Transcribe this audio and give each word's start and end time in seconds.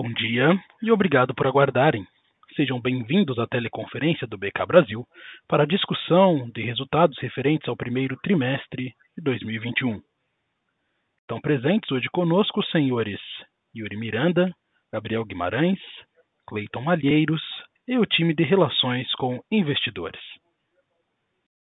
Bom 0.00 0.12
dia 0.12 0.56
e 0.80 0.92
obrigado 0.92 1.34
por 1.34 1.48
aguardarem. 1.48 2.06
Sejam 2.54 2.80
bem-vindos 2.80 3.36
à 3.36 3.48
teleconferência 3.48 4.28
do 4.28 4.38
BK 4.38 4.64
Brasil 4.64 5.04
para 5.48 5.64
a 5.64 5.66
discussão 5.66 6.48
de 6.54 6.62
resultados 6.62 7.18
referentes 7.18 7.68
ao 7.68 7.76
primeiro 7.76 8.16
trimestre 8.22 8.94
de 9.16 9.24
2021. 9.24 10.00
Estão 11.22 11.40
presentes 11.40 11.90
hoje 11.90 12.06
conosco 12.12 12.60
os 12.60 12.70
senhores 12.70 13.18
Yuri 13.76 13.96
Miranda, 13.96 14.54
Gabriel 14.92 15.24
Guimarães, 15.24 15.80
Cleiton 16.46 16.82
Malheiros 16.82 17.42
e 17.88 17.98
o 17.98 18.06
time 18.06 18.32
de 18.32 18.44
relações 18.44 19.12
com 19.16 19.42
investidores. 19.50 20.22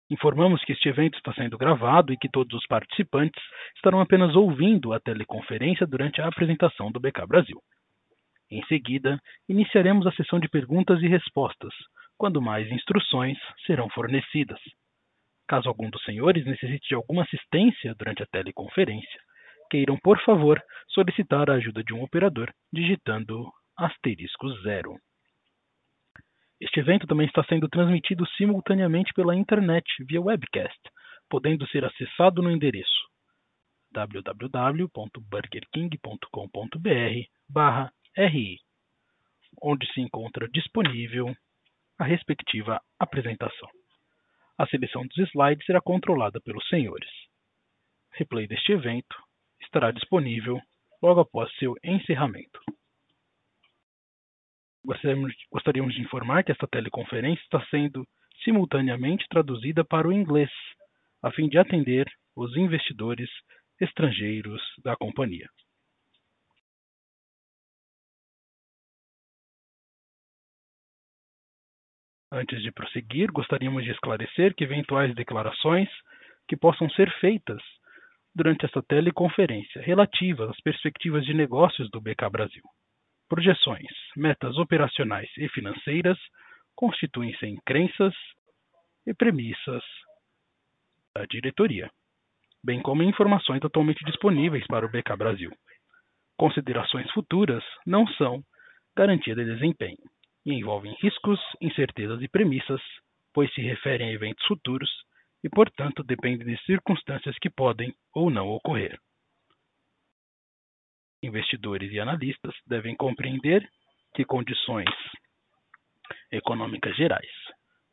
Informamos 0.08 0.64
que 0.64 0.72
este 0.72 0.88
evento 0.88 1.18
está 1.18 1.34
sendo 1.34 1.58
gravado 1.58 2.14
e 2.14 2.16
que 2.16 2.30
todos 2.30 2.58
os 2.58 2.66
participantes 2.66 3.42
estarão 3.76 4.00
apenas 4.00 4.34
ouvindo 4.34 4.94
a 4.94 5.00
teleconferência 5.00 5.86
durante 5.86 6.22
a 6.22 6.28
apresentação 6.28 6.90
do 6.90 6.98
BK 6.98 7.26
Brasil. 7.28 7.60
Em 8.52 8.62
seguida, 8.66 9.18
iniciaremos 9.48 10.06
a 10.06 10.12
sessão 10.12 10.38
de 10.38 10.46
perguntas 10.46 11.00
e 11.02 11.08
respostas, 11.08 11.72
quando 12.18 12.42
mais 12.42 12.70
instruções 12.70 13.38
serão 13.64 13.88
fornecidas. 13.88 14.60
Caso 15.48 15.70
algum 15.70 15.88
dos 15.88 16.04
senhores 16.04 16.44
necessite 16.44 16.86
de 16.88 16.94
alguma 16.94 17.22
assistência 17.22 17.94
durante 17.94 18.22
a 18.22 18.26
teleconferência, 18.26 19.20
queiram, 19.70 19.96
por 19.96 20.22
favor, 20.22 20.62
solicitar 20.88 21.48
a 21.48 21.54
ajuda 21.54 21.82
de 21.82 21.94
um 21.94 22.02
operador 22.02 22.52
digitando 22.70 23.50
asterisco 23.74 24.46
zero. 24.60 24.98
Este 26.60 26.78
evento 26.78 27.06
também 27.06 27.26
está 27.26 27.42
sendo 27.44 27.70
transmitido 27.70 28.26
simultaneamente 28.36 29.14
pela 29.14 29.34
internet 29.34 29.86
via 30.06 30.20
webcast, 30.20 30.78
podendo 31.30 31.66
ser 31.68 31.86
acessado 31.86 32.42
no 32.42 32.50
endereço 32.50 33.00
www.burgerking.com.br/ri, 38.16 38.60
onde 39.60 39.86
se 39.92 40.00
encontra 40.00 40.48
disponível 40.48 41.34
a 41.98 42.04
respectiva 42.04 42.80
apresentação. 42.98 43.68
A 44.58 44.66
seleção 44.66 45.06
dos 45.06 45.30
slides 45.30 45.64
será 45.64 45.80
controlada 45.80 46.40
pelos 46.40 46.66
senhores. 46.68 47.08
Replay 48.12 48.46
deste 48.46 48.72
evento 48.72 49.16
estará 49.60 49.90
disponível 49.90 50.60
logo 51.00 51.20
após 51.20 51.50
seu 51.56 51.74
encerramento. 51.82 52.60
Gostaríamos 54.84 55.94
de 55.94 56.02
informar 56.02 56.44
que 56.44 56.52
esta 56.52 56.66
teleconferência 56.66 57.42
está 57.42 57.64
sendo 57.66 58.06
simultaneamente 58.44 59.26
traduzida 59.28 59.84
para 59.84 60.08
o 60.08 60.12
inglês, 60.12 60.50
a 61.22 61.30
fim 61.30 61.48
de 61.48 61.56
atender 61.56 62.10
os 62.34 62.56
investidores 62.56 63.30
estrangeiros 63.80 64.60
da 64.82 64.96
companhia. 64.96 65.48
Antes 72.32 72.62
de 72.62 72.72
prosseguir, 72.72 73.30
gostaríamos 73.30 73.84
de 73.84 73.90
esclarecer 73.90 74.54
que 74.54 74.64
eventuais 74.64 75.14
declarações 75.14 75.88
que 76.48 76.56
possam 76.56 76.88
ser 76.90 77.08
feitas 77.20 77.62
durante 78.34 78.64
esta 78.64 78.82
teleconferência 78.82 79.80
relativas 79.82 80.48
às 80.50 80.60
perspectivas 80.62 81.24
de 81.24 81.34
negócios 81.34 81.88
do 81.90 82.00
BK 82.00 82.28
Brasil 82.30 82.64
projeções, 83.32 83.88
metas 84.14 84.58
operacionais 84.58 85.30
e 85.38 85.48
financeiras 85.48 86.18
constituem-se 86.76 87.46
em 87.46 87.56
crenças 87.64 88.14
e 89.06 89.14
premissas 89.14 89.82
da 91.16 91.24
diretoria, 91.24 91.90
bem 92.62 92.82
como 92.82 93.02
informações 93.02 93.64
atualmente 93.64 94.04
disponíveis 94.04 94.66
para 94.66 94.84
o 94.84 94.90
BK 94.90 95.16
Brasil. 95.16 95.50
Considerações 96.36 97.10
futuras 97.12 97.64
não 97.86 98.06
são 98.06 98.42
garantia 98.94 99.34
de 99.34 99.46
desempenho 99.46 99.96
e 100.44 100.52
envolvem 100.52 100.94
riscos, 101.00 101.40
incertezas 101.60 102.20
e 102.22 102.28
premissas, 102.28 102.80
pois 103.32 103.52
se 103.54 103.60
referem 103.60 104.08
a 104.08 104.12
eventos 104.12 104.44
futuros 104.46 104.90
e, 105.42 105.48
portanto, 105.48 106.02
dependem 106.02 106.46
de 106.46 106.62
circunstâncias 106.64 107.36
que 107.38 107.50
podem 107.50 107.94
ou 108.14 108.30
não 108.30 108.48
ocorrer. 108.48 108.98
Investidores 111.22 111.92
e 111.92 112.00
analistas 112.00 112.54
devem 112.66 112.96
compreender 112.96 113.68
que 114.14 114.24
condições 114.24 114.90
econômicas 116.30 116.96
gerais, 116.96 117.30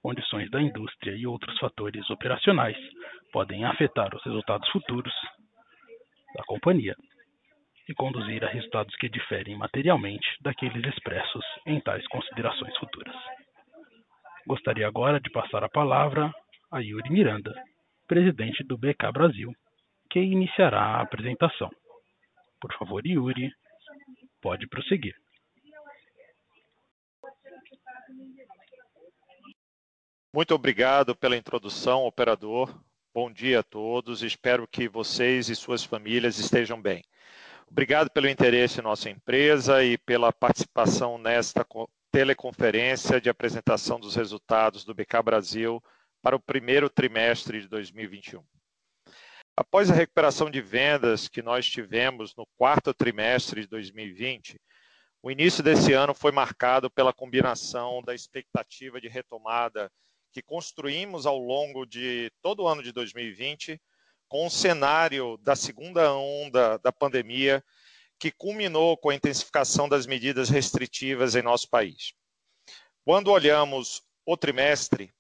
condições 0.02 0.50
da 0.50 0.62
indústria 0.62 1.16
e 1.16 1.28
outros 1.28 1.58
fatores 1.60 2.10
operacionais 2.10 2.78
podem 3.32 3.64
afetar 3.66 4.14
os 4.16 4.24
resultados 4.24 4.68
futuros 4.70 5.14
da 6.36 6.44
companhia 6.46 6.96
e 7.90 7.94
conduzir 7.96 8.46
a 8.46 8.48
resultados 8.48 8.96
que 8.98 9.10
diferem 9.10 9.58
materialmente 9.58 10.28
daqueles 10.42 10.86
expressos 10.86 11.44
em 11.66 11.82
tais 11.82 12.08
considerações 12.08 12.78
futuras. 12.78 13.16
Gostaria 14.46 14.88
agora 14.88 15.20
de 15.20 15.32
passar 15.32 15.64
a 15.64 15.70
palavra 15.70 16.32
a 16.72 16.80
Yuri 16.80 17.10
Miranda, 17.10 17.52
presidente 18.08 18.64
do 18.64 18.78
BK 18.78 19.12
Brasil, 19.12 19.52
que 20.08 20.20
iniciará 20.20 20.80
a 20.80 21.02
apresentação. 21.02 21.72
Por 22.62 22.72
favor, 22.78 23.06
Yuri, 23.06 23.52
pode 24.40 24.68
prosseguir. 24.68 25.16
Muito 30.32 30.54
obrigado 30.54 31.16
pela 31.16 31.36
introdução, 31.36 32.06
operador. 32.06 32.80
Bom 33.12 33.32
dia 33.32 33.62
a 33.62 33.64
todos. 33.64 34.22
Espero 34.22 34.68
que 34.68 34.88
vocês 34.88 35.50
e 35.50 35.56
suas 35.56 35.84
famílias 35.84 36.38
estejam 36.38 36.80
bem. 36.80 37.04
Obrigado 37.72 38.10
pelo 38.10 38.28
interesse 38.28 38.80
em 38.80 38.84
nossa 38.84 39.12
empresa 39.12 39.84
e 39.84 39.96
pela 40.00 40.34
participação 40.34 41.20
nesta 41.20 41.66
teleconferência 42.12 43.22
de 43.22 43.30
apresentação 43.30 44.00
dos 44.00 44.16
resultados 44.16 44.84
do 44.84 44.94
BK 44.94 45.22
Brasil 45.24 45.82
para 46.20 46.36
o 46.36 46.40
primeiro 46.40 46.90
trimestre 46.90 47.62
de 47.62 47.68
2021. 47.68 48.44
Após 49.56 49.92
a 49.92 49.94
recuperação 49.94 50.50
de 50.50 50.62
vendas 50.62 51.28
que 51.28 51.44
nós 51.44 51.70
tivemos 51.70 52.36
no 52.36 52.48
quarto 52.58 52.92
trimestre 52.92 53.62
de 53.62 53.68
2020, 53.68 54.60
o 55.22 55.30
início 55.30 55.62
desse 55.62 55.94
ano 55.94 56.16
foi 56.16 56.32
marcado 56.32 56.90
pela 56.90 57.14
combinação 57.14 58.02
da 58.02 58.16
expectativa 58.16 59.00
de 59.00 59.08
retomada 59.08 59.92
que 60.32 60.42
construímos 60.42 61.28
ao 61.28 61.38
longo 61.38 61.86
de 61.86 62.32
todo 62.42 62.64
o 62.64 62.68
ano 62.68 62.82
de 62.82 62.92
2020, 62.92 63.80
com 64.30 64.46
o 64.46 64.50
cenário 64.50 65.38
da 65.38 65.56
segunda 65.56 66.14
onda 66.14 66.78
da 66.78 66.92
pandemia, 66.92 67.64
que 68.20 68.32
culminou 68.32 68.96
com 68.96 69.10
a 69.10 69.16
intensificação 69.16 69.90
das 69.90 70.06
medidas 70.06 70.50
restritivas 70.50 71.36
em 71.36 71.42
nosso 71.42 71.68
país. 71.68 72.14
Quando 73.04 73.32
olhamos 73.32 74.04
o 74.26 74.38
trimestre, 74.38 75.12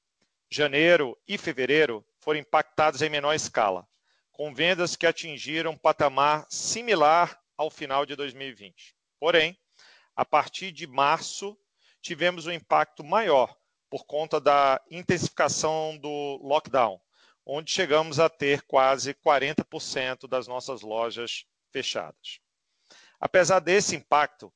janeiro 0.50 1.18
e 1.28 1.38
fevereiro 1.38 2.06
foram 2.20 2.40
impactados 2.40 3.02
em 3.02 3.10
menor 3.10 3.34
escala, 3.34 3.88
com 4.32 4.54
vendas 4.54 4.96
que 4.96 5.08
atingiram 5.08 5.72
um 5.72 5.78
patamar 5.78 6.46
similar 6.48 7.42
ao 7.58 7.72
final 7.72 8.06
de 8.06 8.16
2020. 8.16 8.96
Porém, 9.20 9.58
a 10.16 10.24
partir 10.24 10.72
de 10.72 10.86
março, 10.86 11.58
tivemos 12.02 12.46
um 12.46 12.52
impacto 12.52 13.04
maior 13.04 13.56
por 13.90 14.06
conta 14.06 14.40
da 14.40 14.80
intensificação 14.92 15.98
do 15.98 16.40
lockdown, 16.44 17.02
onde 17.52 17.72
chegamos 17.72 18.20
a 18.20 18.30
ter 18.30 18.62
quase 18.62 19.12
40% 19.16 20.28
das 20.28 20.48
nossas 20.48 20.82
lojas 20.82 21.46
fechadas. 21.72 22.40
Apesar 23.20 23.60
desse 23.60 23.96
impacto, 23.96 24.54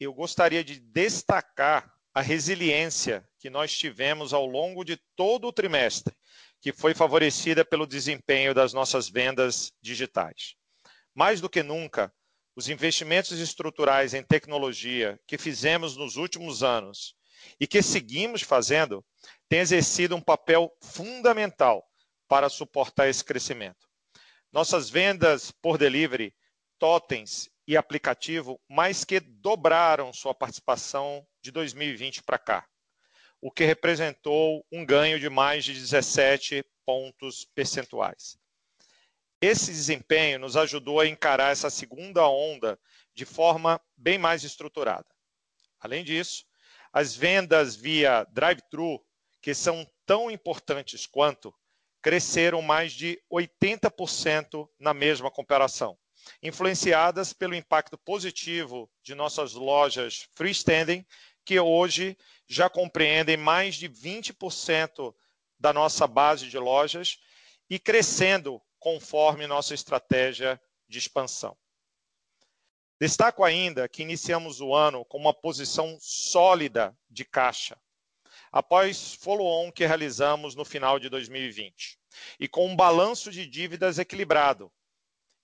eu 0.00 0.14
gostaria 0.14 0.64
de 0.64 0.80
destacar 0.80 1.92
a 2.14 2.22
resiliência 2.22 3.22
que 3.38 3.50
nós 3.50 3.76
tivemos 3.76 4.32
ao 4.32 4.46
longo 4.46 4.82
de 4.82 4.96
todo 5.14 5.46
o 5.46 5.52
trimestre 5.52 6.14
que 6.58 6.72
foi 6.72 6.94
favorecida 6.94 7.66
pelo 7.66 7.86
desempenho 7.86 8.54
das 8.54 8.72
nossas 8.72 9.10
vendas 9.10 9.70
digitais. 9.82 10.54
Mais 11.14 11.38
do 11.38 11.50
que 11.50 11.62
nunca, 11.62 12.10
os 12.56 12.66
investimentos 12.66 13.38
estruturais 13.38 14.14
em 14.14 14.22
tecnologia 14.22 15.20
que 15.26 15.36
fizemos 15.36 15.96
nos 15.98 16.16
últimos 16.16 16.62
anos 16.62 17.14
e 17.60 17.66
que 17.66 17.82
seguimos 17.82 18.40
fazendo 18.40 19.04
têm 19.50 19.60
exercido 19.60 20.16
um 20.16 20.20
papel 20.20 20.72
fundamental 20.80 21.86
para 22.32 22.48
suportar 22.48 23.10
esse 23.10 23.22
crescimento. 23.22 23.86
Nossas 24.50 24.88
vendas 24.88 25.50
por 25.50 25.76
delivery, 25.76 26.34
totens 26.78 27.50
e 27.68 27.76
aplicativo 27.76 28.58
mais 28.66 29.04
que 29.04 29.20
dobraram 29.20 30.14
sua 30.14 30.34
participação 30.34 31.26
de 31.42 31.50
2020 31.50 32.22
para 32.22 32.38
cá 32.38 32.66
o 33.38 33.50
que 33.50 33.66
representou 33.66 34.64
um 34.72 34.82
ganho 34.82 35.20
de 35.20 35.28
mais 35.28 35.62
de 35.62 35.74
17 35.74 36.64
pontos 36.86 37.44
percentuais. 37.54 38.38
Esse 39.38 39.70
desempenho 39.70 40.38
nos 40.38 40.56
ajudou 40.56 41.00
a 41.00 41.06
encarar 41.06 41.52
essa 41.52 41.68
segunda 41.68 42.26
onda 42.26 42.80
de 43.14 43.26
forma 43.26 43.78
bem 43.94 44.16
mais 44.16 44.42
estruturada. 44.42 45.04
Além 45.78 46.02
disso, 46.02 46.46
as 46.94 47.14
vendas 47.14 47.76
via 47.76 48.24
drive-thru, 48.32 49.04
que 49.42 49.52
são 49.52 49.86
tão 50.06 50.30
importantes 50.30 51.06
quanto, 51.06 51.54
cresceram 52.02 52.60
mais 52.60 52.92
de 52.92 53.18
80% 53.32 54.68
na 54.78 54.92
mesma 54.92 55.30
comparação, 55.30 55.96
influenciadas 56.42 57.32
pelo 57.32 57.54
impacto 57.54 57.96
positivo 57.96 58.90
de 59.02 59.14
nossas 59.14 59.52
lojas 59.52 60.28
freestanding, 60.34 61.06
que 61.44 61.58
hoje 61.58 62.16
já 62.46 62.68
compreendem 62.68 63.36
mais 63.36 63.76
de 63.76 63.88
20% 63.88 65.14
da 65.58 65.72
nossa 65.72 66.06
base 66.06 66.48
de 66.48 66.58
lojas 66.58 67.18
e 67.70 67.78
crescendo 67.78 68.60
conforme 68.78 69.46
nossa 69.46 69.74
estratégia 69.74 70.60
de 70.88 70.98
expansão. 70.98 71.56
Destaco 73.00 73.42
ainda 73.42 73.88
que 73.88 74.02
iniciamos 74.02 74.60
o 74.60 74.74
ano 74.74 75.04
com 75.04 75.18
uma 75.18 75.34
posição 75.34 75.96
sólida 76.00 76.96
de 77.08 77.24
caixa, 77.24 77.76
após 78.52 79.14
follow-on 79.14 79.72
que 79.72 79.86
realizamos 79.86 80.54
no 80.54 80.64
final 80.64 80.98
de 80.98 81.08
2020, 81.08 81.98
e 82.38 82.46
com 82.46 82.68
um 82.68 82.76
balanço 82.76 83.30
de 83.30 83.46
dívidas 83.46 83.98
equilibrado 83.98 84.70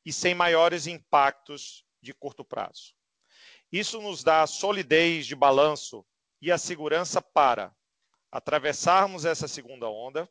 e 0.04 0.12
sem 0.12 0.34
maiores 0.34 0.86
impactos 0.86 1.84
de 2.02 2.12
curto 2.12 2.44
prazo. 2.44 2.94
Isso 3.72 4.00
nos 4.00 4.22
dá 4.22 4.46
solidez 4.46 5.26
de 5.26 5.34
balanço 5.34 6.04
e 6.40 6.52
a 6.52 6.58
segurança 6.58 7.20
para 7.22 7.74
atravessarmos 8.30 9.24
essa 9.24 9.48
segunda 9.48 9.88
onda, 9.88 10.28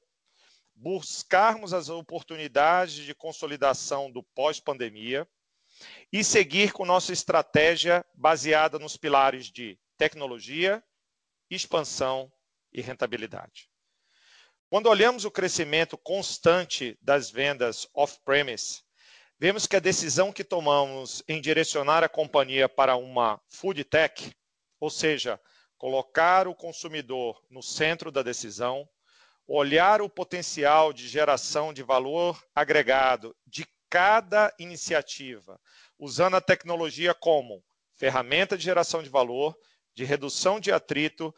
buscarmos 0.75 1.73
as 1.73 1.89
oportunidades 1.89 2.93
de 2.93 3.15
consolidação 3.15 4.11
do 4.11 4.21
pós-pandemia 4.35 5.27
e 6.11 6.23
seguir 6.23 6.71
com 6.71 6.85
nossa 6.85 7.11
estratégia 7.11 8.05
baseada 8.13 8.77
nos 8.77 8.95
pilares 8.95 9.51
de 9.51 9.79
tecnologia, 9.97 10.83
expansão 11.49 12.31
e 12.77 12.81
rentabilidade. 12.81 13.67
Quando 14.69 14.87
olhamos 14.87 15.25
o 15.25 15.31
crescimento 15.31 15.97
constante 15.97 16.95
das 17.01 17.31
vendas 17.31 17.87
off-premise, 17.91 18.83
vemos 19.39 19.65
que 19.65 19.75
a 19.75 19.79
decisão 19.79 20.31
que 20.31 20.43
tomamos 20.43 21.23
em 21.27 21.41
direcionar 21.41 22.03
a 22.03 22.09
companhia 22.09 22.69
para 22.69 22.95
uma 22.95 23.41
food 23.47 23.83
tech, 23.83 24.31
ou 24.79 24.91
seja, 24.91 25.41
colocar 25.75 26.47
o 26.47 26.53
consumidor 26.53 27.43
no 27.49 27.63
centro 27.63 28.11
da 28.11 28.21
decisão, 28.21 28.87
olhar 29.47 29.99
o 30.01 30.09
potencial 30.09 30.93
de 30.93 31.07
geração 31.07 31.73
de 31.73 31.81
valor 31.81 32.39
agregado 32.53 33.35
de 33.45 33.65
cada 33.89 34.53
iniciativa, 34.59 35.59
usando 35.97 36.35
a 36.35 36.41
tecnologia 36.41 37.13
como 37.13 37.63
ferramenta 37.95 38.55
de 38.55 38.63
geração 38.63 39.01
de 39.01 39.09
valor, 39.09 39.57
de 39.95 40.03
redução 40.03 40.59
de 40.59 40.71
atrito, 40.71 41.33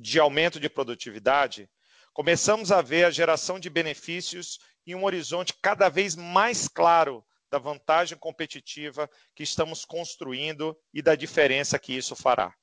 de 0.00 0.18
aumento 0.18 0.58
de 0.58 0.68
produtividade, 0.68 1.68
começamos 2.12 2.72
a 2.72 2.80
ver 2.80 3.04
a 3.04 3.10
geração 3.10 3.60
de 3.60 3.68
benefícios 3.68 4.58
em 4.86 4.94
um 4.94 5.04
horizonte 5.04 5.54
cada 5.62 5.88
vez 5.88 6.16
mais 6.16 6.66
claro 6.66 7.24
da 7.50 7.58
vantagem 7.58 8.16
competitiva 8.16 9.10
que 9.34 9.42
estamos 9.42 9.84
construindo 9.84 10.76
e 10.94 11.02
da 11.02 11.14
diferença 11.14 11.78
que 11.78 11.92
isso 11.92 12.16
fará. 12.16 12.54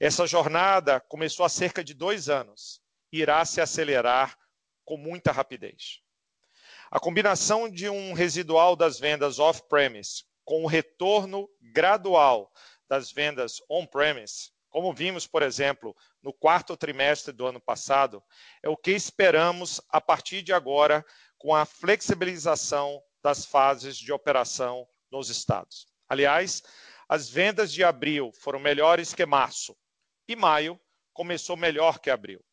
Essa 0.00 0.26
jornada 0.26 0.98
começou 1.00 1.44
há 1.44 1.48
cerca 1.48 1.84
de 1.84 1.92
dois 1.92 2.28
anos 2.28 2.80
e 3.12 3.20
irá 3.20 3.44
se 3.44 3.60
acelerar 3.60 4.36
com 4.84 4.96
muita 4.96 5.30
rapidez. 5.30 6.00
A 6.90 6.98
combinação 6.98 7.68
de 7.68 7.88
um 7.88 8.12
residual 8.12 8.74
das 8.76 8.98
vendas 8.98 9.38
off-premise 9.38 10.24
com 10.44 10.64
o 10.64 10.66
retorno 10.66 11.48
gradual 11.60 12.50
das 12.88 13.12
vendas 13.12 13.60
on-premise, 13.68 14.50
como 14.68 14.92
vimos, 14.92 15.26
por 15.26 15.42
exemplo, 15.42 15.94
no 16.22 16.32
quarto 16.32 16.76
trimestre 16.76 17.32
do 17.32 17.46
ano 17.46 17.60
passado, 17.60 18.22
é 18.62 18.68
o 18.68 18.76
que 18.76 18.92
esperamos 18.92 19.80
a 19.88 20.00
partir 20.00 20.42
de 20.42 20.52
agora 20.52 21.04
com 21.36 21.54
a 21.54 21.64
flexibilização 21.64 23.02
das 23.22 23.44
fases 23.44 23.96
de 23.96 24.12
operação 24.12 24.86
nos 25.10 25.28
estados. 25.28 25.86
Aliás, 26.08 26.62
as 27.08 27.28
vendas 27.28 27.72
de 27.72 27.82
abril 27.82 28.32
foram 28.40 28.58
melhores 28.58 29.12
que 29.12 29.26
março, 29.26 29.76
e 30.28 30.36
maio 30.36 30.80
começou 31.12 31.56
melhor 31.56 31.98
que 31.98 32.10
abril. 32.10 32.44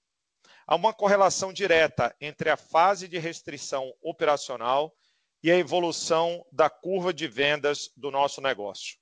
Há 0.67 0.75
uma 0.75 0.93
correlação 0.93 1.53
direta 1.53 2.15
entre 2.19 2.49
a 2.49 2.57
fase 2.57 3.07
de 3.07 3.17
restrição 3.17 3.93
operacional 4.01 4.95
e 5.41 5.51
a 5.51 5.57
evolução 5.57 6.45
da 6.51 6.69
curva 6.69 7.13
de 7.13 7.27
vendas 7.27 7.89
do 7.95 8.11
nosso 8.11 8.41
negócio. 8.41 8.97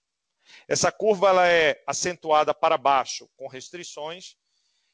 Essa 0.68 0.92
curva 0.92 1.30
ela 1.30 1.48
é 1.48 1.84
acentuada 1.86 2.54
para 2.54 2.78
baixo 2.78 3.30
com 3.36 3.48
restrições 3.48 4.36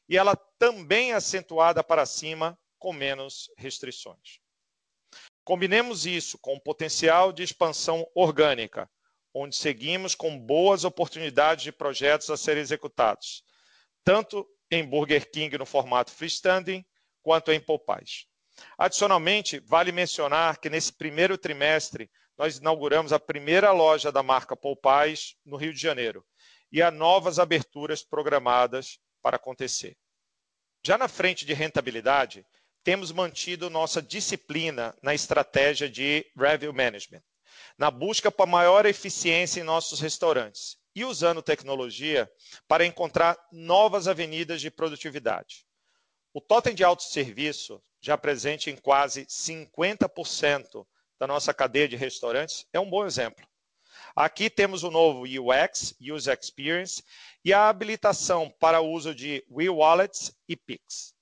e 0.08 0.16
ela 0.16 0.36
também 0.58 1.12
é 1.12 1.14
acentuada 1.14 1.82
para 1.82 2.06
cima 2.06 2.58
com 2.78 2.92
menos 2.92 3.50
restrições. 3.56 4.40
Combinemos 5.44 6.06
isso 6.06 6.38
com 6.38 6.54
o 6.54 6.60
potencial 6.60 7.32
de 7.32 7.42
expansão 7.42 8.06
orgânica, 8.14 8.90
onde 9.32 9.56
seguimos 9.56 10.14
com 10.14 10.38
boas 10.38 10.84
oportunidades 10.84 11.64
de 11.64 11.72
projetos 11.72 12.30
a 12.30 12.36
serem 12.36 12.62
executados, 12.62 13.42
tanto 14.02 14.46
em 14.70 14.84
Burger 14.84 15.30
King 15.30 15.58
no 15.58 15.66
formato 15.66 16.10
freestanding, 16.10 16.84
quanto 17.22 17.52
em 17.52 17.60
Popeyes. 17.60 18.26
Adicionalmente, 18.78 19.58
vale 19.60 19.92
mencionar 19.92 20.58
que 20.58 20.70
nesse 20.70 20.92
primeiro 20.92 21.36
trimestre 21.36 22.10
nós 22.36 22.58
inauguramos 22.58 23.12
a 23.12 23.18
primeira 23.18 23.72
loja 23.72 24.10
da 24.12 24.22
marca 24.22 24.56
Popeyes 24.56 25.36
no 25.44 25.56
Rio 25.56 25.72
de 25.72 25.80
Janeiro 25.80 26.24
e 26.70 26.82
há 26.82 26.90
novas 26.90 27.38
aberturas 27.38 28.02
programadas 28.02 28.98
para 29.24 29.36
acontecer. 29.36 29.96
Já 30.86 30.98
na 30.98 31.08
frente 31.08 31.46
de 31.46 31.54
rentabilidade, 31.54 32.46
temos 32.84 33.10
mantido 33.10 33.70
nossa 33.70 34.02
disciplina 34.02 34.94
na 35.02 35.14
estratégia 35.14 35.88
de 35.88 36.30
revenue 36.36 36.74
management, 36.74 37.22
na 37.78 37.90
busca 37.90 38.30
por 38.30 38.46
maior 38.46 38.84
eficiência 38.84 39.62
em 39.62 39.64
nossos 39.64 39.98
restaurantes 39.98 40.76
e 40.94 41.06
usando 41.06 41.42
tecnologia 41.42 42.30
para 42.68 42.84
encontrar 42.84 43.38
novas 43.50 44.06
avenidas 44.06 44.60
de 44.60 44.70
produtividade. 44.70 45.64
O 46.34 46.40
totem 46.40 46.74
de 46.74 46.84
autosserviço, 46.84 47.82
já 48.02 48.18
presente 48.18 48.68
em 48.68 48.76
quase 48.76 49.24
50% 49.24 50.86
da 51.18 51.26
nossa 51.26 51.54
cadeia 51.54 51.88
de 51.88 51.96
restaurantes, 51.96 52.66
é 52.74 52.78
um 52.78 52.90
bom 52.90 53.06
exemplo. 53.06 53.46
Aqui 54.16 54.48
temos 54.48 54.84
o 54.84 54.92
novo 54.92 55.24
UX, 55.24 55.92
User 56.00 56.38
Experience, 56.40 57.02
e 57.44 57.52
a 57.52 57.68
habilitação 57.68 58.48
para 58.60 58.80
o 58.80 58.88
uso 58.88 59.12
de 59.12 59.44
WeWallets 59.50 60.32
e 60.48 60.56
Pix. 60.56 61.12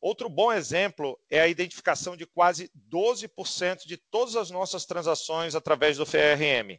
Outro 0.00 0.28
bom 0.28 0.52
exemplo 0.52 1.18
é 1.28 1.40
a 1.40 1.48
identificação 1.48 2.16
de 2.16 2.24
quase 2.24 2.70
12% 2.88 3.84
de 3.84 3.96
todas 3.96 4.36
as 4.36 4.52
nossas 4.52 4.86
transações 4.86 5.56
através 5.56 5.96
do 5.96 6.06
FRM, 6.06 6.78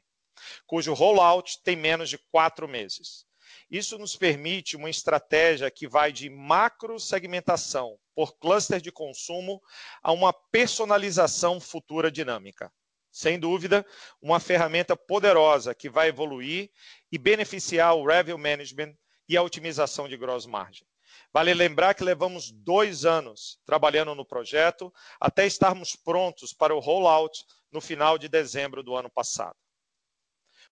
cujo 0.65 0.93
rollout 0.93 1.61
tem 1.61 1.75
menos 1.75 2.09
de 2.09 2.17
quatro 2.31 2.65
meses. 2.65 3.25
Isso 3.69 3.97
nos 3.97 4.15
permite 4.15 4.77
uma 4.77 4.89
estratégia 4.89 5.69
que 5.69 5.89
vai 5.89 6.13
de 6.13 6.29
macro 6.29 6.97
segmentação 6.97 7.99
por 8.15 8.37
cluster 8.37 8.79
de 8.79 8.93
consumo 8.93 9.61
a 10.01 10.13
uma 10.13 10.31
personalização 10.31 11.59
futura 11.59 12.09
dinâmica. 12.09 12.71
Sem 13.11 13.39
dúvida, 13.39 13.85
uma 14.21 14.39
ferramenta 14.39 14.95
poderosa 14.95 15.73
que 15.73 15.89
vai 15.89 16.09
evoluir 16.09 16.69
e 17.11 17.17
beneficiar 17.17 17.95
o 17.95 18.05
revenue 18.05 18.39
management 18.39 18.95
e 19.27 19.35
a 19.35 19.43
otimização 19.43 20.07
de 20.07 20.15
gross 20.17 20.45
margin. 20.45 20.85
Vale 21.31 21.53
lembrar 21.53 21.93
que 21.93 22.03
levamos 22.03 22.51
dois 22.51 23.05
anos 23.05 23.59
trabalhando 23.65 24.15
no 24.15 24.25
projeto 24.25 24.91
até 25.19 25.45
estarmos 25.45 25.95
prontos 25.95 26.53
para 26.53 26.75
o 26.75 26.79
rollout 26.79 27.43
no 27.71 27.81
final 27.81 28.17
de 28.17 28.27
dezembro 28.27 28.81
do 28.81 28.95
ano 28.95 29.09
passado. 29.09 29.57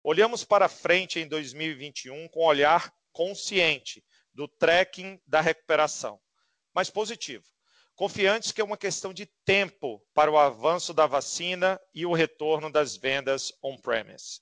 Olhamos 0.03 0.43
para 0.43 0.69
frente 0.69 1.19
em 1.19 1.27
2021 1.27 2.27
com 2.29 2.41
um 2.41 2.47
olhar 2.47 2.93
consciente 3.11 4.03
do 4.33 4.47
tracking 4.47 5.19
da 5.25 5.41
recuperação, 5.41 6.19
mas 6.73 6.89
positivo. 6.89 7.45
Confiantes 7.97 8.51
que 8.51 8.61
é 8.61 8.63
uma 8.63 8.77
questão 8.77 9.11
de 9.11 9.25
tempo 9.43 9.99
para 10.13 10.29
o 10.29 10.37
avanço 10.37 10.93
da 10.93 11.07
vacina 11.07 11.81
e 11.95 12.05
o 12.05 12.13
retorno 12.13 12.71
das 12.71 12.95
vendas 12.95 13.51
on-premise. 13.59 14.39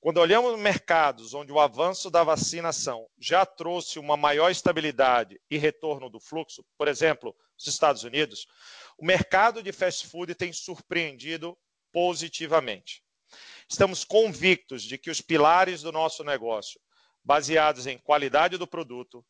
Quando 0.00 0.18
olhamos 0.18 0.58
mercados 0.58 1.32
onde 1.32 1.52
o 1.52 1.60
avanço 1.60 2.10
da 2.10 2.24
vacinação 2.24 3.06
já 3.16 3.46
trouxe 3.46 4.00
uma 4.00 4.16
maior 4.16 4.50
estabilidade 4.50 5.40
e 5.48 5.56
retorno 5.56 6.10
do 6.10 6.18
fluxo, 6.18 6.66
por 6.76 6.88
exemplo, 6.88 7.32
os 7.56 7.68
Estados 7.68 8.02
Unidos, 8.02 8.48
o 8.98 9.06
mercado 9.06 9.62
de 9.62 9.70
fast 9.70 10.08
food 10.08 10.34
tem 10.34 10.52
surpreendido 10.52 11.56
positivamente. 11.92 13.04
Estamos 13.68 14.02
convictos 14.02 14.82
de 14.82 14.98
que 14.98 15.12
os 15.12 15.20
pilares 15.20 15.82
do 15.82 15.92
nosso 15.92 16.24
negócio, 16.24 16.80
baseados 17.22 17.86
em 17.86 17.96
qualidade 17.98 18.56
do 18.56 18.66
produto, 18.66 19.24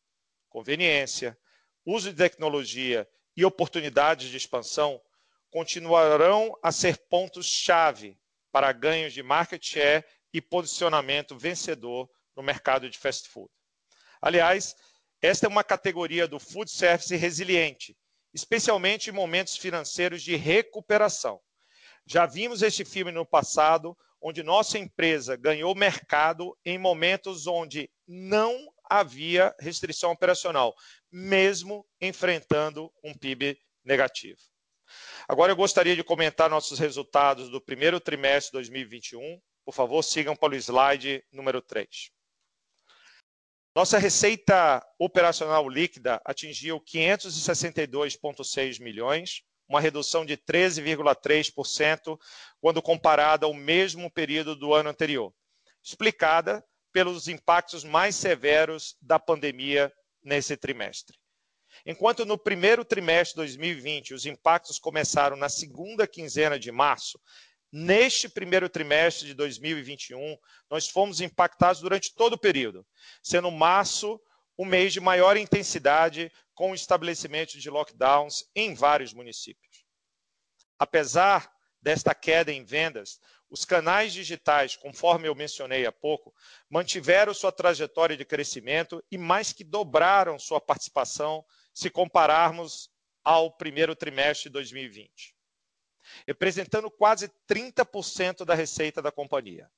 conveniência, 0.49 1.37
uso 1.85 2.09
de 2.09 2.17
tecnologia 2.17 3.07
e 3.35 3.45
oportunidades 3.45 4.29
de 4.29 4.37
expansão, 4.37 5.01
continuarão 5.49 6.57
a 6.61 6.71
ser 6.71 6.97
pontos-chave 7.09 8.17
para 8.51 8.71
ganhos 8.71 9.13
de 9.13 9.23
market 9.23 9.63
share 9.63 10.05
e 10.33 10.41
posicionamento 10.41 11.37
vencedor 11.37 12.09
no 12.35 12.43
mercado 12.43 12.89
de 12.89 12.97
fast 12.97 13.29
food. 13.29 13.49
Aliás, 14.21 14.75
esta 15.21 15.45
é 15.45 15.49
uma 15.49 15.63
categoria 15.63 16.27
do 16.27 16.39
food 16.39 16.71
service 16.71 17.15
resiliente, 17.15 17.97
especialmente 18.33 19.09
em 19.09 19.13
momentos 19.13 19.57
financeiros 19.57 20.23
de 20.23 20.35
recuperação. 20.35 21.39
Já 22.05 22.25
vimos 22.25 22.61
este 22.61 22.83
filme 22.83 23.11
no 23.11 23.25
passado, 23.25 23.97
onde 24.21 24.43
nossa 24.43 24.77
empresa 24.77 25.35
ganhou 25.35 25.75
mercado 25.75 26.57
em 26.65 26.77
momentos 26.77 27.45
onde 27.47 27.89
não 28.07 28.71
havia 28.91 29.55
restrição 29.57 30.11
operacional, 30.11 30.75
mesmo 31.09 31.87
enfrentando 32.01 32.91
um 33.01 33.13
PIB 33.13 33.57
negativo. 33.85 34.41
Agora 35.29 35.53
eu 35.53 35.55
gostaria 35.55 35.95
de 35.95 36.03
comentar 36.03 36.49
nossos 36.49 36.77
resultados 36.77 37.49
do 37.49 37.61
primeiro 37.61 38.01
trimestre 38.01 38.51
de 38.51 38.57
2021. 38.57 39.39
Por 39.63 39.73
favor, 39.73 40.03
sigam 40.03 40.35
para 40.35 40.51
o 40.51 40.55
slide 40.55 41.23
número 41.31 41.61
3. 41.61 42.11
Nossa 43.73 43.97
receita 43.97 44.85
operacional 44.99 45.69
líquida 45.69 46.21
atingiu 46.25 46.81
562,6 46.81 48.81
milhões, 48.81 49.41
uma 49.69 49.79
redução 49.79 50.25
de 50.25 50.35
13,3% 50.35 52.19
quando 52.59 52.81
comparada 52.81 53.45
ao 53.45 53.53
mesmo 53.53 54.11
período 54.11 54.53
do 54.53 54.73
ano 54.73 54.89
anterior, 54.89 55.33
explicada 55.81 56.61
pelos 56.91 57.27
impactos 57.27 57.83
mais 57.83 58.15
severos 58.15 58.95
da 59.01 59.19
pandemia 59.19 59.91
nesse 60.23 60.55
trimestre. 60.57 61.17
Enquanto 61.85 62.25
no 62.25 62.37
primeiro 62.37 62.83
trimestre 62.83 63.33
de 63.33 63.37
2020 63.37 64.13
os 64.13 64.25
impactos 64.25 64.77
começaram 64.77 65.35
na 65.35 65.49
segunda 65.49 66.05
quinzena 66.05 66.59
de 66.59 66.71
março, 66.71 67.19
neste 67.71 68.27
primeiro 68.27 68.69
trimestre 68.69 69.27
de 69.27 69.33
2021 69.33 70.37
nós 70.69 70.87
fomos 70.87 71.21
impactados 71.21 71.81
durante 71.81 72.13
todo 72.13 72.33
o 72.33 72.39
período, 72.39 72.85
sendo 73.23 73.49
março 73.49 74.19
o 74.57 74.65
mês 74.65 74.93
de 74.93 74.99
maior 74.99 75.37
intensidade 75.37 76.31
com 76.53 76.71
o 76.71 76.75
estabelecimento 76.75 77.57
de 77.57 77.69
lockdowns 77.69 78.43
em 78.55 78.75
vários 78.75 79.13
municípios. 79.13 79.85
Apesar 80.77 81.51
desta 81.81 82.13
queda 82.13 82.51
em 82.51 82.63
vendas, 82.63 83.19
os 83.51 83.65
canais 83.65 84.13
digitais, 84.13 84.77
conforme 84.77 85.27
eu 85.27 85.35
mencionei 85.35 85.85
há 85.85 85.91
pouco, 85.91 86.33
mantiveram 86.69 87.33
sua 87.33 87.51
trajetória 87.51 88.15
de 88.15 88.23
crescimento 88.23 89.03
e 89.11 89.17
mais 89.17 89.51
que 89.51 89.65
dobraram 89.65 90.39
sua 90.39 90.61
participação 90.61 91.45
se 91.73 91.89
compararmos 91.89 92.89
ao 93.21 93.51
primeiro 93.51 93.93
trimestre 93.93 94.49
de 94.49 94.53
2020, 94.53 95.35
representando 96.25 96.89
quase 96.89 97.29
30% 97.45 98.45
da 98.45 98.55
receita 98.55 99.01
da 99.01 99.11
companhia. 99.11 99.69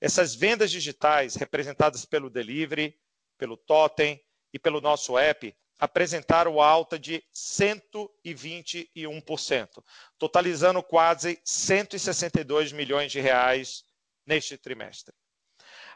Essas 0.00 0.34
vendas 0.34 0.70
digitais, 0.70 1.34
representadas 1.36 2.06
pelo 2.06 2.30
delivery, 2.30 2.98
pelo 3.36 3.58
Totem 3.58 4.20
e 4.54 4.58
pelo 4.58 4.80
nosso 4.80 5.18
app, 5.18 5.54
apresentaram 5.82 6.60
alta 6.60 6.96
de 6.96 7.24
121%, 7.34 9.82
totalizando 10.16 10.80
quase 10.80 11.40
162 11.44 12.70
milhões 12.70 13.10
de 13.10 13.18
reais 13.18 13.82
neste 14.24 14.56
trimestre. 14.56 15.12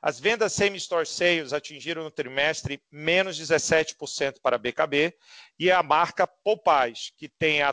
As 0.03 0.19
vendas 0.19 0.55
same-store 0.55 1.07
sales 1.07 1.53
atingiram 1.53 2.03
no 2.03 2.11
trimestre 2.11 2.83
menos 2.91 3.39
17% 3.39 4.41
para 4.43 4.57
a 4.57 4.59
BKB 4.59 5.17
e 5.57 5.71
a 5.71 5.85
marca 5.85 6.27
Popais, 6.27 7.13
que 7.17 7.29
tem 7.29 7.63
a 7.63 7.73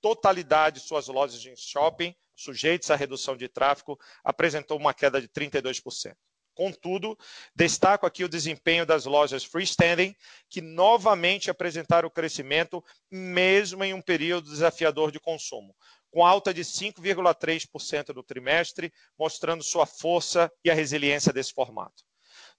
totalidade 0.00 0.80
de 0.80 0.86
suas 0.86 1.06
lojas 1.06 1.40
de 1.40 1.54
shopping 1.56 2.12
sujeitas 2.34 2.90
à 2.90 2.96
redução 2.96 3.36
de 3.36 3.46
tráfego, 3.46 3.96
apresentou 4.24 4.76
uma 4.76 4.92
queda 4.92 5.20
de 5.20 5.28
32%. 5.28 6.16
Contudo, 6.54 7.18
destaco 7.54 8.06
aqui 8.06 8.24
o 8.24 8.28
desempenho 8.28 8.84
das 8.84 9.06
lojas 9.06 9.42
freestanding, 9.42 10.14
que 10.50 10.60
novamente 10.60 11.50
apresentaram 11.50 12.10
crescimento, 12.10 12.84
mesmo 13.10 13.82
em 13.82 13.94
um 13.94 14.02
período 14.02 14.50
desafiador 14.50 15.10
de 15.10 15.18
consumo, 15.18 15.74
com 16.10 16.24
alta 16.24 16.52
de 16.52 16.62
5,3% 16.62 18.14
no 18.14 18.22
trimestre, 18.22 18.92
mostrando 19.18 19.64
sua 19.64 19.86
força 19.86 20.52
e 20.62 20.70
a 20.70 20.74
resiliência 20.74 21.32
desse 21.32 21.54
formato. 21.54 22.04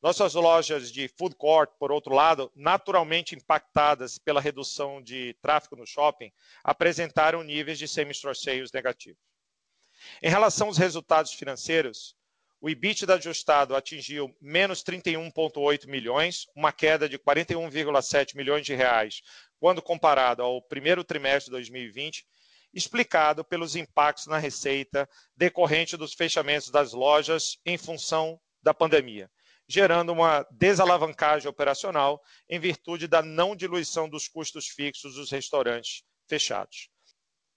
Nossas 0.01 0.33
lojas 0.33 0.91
de 0.91 1.07
food 1.07 1.35
court, 1.35 1.71
por 1.79 1.91
outro 1.91 2.13
lado, 2.13 2.51
naturalmente 2.55 3.35
impactadas 3.35 4.17
pela 4.17 4.41
redução 4.41 5.01
de 5.01 5.33
tráfego 5.41 5.75
no 5.75 5.85
shopping, 5.85 6.31
apresentaram 6.63 7.41
níveis 7.43 7.77
de 7.77 7.87
same-store 7.87 8.35
sales 8.35 8.71
negativos. 8.71 9.21
Em 10.21 10.29
relação 10.29 10.67
aos 10.67 10.77
resultados 10.77 11.31
financeiros, 11.33 12.15
o 12.63 12.69
EBITDA 12.69 13.15
ajustado 13.15 13.75
atingiu 13.75 14.33
menos 14.39 14.81
31,8 14.81 15.85
milhões, 15.85 16.45
uma 16.55 16.71
queda 16.71 17.09
de 17.09 17.19
41,7 17.19 18.37
milhões 18.37 18.65
de 18.65 18.73
reais, 18.73 19.21
quando 19.59 19.81
comparado 19.81 20.41
ao 20.41 20.61
primeiro 20.61 21.03
trimestre 21.03 21.47
de 21.47 21.57
2020, 21.57 22.25
explicado 22.73 23.43
pelos 23.43 23.75
impactos 23.75 24.27
na 24.27 24.37
receita 24.37 25.09
decorrente 25.35 25.97
dos 25.97 26.13
fechamentos 26.13 26.69
das 26.69 26.93
lojas 26.93 27.57
em 27.65 27.77
função 27.77 28.39
da 28.61 28.73
pandemia, 28.73 29.29
gerando 29.67 30.13
uma 30.13 30.47
desalavancagem 30.49 31.49
operacional 31.49 32.21
em 32.47 32.61
virtude 32.61 33.09
da 33.09 33.21
não 33.21 33.57
diluição 33.57 34.07
dos 34.07 34.29
custos 34.29 34.69
fixos 34.69 35.15
dos 35.15 35.29
restaurantes 35.29 36.03
fechados 36.29 36.92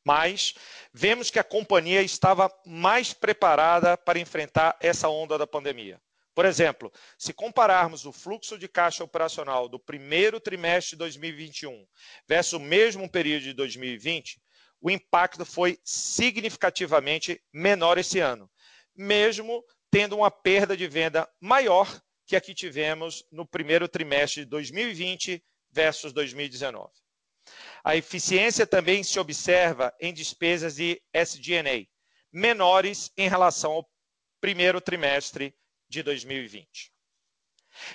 mas 0.06 0.54
vemos 0.94 1.30
que 1.30 1.38
a 1.40 1.42
companhia 1.42 2.00
estava 2.00 2.48
mais 2.64 3.12
preparada 3.12 3.98
para 3.98 4.20
enfrentar 4.20 4.76
essa 4.80 5.08
onda 5.08 5.36
da 5.36 5.48
pandemia. 5.48 6.00
Por 6.32 6.44
exemplo, 6.44 6.92
se 7.18 7.32
compararmos 7.32 8.06
o 8.06 8.12
fluxo 8.12 8.56
de 8.56 8.68
caixa 8.68 9.02
operacional 9.02 9.68
do 9.68 9.80
primeiro 9.80 10.38
trimestre 10.38 10.90
de 10.92 10.98
2021 10.98 11.84
versus 12.28 12.52
o 12.52 12.60
mesmo 12.60 13.10
período 13.10 13.42
de 13.42 13.52
2020, 13.54 14.40
o 14.80 14.92
impacto 14.92 15.44
foi 15.44 15.76
significativamente 15.82 17.42
menor 17.52 17.98
esse 17.98 18.20
ano, 18.20 18.48
mesmo 18.94 19.64
tendo 19.90 20.16
uma 20.16 20.30
perda 20.30 20.76
de 20.76 20.86
venda 20.86 21.28
maior 21.40 22.00
que 22.25 22.36
a 22.36 22.40
que 22.40 22.54
tivemos 22.54 23.25
no 23.32 23.44
primeiro 23.44 23.88
trimestre 23.88 24.44
de 24.44 24.50
2020 24.50 25.42
versus 25.72 26.12
2019. 26.12 26.92
A 27.84 27.96
eficiência 27.96 28.66
também 28.66 29.02
se 29.02 29.18
observa 29.18 29.94
em 30.00 30.12
despesas 30.12 30.76
de 30.76 31.00
SG&A, 31.12 31.86
menores 32.32 33.12
em 33.16 33.28
relação 33.28 33.72
ao 33.72 33.90
primeiro 34.40 34.80
trimestre 34.80 35.54
de 35.88 36.02
2020. 36.02 36.92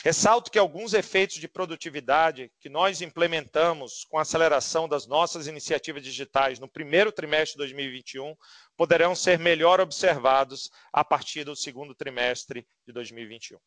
Ressalto 0.03 0.51
que 0.51 0.59
alguns 0.59 0.93
efeitos 0.93 1.37
de 1.37 1.47
produtividade 1.47 2.51
que 2.59 2.69
nós 2.69 3.01
implementamos 3.01 4.05
com 4.05 4.17
a 4.17 4.21
aceleração 4.21 4.87
das 4.87 5.07
nossas 5.07 5.47
iniciativas 5.47 6.03
digitais 6.03 6.59
no 6.59 6.67
primeiro 6.67 7.11
trimestre 7.11 7.53
de 7.53 7.57
2021 7.57 8.35
poderão 8.77 9.15
ser 9.15 9.39
melhor 9.39 9.79
observados 9.79 10.69
a 10.93 11.03
partir 11.03 11.43
do 11.43 11.55
segundo 11.55 11.95
trimestre 11.95 12.65
de 12.85 12.93
2021. 12.93 13.59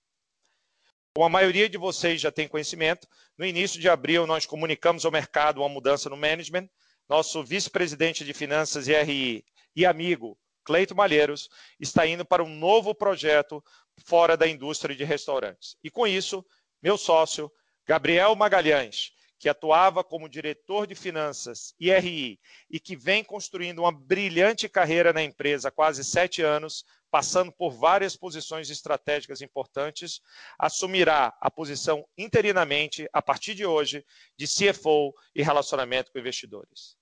Como 1.16 1.26
a 1.26 1.30
maioria 1.30 1.68
de 1.68 1.78
vocês 1.78 2.20
já 2.20 2.32
tem 2.32 2.48
conhecimento, 2.48 3.06
no 3.38 3.46
início 3.46 3.80
de 3.80 3.88
abril 3.88 4.26
nós 4.26 4.46
comunicamos 4.46 5.04
ao 5.04 5.12
mercado 5.12 5.60
uma 5.60 5.68
mudança 5.68 6.10
no 6.10 6.16
management. 6.16 6.68
Nosso 7.08 7.44
vice-presidente 7.44 8.24
de 8.24 8.32
finanças 8.32 8.88
e 8.88 9.00
RI 9.00 9.44
e 9.76 9.86
amigo, 9.86 10.36
Cleito 10.64 10.92
Malheiros, 10.92 11.48
está 11.78 12.04
indo 12.04 12.24
para 12.24 12.42
um 12.42 12.48
novo 12.48 12.92
projeto 12.92 13.62
fora 14.04 14.36
da 14.36 14.48
indústria 14.48 14.96
de 14.96 15.04
restaurantes. 15.04 15.76
E 15.84 15.88
com 15.88 16.04
isso, 16.04 16.44
meu 16.82 16.98
sócio, 16.98 17.48
Gabriel 17.86 18.34
Magalhães, 18.34 19.12
que 19.38 19.48
atuava 19.48 20.02
como 20.02 20.28
diretor 20.28 20.84
de 20.84 20.96
finanças 20.96 21.76
e 21.78 21.92
RI 21.92 22.40
e 22.68 22.80
que 22.80 22.96
vem 22.96 23.22
construindo 23.22 23.78
uma 23.80 23.92
brilhante 23.92 24.68
carreira 24.68 25.12
na 25.12 25.22
empresa 25.22 25.68
há 25.68 25.70
quase 25.70 26.02
sete 26.02 26.42
anos, 26.42 26.84
passando 27.14 27.52
por 27.52 27.70
várias 27.70 28.16
posições 28.16 28.68
estratégicas 28.70 29.40
importantes, 29.40 30.20
assumirá 30.58 31.32
a 31.40 31.48
posição 31.48 32.04
interinamente, 32.18 33.08
a 33.12 33.22
partir 33.22 33.54
de 33.54 33.64
hoje, 33.64 34.04
de 34.36 34.48
CFO 34.48 35.14
e 35.32 35.40
relacionamento 35.40 36.10
com 36.10 36.18
investidores. 36.18 36.96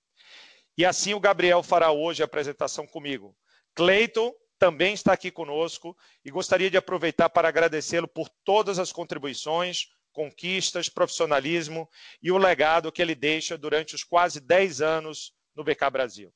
E 0.77 0.85
assim 0.85 1.15
o 1.15 1.19
Gabriel 1.19 1.63
fará 1.63 1.91
hoje 1.91 2.21
a 2.21 2.25
apresentação 2.25 2.85
comigo. 2.85 3.35
Cleiton 3.73 4.31
também 4.59 4.93
está 4.93 5.13
aqui 5.13 5.31
conosco 5.31 5.97
e 6.23 6.29
gostaria 6.29 6.69
de 6.69 6.77
aproveitar 6.77 7.29
para 7.29 7.47
agradecê-lo 7.47 8.07
por 8.07 8.29
todas 8.45 8.77
as 8.77 8.91
contribuições, 8.91 9.87
conquistas, 10.11 10.89
profissionalismo 10.89 11.89
e 12.21 12.31
o 12.31 12.37
legado 12.37 12.91
que 12.91 13.01
ele 13.01 13.15
deixa 13.15 13.57
durante 13.57 13.95
os 13.95 14.03
quase 14.03 14.39
10 14.39 14.79
anos 14.79 15.33
no 15.55 15.63
BK 15.63 15.89
Brasil. 15.91 16.31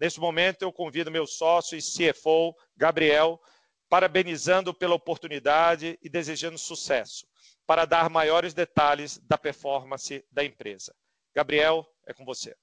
Neste 0.00 0.20
momento, 0.20 0.62
eu 0.62 0.72
convido 0.72 1.10
meu 1.10 1.26
sócio 1.26 1.76
e 1.76 1.80
CFO, 1.80 2.54
Gabriel, 2.76 3.40
parabenizando 3.88 4.72
pela 4.72 4.94
oportunidade 4.94 5.98
e 6.02 6.08
desejando 6.08 6.58
sucesso, 6.58 7.26
para 7.66 7.84
dar 7.84 8.08
maiores 8.08 8.54
detalhes 8.54 9.18
da 9.18 9.36
performance 9.36 10.24
da 10.30 10.44
empresa. 10.44 10.94
Gabriel, 11.34 11.86
é 12.06 12.12
com 12.12 12.24
você. 12.24 12.54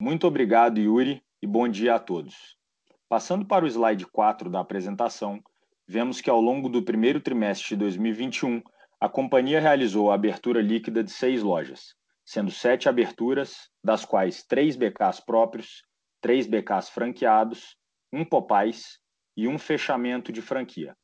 Muito 0.00 0.26
obrigado, 0.26 0.78
Yuri, 0.78 1.22
e 1.40 1.46
bom 1.46 1.68
dia 1.68 1.94
a 1.94 1.98
todos. 1.98 2.56
Passando 3.08 3.44
para 3.44 3.64
o 3.64 3.68
slide 3.68 4.06
4 4.06 4.48
da 4.48 4.60
apresentação, 4.60 5.42
vemos 5.86 6.20
que 6.20 6.30
ao 6.30 6.40
longo 6.40 6.68
do 6.68 6.82
primeiro 6.82 7.20
trimestre 7.20 7.70
de 7.70 7.76
2021, 7.76 8.62
a 8.98 9.08
companhia 9.08 9.60
realizou 9.60 10.10
a 10.10 10.14
abertura 10.14 10.62
líquida 10.62 11.04
de 11.04 11.10
seis 11.10 11.42
lojas, 11.42 11.94
sendo 12.24 12.50
sete 12.50 12.88
aberturas, 12.88 13.68
das 13.82 14.04
quais 14.04 14.42
três 14.42 14.76
BKs 14.76 15.20
próprios, 15.20 15.82
três 16.20 16.46
BKs 16.46 16.88
franqueados, 16.88 17.76
um 18.12 18.24
Popais 18.24 18.98
e 19.36 19.48
um 19.48 19.58
fechamento 19.58 20.32
de 20.32 20.42
franquia. 20.42 20.94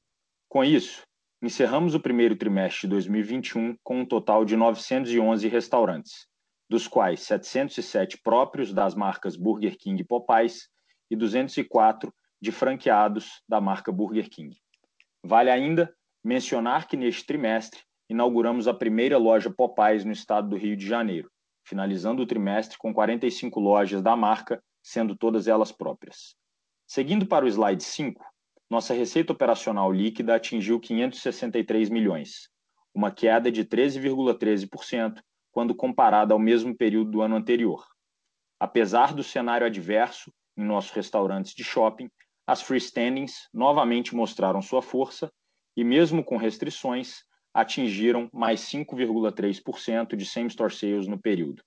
Com 0.49 0.65
isso, 0.65 1.03
encerramos 1.43 1.95
o 1.95 2.01
primeiro 2.01 2.37
trimestre 2.37 2.83
de 2.83 2.89
2021 2.89 3.77
com 3.83 4.01
um 4.01 4.07
total 4.07 4.45
de 4.45 4.57
911 4.57 5.49
restaurantes, 5.49 6.27
dos 6.69 6.87
quais 6.87 7.21
707 7.21 8.19
próprios 8.23 8.73
das 8.73 8.95
marcas 8.95 9.37
Burger 9.37 9.77
King 9.79 10.03
e 10.03 10.05
Popeyes 10.05 10.69
e 11.11 11.17
204 11.17 12.13
de 12.41 12.53
franqueados 12.53 13.43
da 13.49 13.61
marca 13.61 13.91
Burger 13.91 14.29
King. 14.29 14.57
Vale 15.25 15.51
ainda 15.51 15.93
mencionar 16.23 16.87
que 16.87 16.97
neste 16.97 17.25
trimestre 17.27 17.81
inauguramos 18.09 18.67
a 18.67 18.75
primeira 18.75 19.19
loja 19.19 19.50
Popeyes 19.50 20.05
no 20.05 20.12
estado 20.12 20.49
do 20.49 20.57
Rio 20.57 20.77
de 20.77 20.87
Janeiro, 20.87 21.31
finalizando 21.65 22.23
o 22.23 22.27
trimestre 22.27 22.79
com 22.79 22.93
45 22.93 23.61
lojas 23.61 24.03
da 24.03 24.17
marca, 24.17 24.62
sendo 24.83 25.17
todas 25.17 25.47
elas 25.47 25.71
próprias. 25.71 26.35
Seguindo 26.87 27.27
para 27.27 27.45
o 27.45 27.49
slide 27.49 27.85
5, 27.85 28.25
nossa 28.71 28.95
receita 28.95 29.33
operacional 29.33 29.93
líquida 29.93 30.35
atingiu 30.35 30.81
563 30.81 31.91
milhões, 31.91 32.49
uma 32.95 33.11
queda 33.11 33.53
de 33.53 33.65
13,13% 33.65 35.21
quando 35.53 35.75
comparada 35.75 36.33
ao 36.33 36.38
mesmo 36.38 36.77
período 36.77 37.11
do 37.11 37.23
ano 37.23 37.37
anterior. 37.37 37.87
Apesar 38.59 39.15
do 39.15 39.23
cenário 39.23 39.67
adverso 39.67 40.33
em 40.57 40.65
nossos 40.65 40.91
restaurantes 40.91 41.55
de 41.55 41.62
shopping, 41.62 42.11
as 42.47 42.62
freestandings 42.62 43.49
novamente 43.53 44.15
mostraram 44.15 44.62
sua 44.62 44.81
força 44.81 45.31
e, 45.77 45.85
mesmo 45.85 46.25
com 46.25 46.37
restrições, 46.37 47.23
atingiram 47.59 48.31
mais 48.33 48.61
5,3% 48.61 50.15
de 50.15 50.25
same-store 50.25 50.73
sales 50.73 51.09
no 51.09 51.19
período. 51.19 51.61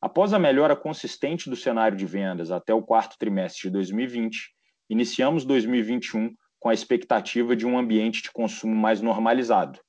Após 0.00 0.32
a 0.32 0.38
melhora 0.38 0.76
consistente 0.76 1.50
do 1.50 1.56
cenário 1.56 1.98
de 1.98 2.06
vendas 2.06 2.52
até 2.52 2.72
o 2.72 2.84
quarto 2.84 3.18
trimestre 3.18 3.62
de 3.62 3.70
2020, 3.70 4.54
iniciamos 4.88 5.44
2021 5.44 6.32
com 6.60 6.68
a 6.68 6.74
expectativa 6.74 7.56
de 7.56 7.66
um 7.66 7.76
ambiente 7.76 8.22
de 8.22 8.30
consumo 8.30 8.76
mais 8.76 9.00
normalizado. 9.00 9.80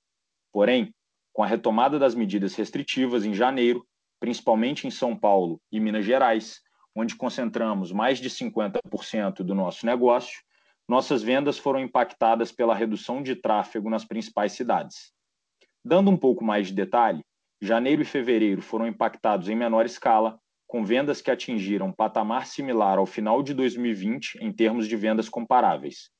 Porém, 0.51 0.91
com 1.31 1.43
a 1.43 1.47
retomada 1.47 1.99
das 1.99 2.15
medidas 2.15 2.55
restritivas 2.55 3.23
em 3.23 3.35
janeiro, 3.35 3.85
principalmente 4.19 4.87
em 4.87 4.91
São 4.91 5.15
Paulo 5.15 5.61
e 5.71 5.79
Minas 5.79 6.05
Gerais, 6.05 6.59
onde 6.95 7.15
concentramos 7.15 7.91
mais 7.91 8.17
de 8.17 8.31
50% 8.31 9.43
do 9.43 9.53
nosso 9.53 9.85
negócio, 9.85 10.39
nossas 10.87 11.21
vendas 11.21 11.59
foram 11.59 11.79
impactadas 11.79 12.51
pela 12.51 12.73
redução 12.73 13.21
de 13.21 13.35
tráfego 13.35 13.91
nas 13.91 14.03
principais 14.03 14.53
cidades. 14.53 15.13
Dando 15.89 16.11
um 16.11 16.17
pouco 16.17 16.43
mais 16.43 16.67
de 16.67 16.73
detalhe, 16.75 17.25
janeiro 17.59 18.03
e 18.03 18.05
fevereiro 18.05 18.61
foram 18.61 18.85
impactados 18.85 19.49
em 19.49 19.55
menor 19.55 19.87
escala 19.87 20.39
com 20.67 20.85
vendas 20.85 21.19
que 21.19 21.31
atingiram 21.31 21.91
patamar 21.91 22.45
similar 22.45 22.99
ao 22.99 23.07
final 23.07 23.41
de 23.41 23.55
2020 23.55 24.37
em 24.39 24.53
termos 24.53 24.87
de 24.87 24.95
vendas 24.95 25.27
comparáveis. 25.27 26.11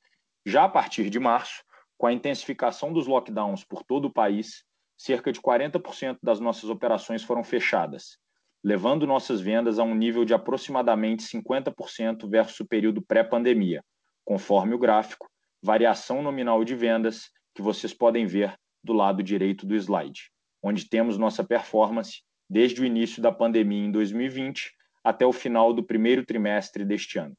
Já 0.44 0.64
a 0.64 0.70
partir 0.70 1.08
de 1.12 1.20
março, 1.20 1.64
com 2.00 2.08
a 2.08 2.12
intensificação 2.12 2.92
dos 2.92 3.06
lockdowns 3.06 3.64
por 3.64 3.84
todo 3.84 4.06
o 4.06 4.12
país, 4.12 4.64
cerca 4.98 5.32
de 5.32 5.40
40% 5.40 6.18
das 6.24 6.40
nossas 6.40 6.68
operações 6.68 7.22
foram 7.22 7.44
fechadas, 7.44 8.18
levando 8.64 9.06
nossas 9.06 9.40
vendas 9.40 9.78
a 9.78 9.84
um 9.84 9.94
nível 9.94 10.26
de 10.26 10.34
aproximadamente 10.34 11.22
50% 11.26 12.28
versus 12.28 12.60
o 12.60 12.68
período 12.68 13.04
pré-pandemia, 13.04 13.84
conforme 14.26 14.74
o 14.74 14.80
gráfico, 14.80 15.30
variação 15.62 16.24
nominal 16.24 16.66
de 16.66 16.74
vendas 16.74 17.30
que 17.54 17.62
vocês 17.62 17.94
podem 17.94 18.26
ver 18.26 18.58
do 18.84 18.94
lado 18.94 19.24
direito 19.24 19.66
do 19.66 19.76
slide, 19.76 20.32
onde 20.62 20.88
temos 20.88 21.18
nossa 21.18 21.44
performance 21.44 22.22
desde 22.50 22.82
o 22.82 22.86
início 22.86 23.22
da 23.22 23.32
pandemia 23.32 23.86
em 23.86 23.92
2020 23.92 24.72
até 25.04 25.26
o 25.26 25.32
final 25.32 25.74
do 25.74 25.84
primeiro 25.84 26.26
trimestre 26.26 26.84
deste 26.84 27.20
ano. 27.20 27.36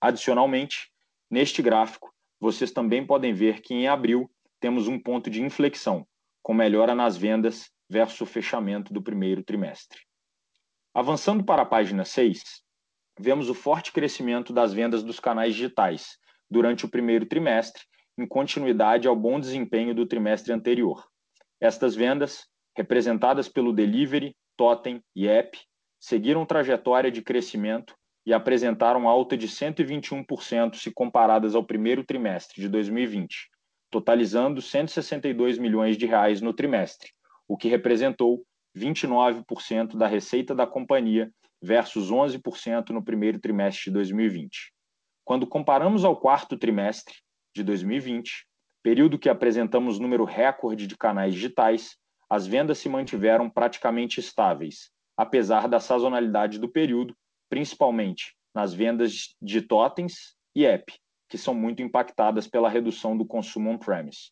Adicionalmente, 0.00 0.90
neste 1.30 1.62
gráfico, 1.62 2.12
vocês 2.38 2.70
também 2.70 3.04
podem 3.04 3.32
ver 3.32 3.60
que 3.60 3.74
em 3.74 3.88
abril 3.88 4.30
temos 4.60 4.88
um 4.88 4.98
ponto 4.98 5.30
de 5.30 5.42
inflexão, 5.42 6.06
com 6.42 6.54
melhora 6.54 6.94
nas 6.94 7.16
vendas 7.16 7.70
versus 7.88 8.20
o 8.20 8.26
fechamento 8.26 8.92
do 8.92 9.02
primeiro 9.02 9.42
trimestre. 9.42 10.00
Avançando 10.94 11.44
para 11.44 11.62
a 11.62 11.66
página 11.66 12.04
6, 12.04 12.42
vemos 13.18 13.48
o 13.48 13.54
forte 13.54 13.92
crescimento 13.92 14.52
das 14.52 14.72
vendas 14.72 15.02
dos 15.02 15.18
canais 15.18 15.54
digitais 15.54 16.18
durante 16.50 16.84
o 16.84 16.88
primeiro 16.88 17.26
trimestre, 17.26 17.82
em 18.18 18.26
continuidade 18.26 19.06
ao 19.06 19.14
bom 19.14 19.38
desempenho 19.38 19.94
do 19.94 20.06
trimestre 20.06 20.52
anterior. 20.52 21.06
Estas 21.60 21.94
vendas 21.94 22.46
representadas 22.76 23.48
pelo 23.48 23.72
Delivery, 23.72 24.34
Totem 24.56 25.02
e 25.14 25.28
App, 25.28 25.58
seguiram 26.00 26.46
trajetória 26.46 27.10
de 27.10 27.22
crescimento 27.22 27.94
e 28.24 28.32
apresentaram 28.32 29.08
alta 29.08 29.36
de 29.36 29.46
121% 29.46 30.76
se 30.76 30.90
comparadas 30.92 31.54
ao 31.54 31.64
primeiro 31.64 32.04
trimestre 32.04 32.60
de 32.60 32.68
2020, 32.68 33.48
totalizando 33.90 34.60
162 34.60 35.58
milhões 35.58 35.96
de 35.96 36.06
reais 36.06 36.40
no 36.40 36.52
trimestre, 36.52 37.10
o 37.48 37.56
que 37.56 37.68
representou 37.68 38.44
29% 38.76 39.96
da 39.96 40.06
receita 40.06 40.54
da 40.54 40.66
companhia 40.66 41.30
versus 41.62 42.10
11% 42.10 42.90
no 42.90 43.02
primeiro 43.02 43.38
trimestre 43.38 43.84
de 43.84 43.90
2020. 43.92 44.72
Quando 45.24 45.46
comparamos 45.46 46.04
ao 46.04 46.16
quarto 46.16 46.58
trimestre 46.58 47.14
de 47.56 47.64
2020, 47.64 48.46
período 48.82 49.18
que 49.18 49.30
apresentamos 49.30 49.98
número 49.98 50.24
recorde 50.24 50.86
de 50.86 50.94
canais 50.94 51.32
digitais, 51.32 51.96
as 52.28 52.46
vendas 52.46 52.76
se 52.76 52.88
mantiveram 52.88 53.48
praticamente 53.48 54.20
estáveis, 54.20 54.90
apesar 55.16 55.66
da 55.66 55.80
sazonalidade 55.80 56.58
do 56.58 56.68
período, 56.68 57.16
principalmente 57.48 58.36
nas 58.54 58.74
vendas 58.74 59.34
de 59.40 59.62
totens 59.62 60.36
e 60.54 60.66
app, 60.66 60.92
que 61.30 61.38
são 61.38 61.54
muito 61.54 61.82
impactadas 61.82 62.46
pela 62.46 62.68
redução 62.68 63.16
do 63.16 63.24
consumo 63.24 63.70
on-premise. 63.70 64.30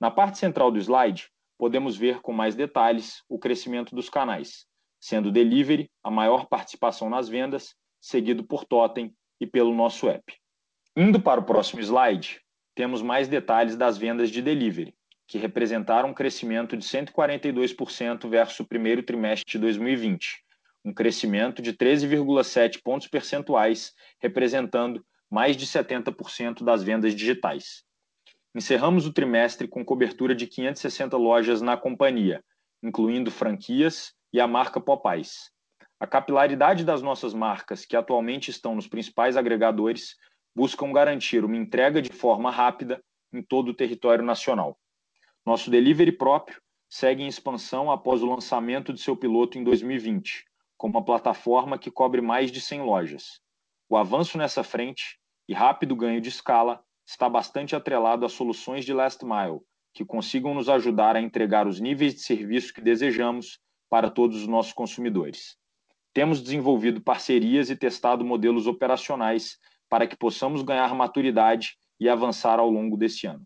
Na 0.00 0.10
parte 0.10 0.38
central 0.38 0.70
do 0.70 0.78
slide, 0.78 1.28
podemos 1.58 1.94
ver 1.94 2.20
com 2.22 2.32
mais 2.32 2.54
detalhes 2.54 3.22
o 3.28 3.38
crescimento 3.38 3.94
dos 3.94 4.08
canais, 4.08 4.66
sendo 4.98 5.30
delivery 5.30 5.90
a 6.02 6.10
maior 6.10 6.46
participação 6.46 7.10
nas 7.10 7.28
vendas, 7.28 7.74
seguido 8.00 8.44
por 8.44 8.64
totem 8.64 9.14
e 9.38 9.46
pelo 9.46 9.74
nosso 9.74 10.08
app. 10.08 10.34
Indo 10.96 11.20
para 11.20 11.40
o 11.40 11.44
próximo 11.44 11.82
slide, 11.82 12.40
temos 12.76 13.00
mais 13.00 13.26
detalhes 13.26 13.74
das 13.74 13.96
vendas 13.96 14.30
de 14.30 14.42
delivery, 14.42 14.94
que 15.26 15.38
representaram 15.38 16.10
um 16.10 16.14
crescimento 16.14 16.76
de 16.76 16.84
142% 16.84 18.28
versus 18.28 18.60
o 18.60 18.66
primeiro 18.66 19.02
trimestre 19.02 19.50
de 19.50 19.58
2020, 19.58 20.44
um 20.84 20.92
crescimento 20.92 21.62
de 21.62 21.72
13,7 21.72 22.80
pontos 22.84 23.08
percentuais, 23.08 23.94
representando 24.20 25.04
mais 25.28 25.56
de 25.56 25.66
70% 25.66 26.62
das 26.62 26.82
vendas 26.82 27.14
digitais. 27.14 27.82
Encerramos 28.54 29.06
o 29.06 29.12
trimestre 29.12 29.66
com 29.66 29.84
cobertura 29.84 30.34
de 30.34 30.46
560 30.46 31.16
lojas 31.16 31.62
na 31.62 31.78
companhia, 31.78 32.44
incluindo 32.82 33.30
franquias 33.30 34.12
e 34.32 34.38
a 34.38 34.46
marca 34.46 34.80
Popeyes. 34.80 35.50
A 35.98 36.06
capilaridade 36.06 36.84
das 36.84 37.00
nossas 37.00 37.32
marcas, 37.32 37.86
que 37.86 37.96
atualmente 37.96 38.50
estão 38.50 38.74
nos 38.74 38.86
principais 38.86 39.34
agregadores, 39.34 40.14
buscam 40.56 40.90
garantir 40.90 41.44
uma 41.44 41.54
entrega 41.54 42.00
de 42.00 42.10
forma 42.10 42.50
rápida 42.50 43.04
em 43.30 43.42
todo 43.42 43.68
o 43.68 43.74
território 43.74 44.24
nacional. 44.24 44.78
Nosso 45.44 45.70
delivery 45.70 46.12
próprio 46.12 46.58
segue 46.88 47.22
em 47.22 47.26
expansão 47.26 47.90
após 47.90 48.22
o 48.22 48.26
lançamento 48.26 48.90
de 48.90 49.02
seu 49.02 49.14
piloto 49.14 49.58
em 49.58 49.62
2020, 49.62 50.46
com 50.78 50.88
uma 50.88 51.04
plataforma 51.04 51.78
que 51.78 51.90
cobre 51.90 52.22
mais 52.22 52.50
de 52.50 52.62
100 52.62 52.80
lojas. 52.80 53.38
O 53.86 53.98
avanço 53.98 54.38
nessa 54.38 54.64
frente 54.64 55.18
e 55.46 55.52
rápido 55.52 55.94
ganho 55.94 56.22
de 56.22 56.30
escala 56.30 56.82
está 57.06 57.28
bastante 57.28 57.76
atrelado 57.76 58.24
a 58.24 58.28
soluções 58.30 58.86
de 58.86 58.94
last 58.94 59.22
mile, 59.26 59.60
que 59.92 60.06
consigam 60.06 60.54
nos 60.54 60.70
ajudar 60.70 61.16
a 61.16 61.20
entregar 61.20 61.66
os 61.66 61.78
níveis 61.80 62.14
de 62.14 62.20
serviço 62.22 62.72
que 62.72 62.80
desejamos 62.80 63.60
para 63.90 64.08
todos 64.08 64.38
os 64.38 64.46
nossos 64.46 64.72
consumidores. 64.72 65.58
Temos 66.14 66.40
desenvolvido 66.40 67.02
parcerias 67.02 67.68
e 67.68 67.76
testado 67.76 68.24
modelos 68.24 68.66
operacionais 68.66 69.58
para 69.88 70.06
que 70.06 70.16
possamos 70.16 70.62
ganhar 70.62 70.94
maturidade 70.94 71.76
e 71.98 72.08
avançar 72.08 72.58
ao 72.58 72.70
longo 72.70 72.96
desse 72.96 73.26
ano. 73.26 73.44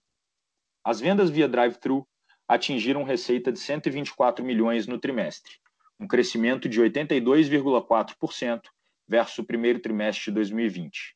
As 0.84 1.00
vendas 1.00 1.30
via 1.30 1.48
drive-thru 1.48 2.06
atingiram 2.48 3.04
receita 3.04 3.52
de 3.52 3.58
124 3.58 4.44
milhões 4.44 4.86
no 4.86 4.98
trimestre, 4.98 5.52
um 5.98 6.06
crescimento 6.08 6.68
de 6.68 6.80
82,4% 6.80 8.62
versus 9.06 9.38
o 9.38 9.44
primeiro 9.44 9.80
trimestre 9.80 10.26
de 10.26 10.32
2020. 10.32 11.14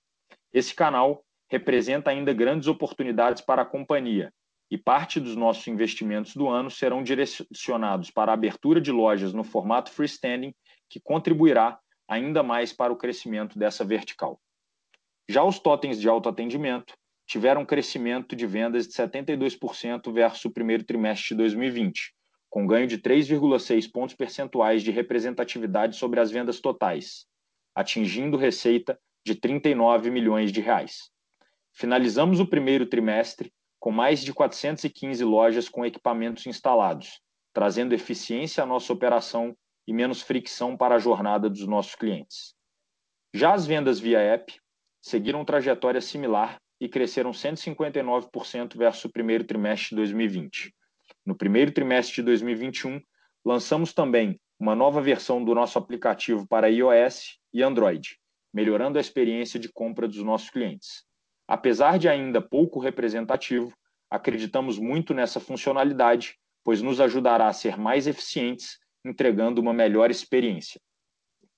Esse 0.52 0.74
canal 0.74 1.24
representa 1.50 2.10
ainda 2.10 2.32
grandes 2.32 2.68
oportunidades 2.68 3.42
para 3.42 3.62
a 3.62 3.66
companhia 3.66 4.32
e 4.70 4.78
parte 4.78 5.20
dos 5.20 5.36
nossos 5.36 5.66
investimentos 5.68 6.34
do 6.34 6.48
ano 6.48 6.70
serão 6.70 7.02
direcionados 7.02 8.10
para 8.10 8.32
a 8.32 8.34
abertura 8.34 8.80
de 8.80 8.90
lojas 8.90 9.32
no 9.32 9.44
formato 9.44 9.90
freestanding, 9.90 10.54
que 10.88 11.00
contribuirá 11.00 11.78
ainda 12.08 12.42
mais 12.42 12.72
para 12.72 12.92
o 12.92 12.96
crescimento 12.96 13.58
dessa 13.58 13.84
vertical. 13.84 14.40
Já 15.28 15.42
os 15.42 15.58
totens 15.58 16.00
de 16.00 16.08
autoatendimento 16.08 16.94
tiveram 17.26 17.62
um 17.62 17.66
crescimento 17.66 18.36
de 18.36 18.46
vendas 18.46 18.86
de 18.86 18.92
72% 18.92 20.12
versus 20.12 20.44
o 20.44 20.50
primeiro 20.50 20.84
trimestre 20.84 21.28
de 21.28 21.34
2020, 21.36 22.14
com 22.50 22.66
ganho 22.66 22.86
de 22.86 22.98
3,6 22.98 23.90
pontos 23.90 24.14
percentuais 24.14 24.82
de 24.82 24.90
representatividade 24.90 25.96
sobre 25.96 26.20
as 26.20 26.30
vendas 26.30 26.60
totais, 26.60 27.26
atingindo 27.74 28.36
receita 28.36 28.98
de 29.24 29.34
39 29.34 30.10
milhões 30.10 30.52
de 30.52 30.60
reais. 30.60 31.10
Finalizamos 31.72 32.38
o 32.38 32.46
primeiro 32.46 32.86
trimestre 32.86 33.52
com 33.80 33.90
mais 33.90 34.22
de 34.22 34.32
415 34.32 35.24
lojas 35.24 35.68
com 35.68 35.84
equipamentos 35.84 36.46
instalados, 36.46 37.20
trazendo 37.52 37.94
eficiência 37.94 38.62
à 38.62 38.66
nossa 38.66 38.92
operação 38.92 39.56
e 39.86 39.92
menos 39.92 40.22
fricção 40.22 40.76
para 40.76 40.94
a 40.94 40.98
jornada 40.98 41.48
dos 41.50 41.66
nossos 41.66 41.94
clientes. 41.94 42.54
Já 43.34 43.52
as 43.52 43.66
vendas 43.66 43.98
via 43.98 44.20
app 44.20 44.54
seguiram 45.04 45.44
trajetória 45.44 46.00
similar 46.00 46.58
e 46.80 46.88
cresceram 46.88 47.30
159% 47.30 48.74
versus 48.74 49.04
o 49.04 49.10
primeiro 49.10 49.44
trimestre 49.44 49.90
de 49.90 49.96
2020. 49.96 50.74
No 51.26 51.36
primeiro 51.36 51.70
trimestre 51.70 52.16
de 52.16 52.22
2021, 52.22 53.02
lançamos 53.44 53.92
também 53.92 54.40
uma 54.58 54.74
nova 54.74 55.02
versão 55.02 55.44
do 55.44 55.54
nosso 55.54 55.78
aplicativo 55.78 56.48
para 56.48 56.70
iOS 56.70 57.38
e 57.52 57.62
Android, 57.62 58.18
melhorando 58.50 58.96
a 58.96 59.00
experiência 59.00 59.60
de 59.60 59.70
compra 59.70 60.08
dos 60.08 60.22
nossos 60.22 60.48
clientes. 60.48 61.04
Apesar 61.46 61.98
de 61.98 62.08
ainda 62.08 62.40
pouco 62.40 62.80
representativo, 62.80 63.76
acreditamos 64.10 64.78
muito 64.78 65.12
nessa 65.12 65.38
funcionalidade, 65.38 66.38
pois 66.64 66.80
nos 66.80 66.98
ajudará 66.98 67.48
a 67.48 67.52
ser 67.52 67.76
mais 67.76 68.06
eficientes, 68.06 68.78
entregando 69.04 69.60
uma 69.60 69.74
melhor 69.74 70.10
experiência. 70.10 70.80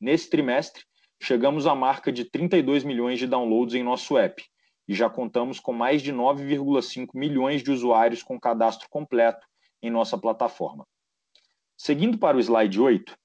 Nesse 0.00 0.28
trimestre, 0.28 0.82
chegamos 1.20 1.66
à 1.66 1.74
marca 1.74 2.12
de 2.12 2.24
32 2.24 2.84
milhões 2.84 3.18
de 3.18 3.26
downloads 3.26 3.74
em 3.74 3.82
nosso 3.82 4.16
app 4.16 4.44
e 4.88 4.94
já 4.94 5.10
contamos 5.10 5.58
com 5.58 5.72
mais 5.72 6.02
de 6.02 6.12
9,5 6.12 7.08
milhões 7.14 7.62
de 7.62 7.70
usuários 7.70 8.22
com 8.22 8.38
cadastro 8.38 8.88
completo 8.88 9.46
em 9.82 9.90
nossa 9.90 10.16
plataforma. 10.16 10.86
Seguindo 11.76 12.18
para 12.18 12.36
o 12.36 12.40
slide 12.40 12.80
8, 12.80 13.16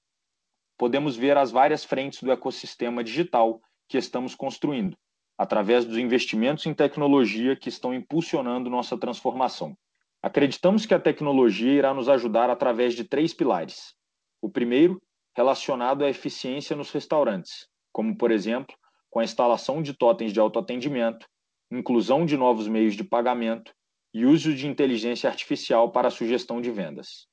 podemos 0.77 1.15
ver 1.15 1.37
as 1.37 1.51
várias 1.51 1.83
frentes 1.83 2.21
do 2.21 2.31
ecossistema 2.31 3.03
digital 3.03 3.61
que 3.87 3.97
estamos 3.97 4.33
construindo, 4.33 4.97
através 5.37 5.85
dos 5.85 5.97
investimentos 5.97 6.65
em 6.65 6.73
tecnologia 6.73 7.55
que 7.55 7.69
estão 7.69 7.93
impulsionando 7.93 8.69
nossa 8.69 8.97
transformação. 8.97 9.77
Acreditamos 10.21 10.85
que 10.85 10.93
a 10.93 10.99
tecnologia 10.99 11.71
irá 11.71 11.93
nos 11.93 12.09
ajudar 12.09 12.49
através 12.49 12.93
de 12.93 13.03
três 13.03 13.33
pilares. 13.33 13.95
O 14.41 14.49
primeiro, 14.49 15.01
relacionado 15.35 16.03
à 16.03 16.09
eficiência 16.09 16.75
nos 16.75 16.91
restaurantes, 16.91 17.67
como, 17.91 18.17
por 18.17 18.31
exemplo, 18.31 18.75
com 19.09 19.19
a 19.19 19.23
instalação 19.23 19.81
de 19.81 19.93
totens 19.93 20.31
de 20.31 20.39
autoatendimento, 20.39 21.27
inclusão 21.71 22.25
de 22.25 22.37
novos 22.37 22.67
meios 22.67 22.95
de 22.95 23.03
pagamento 23.03 23.73
e 24.13 24.25
uso 24.25 24.53
de 24.53 24.67
inteligência 24.67 25.29
artificial 25.29 25.91
para 25.91 26.07
a 26.07 26.11
sugestão 26.11 26.61
de 26.61 26.71
vendas. 26.71 27.27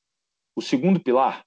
O 0.54 0.62
segundo 0.62 1.00
pilar, 1.00 1.44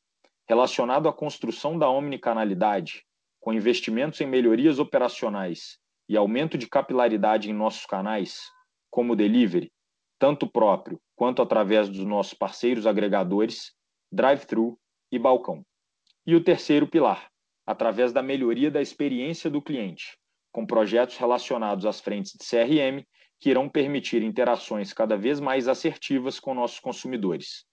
relacionado 0.47 1.08
à 1.08 1.13
construção 1.13 1.78
da 1.78 1.89
omnicanalidade, 1.89 3.04
com 3.39 3.54
investimentos 3.54 4.19
em 4.21 4.28
melhorias 4.28 4.80
operacionais 4.80 5.80
e 6.08 6.15
aumento 6.17 6.58
de 6.58 6.67
capilaridade 6.67 7.50
em 7.50 7.54
nossos 7.54 7.86
canais, 7.86 8.52
como 8.89 9.13
o 9.13 9.15
delivery, 9.15 9.71
tanto 10.19 10.45
próprio 10.45 11.02
quanto 11.15 11.41
através 11.41 11.89
dos 11.89 12.06
nossos 12.06 12.34
parceiros 12.34 12.86
agregadores, 12.86 13.74
drive-thru 14.12 14.78
e 15.12 15.17
balcão. 15.17 15.65
E 16.26 16.36
o 16.36 16.43
terceiro 16.43 16.88
pilar, 16.88 17.32
através 17.65 18.12
da 18.12 18.21
melhoria 18.21 18.71
da 18.71 18.82
experiência 18.82 19.50
do 19.50 19.62
cliente, 19.62 20.17
com 20.52 20.65
projetos 20.65 21.17
relacionados 21.17 21.86
às 21.86 22.00
frentes 22.00 22.34
de 22.34 22.45
CRM 22.45 23.06
que 23.39 23.50
irão 23.50 23.67
permitir 23.67 24.21
interações 24.21 24.93
cada 24.93 25.17
vez 25.17 25.39
mais 25.39 25.67
assertivas 25.67 26.39
com 26.39 26.54
nossos 26.54 26.80
consumidores. 26.80 27.65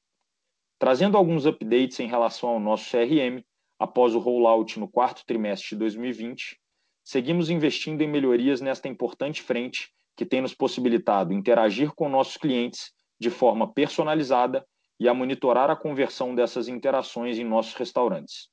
Trazendo 0.79 1.19
alguns 1.19 1.45
updates 1.45 2.01
em 2.01 2.07
relação 2.07 2.51
ao 2.51 2.61
nosso 2.61 2.91
CRM, 2.91 3.45
após 3.79 4.15
o 4.15 4.19
rollout 4.19 4.81
no 4.81 4.89
quarto 4.89 5.25
trimestre 5.27 5.71
de 5.71 5.77
2020, 5.77 6.59
seguimos 7.05 7.51
investindo 7.51 8.01
em 8.01 8.09
melhorias 8.09 8.61
nesta 8.61 8.89
importante 8.89 9.43
frente 9.43 9.91
que 10.17 10.25
tem 10.25 10.41
nos 10.41 10.55
possibilitado 10.55 11.33
interagir 11.33 11.93
com 11.95 12.09
nossos 12.09 12.37
clientes 12.37 12.93
de 13.21 13.31
forma 13.31 13.73
personalizada 13.73 14.67
e 14.99 15.09
a 15.09 15.15
monitorar 15.15 15.71
a 15.71 15.77
conversão 15.77 16.35
dessas 16.35 16.67
interações 16.67 17.39
em 17.39 17.45
nossos 17.45 17.75
restaurantes. 17.75 18.49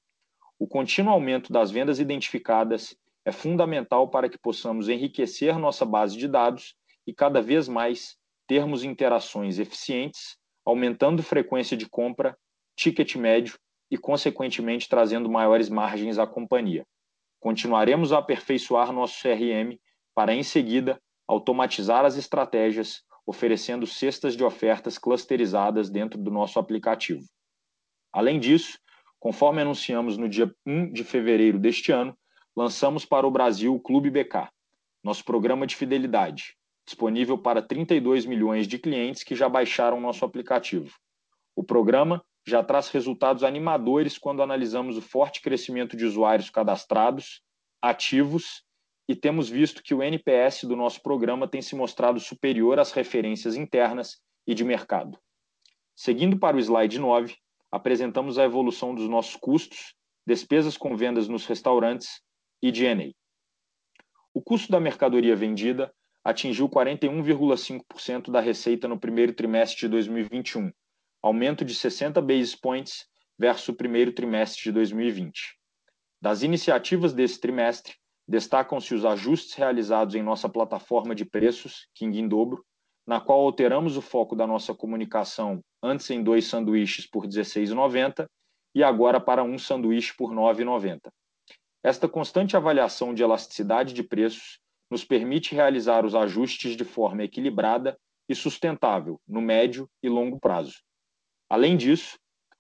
O 0.58 0.68
contínuo 0.68 1.14
aumento 1.14 1.52
das 1.52 1.70
vendas 1.70 2.00
identificadas 2.00 2.96
é 3.26 3.32
fundamental 3.32 4.10
para 4.10 4.30
que 4.30 4.38
possamos 4.38 4.88
enriquecer 4.88 5.58
nossa 5.60 5.86
base 5.86 6.18
de 6.18 6.28
dados 6.28 6.76
e 7.06 7.14
cada 7.14 7.42
vez 7.42 7.68
mais 7.68 8.18
termos 8.48 8.84
interações 8.84 9.60
eficientes, 9.60 10.38
aumentando 10.64 11.22
frequência 11.22 11.76
de 11.76 11.90
compra, 11.90 12.38
ticket 12.76 13.16
médio 13.16 13.58
e, 13.90 13.98
consequentemente, 13.98 14.88
trazendo 14.88 15.30
maiores 15.30 15.70
margens 15.70 16.18
à 16.18 16.26
companhia. 16.26 16.86
Continuaremos 17.40 18.14
a 18.14 18.20
aperfeiçoar 18.20 18.92
nosso 18.92 19.22
CRM 19.22 19.78
para, 20.14 20.34
em 20.34 20.44
seguida, 20.44 21.00
automatizar 21.28 22.06
as 22.06 22.16
estratégias, 22.16 23.04
oferecendo 23.26 23.86
cestas 23.86 24.36
de 24.36 24.44
ofertas 24.44 24.98
clusterizadas 24.98 25.90
dentro 25.90 26.20
do 26.20 26.32
nosso 26.32 26.60
aplicativo. 26.60 27.24
Além 28.14 28.40
disso, 28.40 28.80
Conforme 29.26 29.60
anunciamos 29.60 30.18
no 30.18 30.30
dia 30.30 30.54
1 30.68 30.94
de 30.94 31.04
fevereiro 31.04 31.58
deste 31.58 31.92
ano, 31.92 32.16
lançamos 32.56 33.06
para 33.06 33.26
o 33.26 33.32
Brasil 33.32 33.74
o 33.74 33.80
Clube 33.80 34.12
BK, 34.12 34.50
nosso 35.04 35.26
programa 35.26 35.66
de 35.66 35.76
fidelidade, 35.76 36.56
disponível 36.86 37.36
para 37.36 37.60
32 37.60 38.28
milhões 38.28 38.68
de 38.68 38.78
clientes 38.78 39.24
que 39.24 39.34
já 39.34 39.50
baixaram 39.50 40.00
nosso 40.00 40.24
aplicativo. 40.24 40.94
O 41.56 41.64
programa 41.64 42.24
já 42.46 42.64
traz 42.64 42.90
resultados 42.90 43.44
animadores 43.44 44.16
quando 44.20 44.44
analisamos 44.44 44.96
o 44.96 45.02
forte 45.02 45.42
crescimento 45.42 45.98
de 45.98 46.06
usuários 46.06 46.52
cadastrados, 46.52 47.42
ativos 47.82 48.62
e 49.10 49.16
temos 49.16 49.50
visto 49.50 49.82
que 49.82 49.96
o 49.96 50.04
NPS 50.04 50.66
do 50.66 50.76
nosso 50.76 51.02
programa 51.02 51.48
tem 51.48 51.64
se 51.64 51.76
mostrado 51.76 52.20
superior 52.20 52.78
às 52.78 52.92
referências 52.92 53.56
internas 53.56 54.22
e 54.46 54.54
de 54.54 54.64
mercado. 54.64 55.18
Seguindo 55.96 56.38
para 56.38 56.58
o 56.58 56.60
slide 56.60 57.00
9, 57.00 57.36
apresentamos 57.72 58.38
a 58.38 58.44
evolução 58.44 58.94
dos 58.94 59.08
nossos 59.10 59.36
custos, 59.36 59.94
despesas 60.26 60.78
com 60.78 60.96
vendas 60.96 61.28
nos 61.28 61.46
restaurantes 61.46 62.22
e 62.62 62.72
DNA. 62.72 63.12
O 64.34 64.42
custo 64.42 64.72
da 64.72 64.80
mercadoria 64.80 65.36
vendida 65.36 65.94
atingiu 66.24 66.68
41,5% 66.68 68.32
da 68.32 68.40
receita 68.40 68.88
no 68.88 69.00
primeiro 69.00 69.34
trimestre 69.34 69.82
de 69.82 69.90
2021, 69.90 70.72
aumento 71.22 71.64
de 71.64 71.76
60 71.76 72.22
basis 72.22 72.56
points 72.56 73.06
versus 73.38 73.68
o 73.70 73.74
primeiro 73.76 74.12
trimestre 74.12 74.64
de 74.64 74.72
2020. 74.72 75.58
Das 76.22 76.42
iniciativas 76.42 77.14
desse 77.14 77.40
trimestre, 77.40 77.94
destacam-se 78.28 78.96
os 78.96 79.06
ajustes 79.06 79.54
realizados 79.54 80.16
em 80.16 80.24
nossa 80.24 80.50
plataforma 80.50 81.14
de 81.14 81.24
preços, 81.24 81.88
King 81.94 82.20
em 82.20 82.28
Dobro, 82.28 82.66
na 83.06 83.20
qual 83.20 83.42
alteramos 83.42 83.98
o 83.98 84.02
foco 84.02 84.36
da 84.36 84.48
nossa 84.48 84.74
comunicação 84.74 85.62
antes 85.82 86.10
em 86.10 86.24
dois 86.24 86.48
sanduíches 86.48 87.08
por 87.08 87.26
R$ 87.26 87.30
16,90 87.30 88.26
e 88.74 88.84
agora 88.84 89.20
para 89.20 89.44
um 89.44 89.58
sanduíche 89.58 90.14
por 90.18 90.30
R$ 90.30 90.36
9,90. 90.36 91.00
Esta 91.84 92.10
constante 92.10 92.58
avaliação 92.58 93.14
de 93.14 93.22
elasticidade 93.22 93.94
de 93.94 94.02
preços 94.02 94.60
nos 94.90 95.06
permite 95.06 95.54
realizar 95.54 96.06
os 96.06 96.16
ajustes 96.16 96.76
de 96.76 96.84
forma 96.84 97.24
equilibrada 97.24 97.98
e 98.28 98.34
sustentável 98.34 99.20
no 99.28 99.42
médio 99.42 99.88
e 100.02 100.10
longo 100.10 100.40
prazo. 100.40 100.74
Além 101.50 101.78
disso, 101.78 102.18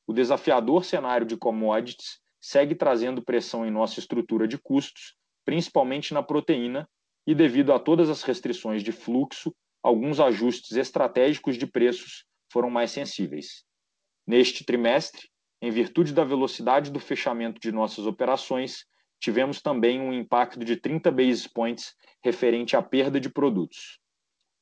o 0.07 0.13
desafiador 0.13 0.85
cenário 0.85 1.25
de 1.25 1.35
commodities 1.35 2.19
segue 2.39 2.75
trazendo 2.75 3.23
pressão 3.23 3.65
em 3.65 3.71
nossa 3.71 3.99
estrutura 3.99 4.47
de 4.47 4.59
custos, 4.59 5.15
principalmente 5.43 6.13
na 6.13 6.21
proteína, 6.21 6.87
e 7.25 7.33
devido 7.33 7.73
a 7.73 7.79
todas 7.79 8.07
as 8.07 8.21
restrições 8.21 8.83
de 8.83 8.91
fluxo 8.91 9.51
alguns 9.85 10.19
ajustes 10.19 10.75
estratégicos 10.75 11.59
de 11.59 11.67
preços 11.67 12.25
foram 12.51 12.71
mais 12.71 12.89
sensíveis. 12.89 13.63
Neste 14.25 14.65
trimestre, 14.65 15.29
em 15.61 15.69
virtude 15.69 16.11
da 16.11 16.23
velocidade 16.23 16.89
do 16.89 16.99
fechamento 16.99 17.61
de 17.61 17.71
nossas 17.71 18.07
operações, 18.07 18.87
tivemos 19.19 19.61
também 19.61 20.01
um 20.01 20.11
impacto 20.11 20.65
de 20.65 20.75
30 20.75 21.11
basis 21.11 21.45
points 21.45 21.93
referente 22.23 22.75
à 22.75 22.81
perda 22.81 23.19
de 23.19 23.29
produtos. 23.29 23.99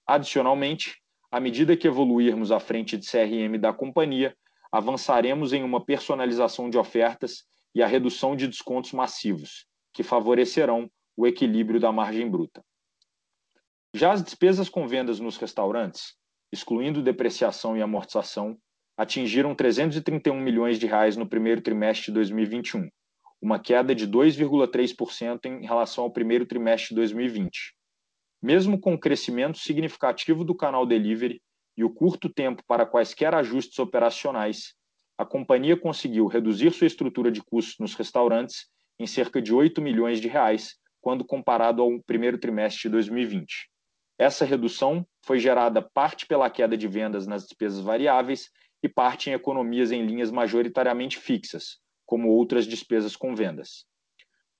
Adicionalmente, 0.05 1.01
à 1.31 1.39
medida 1.39 1.77
que 1.77 1.87
evoluirmos 1.87 2.51
à 2.51 2.59
frente 2.59 2.97
de 2.97 3.09
CRM 3.09 3.57
da 3.57 3.71
companhia, 3.71 4.35
avançaremos 4.73 5.53
em 5.53 5.63
uma 5.63 5.85
personalização 5.85 6.69
de 6.69 6.77
ofertas 6.77 7.45
e 7.73 7.81
a 7.81 7.87
redução 7.87 8.35
de 8.35 8.45
descontos 8.45 8.91
massivos, 8.91 9.67
que 9.93 10.03
favorecerão 10.03 10.91
o 11.15 11.25
equilíbrio 11.25 11.79
da 11.79 11.93
margem 11.93 12.29
bruta. 12.29 12.61
Já 13.95 14.11
as 14.11 14.23
despesas 14.23 14.69
com 14.69 14.87
vendas 14.87 15.19
nos 15.19 15.37
restaurantes, 15.37 16.15
excluindo 16.51 17.03
depreciação 17.03 17.77
e 17.77 17.81
amortização, 17.81 18.57
atingiram 18.97 19.53
331 19.53 20.41
milhões 20.41 20.79
de 20.79 20.87
reais 20.87 21.15
no 21.15 21.29
primeiro 21.29 21.61
trimestre 21.61 22.07
de 22.07 22.13
2021, 22.13 22.89
uma 23.39 23.59
queda 23.59 23.93
de 23.93 24.07
2,3% 24.07 25.45
em 25.45 25.63
relação 25.63 26.05
ao 26.05 26.11
primeiro 26.11 26.43
trimestre 26.47 26.89
de 26.89 26.95
2020. 26.95 27.75
Mesmo 28.41 28.79
com 28.79 28.95
o 28.95 28.99
crescimento 28.99 29.59
significativo 29.59 30.43
do 30.43 30.55
canal 30.55 30.87
delivery 30.87 31.39
e 31.77 31.83
o 31.83 31.93
curto 31.93 32.33
tempo 32.33 32.63
para 32.67 32.87
quaisquer 32.87 33.35
ajustes 33.35 33.77
operacionais, 33.77 34.73
a 35.19 35.25
companhia 35.25 35.77
conseguiu 35.77 36.25
reduzir 36.25 36.71
sua 36.71 36.87
estrutura 36.87 37.31
de 37.31 37.43
custos 37.43 37.75
nos 37.79 37.93
restaurantes 37.93 38.65
em 38.97 39.05
cerca 39.05 39.39
de 39.39 39.53
8 39.53 39.79
milhões 39.83 40.19
de 40.19 40.27
reais 40.27 40.77
quando 40.99 41.23
comparado 41.23 41.83
ao 41.83 42.01
primeiro 42.01 42.39
trimestre 42.39 42.81
de 42.83 42.89
2020. 42.89 43.71
Essa 44.17 44.45
redução 44.45 45.05
foi 45.21 45.39
gerada 45.39 45.81
parte 45.81 46.25
pela 46.25 46.49
queda 46.49 46.77
de 46.77 46.87
vendas 46.87 47.25
nas 47.25 47.43
despesas 47.43 47.79
variáveis 47.79 48.49
e 48.83 48.89
parte 48.89 49.29
em 49.29 49.33
economias 49.33 49.91
em 49.91 50.05
linhas 50.05 50.29
majoritariamente 50.29 51.17
fixas, 51.17 51.79
como 52.05 52.29
outras 52.29 52.65
despesas 52.67 53.15
com 53.15 53.35
vendas. 53.35 53.85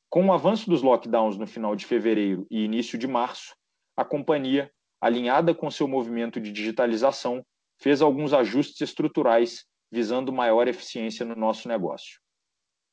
Com 0.10 0.28
o 0.28 0.34
avanço 0.34 0.70
dos 0.70 0.82
lockdowns 0.82 1.38
no 1.38 1.48
final 1.48 1.76
de 1.76 1.86
fevereiro 1.86 2.48
e 2.50 2.64
início 2.64 2.98
de 2.98 3.08
março, 3.08 3.56
a 3.96 4.06
companhia, 4.06 4.72
alinhada 5.02 5.54
com 5.54 5.70
seu 5.70 5.88
movimento 5.88 6.40
de 6.40 6.52
digitalização, 6.52 7.46
fez 7.82 8.02
alguns 8.02 8.34
ajustes 8.34 8.82
estruturais 8.82 9.66
visando 9.92 10.32
maior 10.32 10.68
eficiência 10.68 11.26
no 11.26 11.36
nosso 11.36 11.68
negócio. 11.68 12.20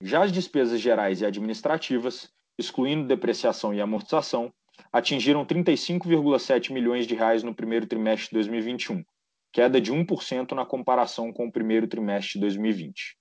Já 0.03 0.25
as 0.25 0.33
despesas 0.33 0.81
gerais 0.81 1.21
e 1.21 1.27
administrativas, 1.27 2.31
excluindo 2.59 3.07
depreciação 3.07 3.73
e 3.73 3.81
amortização, 3.81 4.53
atingiram 4.93 5.45
35,7 5.45 6.73
milhões 6.73 7.07
de 7.07 7.15
reais 7.15 7.43
no 7.43 7.55
primeiro 7.55 7.87
trimestre 7.87 8.29
de 8.29 8.35
2021, 8.35 9.05
queda 9.53 9.81
de 9.81 9.93
1% 9.93 10.53
na 10.53 10.65
comparação 10.65 11.33
com 11.33 11.47
o 11.47 11.53
primeiro 11.53 11.87
trimestre 11.87 12.35
de 12.35 12.41
2020. 12.41 13.17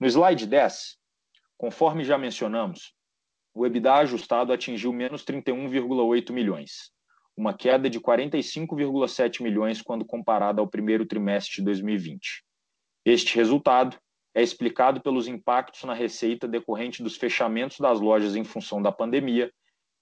No 0.00 0.06
slide 0.06 0.46
10, 0.46 0.96
conforme 1.56 2.04
já 2.04 2.18
mencionamos, 2.18 2.94
o 3.54 3.66
EBITDA 3.66 3.94
ajustado 3.94 4.52
atingiu 4.52 4.92
menos 4.92 5.24
31,8 5.24 6.32
milhões, 6.32 6.90
uma 7.36 7.54
queda 7.54 7.88
de 7.88 8.00
45,7 8.00 9.42
milhões 9.42 9.80
quando 9.80 10.04
comparado 10.04 10.60
ao 10.60 10.68
primeiro 10.68 11.06
trimestre 11.06 11.56
de 11.56 11.62
2020. 11.62 12.44
Este 13.04 13.36
resultado 13.36 13.98
é 14.34 14.42
explicado 14.42 15.00
pelos 15.00 15.28
impactos 15.28 15.84
na 15.84 15.94
receita 15.94 16.48
decorrente 16.48 17.02
dos 17.02 17.16
fechamentos 17.16 17.78
das 17.78 18.00
lojas 18.00 18.34
em 18.34 18.44
função 18.44 18.80
da 18.80 18.90
pandemia, 18.90 19.52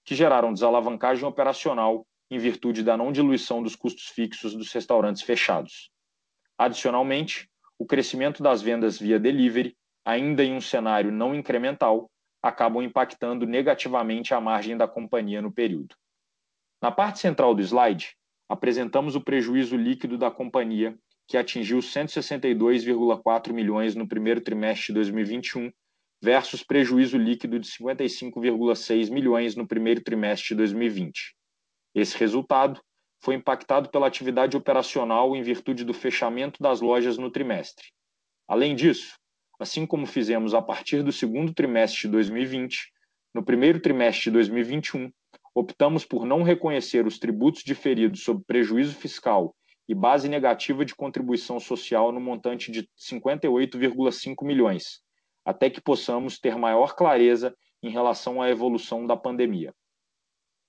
que 0.03 0.15
geraram 0.15 0.53
desalavancagem 0.53 1.25
operacional 1.25 2.05
em 2.29 2.37
virtude 2.37 2.83
da 2.83 2.95
não 2.95 3.11
diluição 3.11 3.61
dos 3.61 3.75
custos 3.75 4.07
fixos 4.07 4.55
dos 4.55 4.71
restaurantes 4.71 5.21
fechados. 5.21 5.91
Adicionalmente, 6.57 7.49
o 7.77 7.85
crescimento 7.85 8.41
das 8.41 8.61
vendas 8.61 8.97
via 8.97 9.19
delivery, 9.19 9.75
ainda 10.05 10.43
em 10.43 10.53
um 10.53 10.61
cenário 10.61 11.11
não 11.11 11.35
incremental, 11.35 12.09
acabam 12.41 12.81
impactando 12.83 13.45
negativamente 13.45 14.33
a 14.33 14.41
margem 14.41 14.77
da 14.77 14.87
companhia 14.87 15.41
no 15.41 15.51
período. 15.51 15.95
Na 16.81 16.91
parte 16.91 17.19
central 17.19 17.53
do 17.53 17.61
slide, 17.61 18.15
apresentamos 18.49 19.15
o 19.15 19.21
prejuízo 19.21 19.75
líquido 19.75 20.17
da 20.17 20.31
companhia, 20.31 20.97
que 21.27 21.37
atingiu 21.37 21.79
162,4 21.79 23.53
milhões 23.53 23.95
no 23.95 24.07
primeiro 24.07 24.41
trimestre 24.41 24.87
de 24.87 24.93
2021, 24.93 25.71
versus 26.21 26.63
prejuízo 26.63 27.17
líquido 27.17 27.59
de 27.59 27.67
55,6 27.67 29.09
milhões 29.09 29.55
no 29.55 29.67
primeiro 29.67 30.01
trimestre 30.01 30.49
de 30.49 30.55
2020. 30.55 31.35
Esse 31.95 32.17
resultado 32.17 32.79
foi 33.23 33.35
impactado 33.35 33.89
pela 33.89 34.07
atividade 34.07 34.55
operacional 34.55 35.35
em 35.35 35.41
virtude 35.41 35.83
do 35.83 35.93
fechamento 35.93 36.61
das 36.61 36.79
lojas 36.79 37.17
no 37.17 37.31
trimestre. 37.31 37.87
Além 38.47 38.75
disso, 38.75 39.15
assim 39.59 39.85
como 39.85 40.05
fizemos 40.05 40.53
a 40.53 40.61
partir 40.61 41.03
do 41.03 41.11
segundo 41.11 41.53
trimestre 41.53 42.01
de 42.01 42.09
2020, 42.09 42.91
no 43.33 43.43
primeiro 43.43 43.79
trimestre 43.79 44.25
de 44.25 44.31
2021, 44.31 45.11
optamos 45.55 46.05
por 46.05 46.25
não 46.25 46.43
reconhecer 46.43 47.05
os 47.05 47.19
tributos 47.19 47.63
diferidos 47.63 48.23
sob 48.23 48.43
prejuízo 48.45 48.95
fiscal 48.95 49.55
e 49.87 49.93
base 49.93 50.29
negativa 50.29 50.85
de 50.85 50.95
contribuição 50.95 51.59
social 51.59 52.11
no 52.11 52.19
montante 52.19 52.71
de 52.71 52.87
58,5 52.97 54.45
milhões, 54.45 55.01
até 55.45 55.69
que 55.69 55.81
possamos 55.81 56.39
ter 56.39 56.55
maior 56.55 56.95
clareza 56.95 57.55
em 57.81 57.89
relação 57.89 58.41
à 58.41 58.49
evolução 58.49 59.07
da 59.07 59.17
pandemia. 59.17 59.73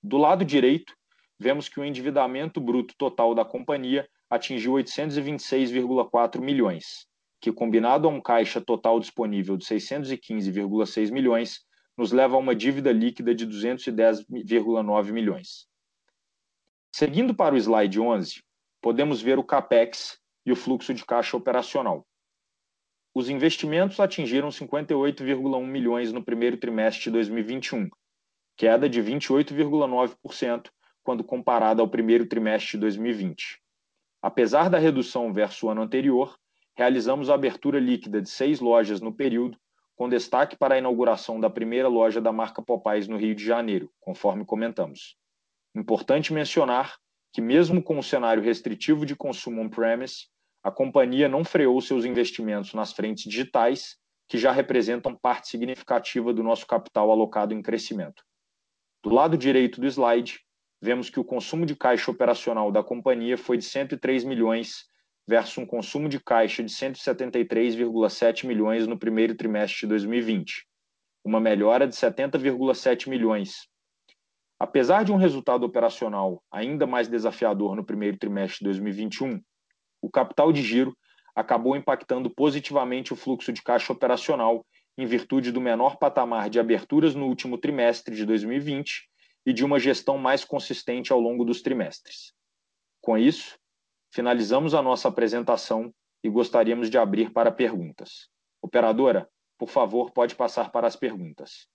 Do 0.02 0.16
lado 0.16 0.44
direito, 0.44 0.94
vemos 1.38 1.68
que 1.68 1.78
o 1.78 1.84
endividamento 1.84 2.60
bruto 2.60 2.94
total 2.96 3.34
da 3.34 3.44
companhia 3.44 4.08
atingiu 4.30 4.72
826,4 4.72 6.40
milhões, 6.40 7.06
que 7.40 7.52
combinado 7.52 8.08
a 8.08 8.10
um 8.10 8.20
caixa 8.20 8.60
total 8.60 8.98
disponível 8.98 9.56
de 9.56 9.64
615,6 9.64 11.10
milhões, 11.10 11.60
nos 11.96 12.12
leva 12.12 12.36
a 12.36 12.38
uma 12.38 12.54
dívida 12.54 12.90
líquida 12.90 13.34
de 13.34 13.46
210,9 13.46 15.12
milhões. 15.12 15.66
Seguindo 16.94 17.34
para 17.34 17.54
o 17.54 17.58
slide 17.58 18.00
11, 18.00 18.42
podemos 18.80 19.20
ver 19.20 19.38
o 19.38 19.44
CAPEX 19.44 20.18
e 20.44 20.52
o 20.52 20.56
fluxo 20.56 20.92
de 20.94 21.04
caixa 21.04 21.36
operacional. 21.36 22.06
Os 23.14 23.28
investimentos 23.28 24.00
atingiram 24.00 24.48
58,1 24.48 25.66
milhões 25.66 26.12
no 26.12 26.24
primeiro 26.24 26.56
trimestre 26.56 27.04
de 27.04 27.10
2021, 27.10 27.90
queda 28.56 28.88
de 28.88 29.02
28,9% 29.02 30.70
quando 31.02 31.22
comparada 31.22 31.82
ao 31.82 31.88
primeiro 31.88 32.24
trimestre 32.24 32.72
de 32.72 32.78
2020. 32.78 33.60
Apesar 34.22 34.70
da 34.70 34.78
redução 34.78 35.30
versus 35.30 35.62
o 35.62 35.68
ano 35.68 35.82
anterior, 35.82 36.38
realizamos 36.74 37.28
a 37.28 37.34
abertura 37.34 37.78
líquida 37.78 38.22
de 38.22 38.30
seis 38.30 38.60
lojas 38.60 39.02
no 39.02 39.12
período, 39.12 39.58
com 39.94 40.08
destaque 40.08 40.56
para 40.56 40.76
a 40.76 40.78
inauguração 40.78 41.38
da 41.38 41.50
primeira 41.50 41.88
loja 41.88 42.18
da 42.18 42.32
marca 42.32 42.62
Popeyes 42.62 43.08
no 43.08 43.18
Rio 43.18 43.34
de 43.34 43.44
Janeiro, 43.44 43.90
conforme 44.00 44.44
comentamos. 44.44 45.18
Importante 45.74 46.32
mencionar 46.32 46.96
que, 47.30 47.42
mesmo 47.42 47.82
com 47.82 47.98
o 47.98 48.02
cenário 48.02 48.42
restritivo 48.42 49.04
de 49.04 49.14
consumo 49.14 49.60
on-premise, 49.60 50.28
a 50.62 50.70
companhia 50.70 51.28
não 51.28 51.44
freou 51.44 51.80
seus 51.80 52.04
investimentos 52.04 52.72
nas 52.72 52.92
frentes 52.92 53.24
digitais, 53.24 53.96
que 54.28 54.38
já 54.38 54.52
representam 54.52 55.14
parte 55.14 55.48
significativa 55.48 56.32
do 56.32 56.42
nosso 56.42 56.66
capital 56.66 57.10
alocado 57.10 57.52
em 57.52 57.60
crescimento. 57.60 58.22
Do 59.02 59.10
lado 59.10 59.36
direito 59.36 59.80
do 59.80 59.86
slide, 59.86 60.40
vemos 60.80 61.10
que 61.10 61.18
o 61.18 61.24
consumo 61.24 61.66
de 61.66 61.74
caixa 61.74 62.10
operacional 62.10 62.70
da 62.70 62.82
companhia 62.82 63.36
foi 63.36 63.58
de 63.58 63.64
103 63.64 64.24
milhões 64.24 64.84
versus 65.28 65.58
um 65.58 65.66
consumo 65.66 66.08
de 66.08 66.20
caixa 66.20 66.62
de 66.62 66.70
173,7 66.72 68.46
milhões 68.46 68.86
no 68.86 68.98
primeiro 68.98 69.34
trimestre 69.34 69.80
de 69.80 69.86
2020, 69.88 70.66
uma 71.24 71.40
melhora 71.40 71.86
de 71.86 71.94
70,7 71.94 73.08
milhões. 73.08 73.68
Apesar 74.58 75.04
de 75.04 75.12
um 75.12 75.16
resultado 75.16 75.64
operacional 75.64 76.42
ainda 76.50 76.86
mais 76.86 77.08
desafiador 77.08 77.74
no 77.74 77.84
primeiro 77.84 78.16
trimestre 78.16 78.58
de 78.60 78.64
2021, 78.66 79.40
o 80.02 80.10
capital 80.10 80.52
de 80.52 80.60
giro 80.60 80.94
acabou 81.34 81.76
impactando 81.76 82.28
positivamente 82.28 83.12
o 83.12 83.16
fluxo 83.16 83.52
de 83.52 83.62
caixa 83.62 83.92
operacional 83.92 84.66
em 84.98 85.06
virtude 85.06 85.50
do 85.50 85.60
menor 85.60 85.96
patamar 85.96 86.50
de 86.50 86.60
aberturas 86.60 87.14
no 87.14 87.26
último 87.26 87.56
trimestre 87.56 88.14
de 88.14 88.26
2020 88.26 89.08
e 89.46 89.52
de 89.52 89.64
uma 89.64 89.78
gestão 89.78 90.18
mais 90.18 90.44
consistente 90.44 91.12
ao 91.12 91.20
longo 91.20 91.44
dos 91.44 91.62
trimestres. 91.62 92.34
Com 93.00 93.16
isso, 93.16 93.58
finalizamos 94.12 94.74
a 94.74 94.82
nossa 94.82 95.08
apresentação 95.08 95.92
e 96.22 96.28
gostaríamos 96.28 96.90
de 96.90 96.98
abrir 96.98 97.32
para 97.32 97.50
perguntas. 97.50 98.28
Operadora, 98.60 99.28
por 99.58 99.68
favor, 99.68 100.10
pode 100.12 100.34
passar 100.34 100.70
para 100.70 100.86
as 100.86 100.96
perguntas. 100.96 101.66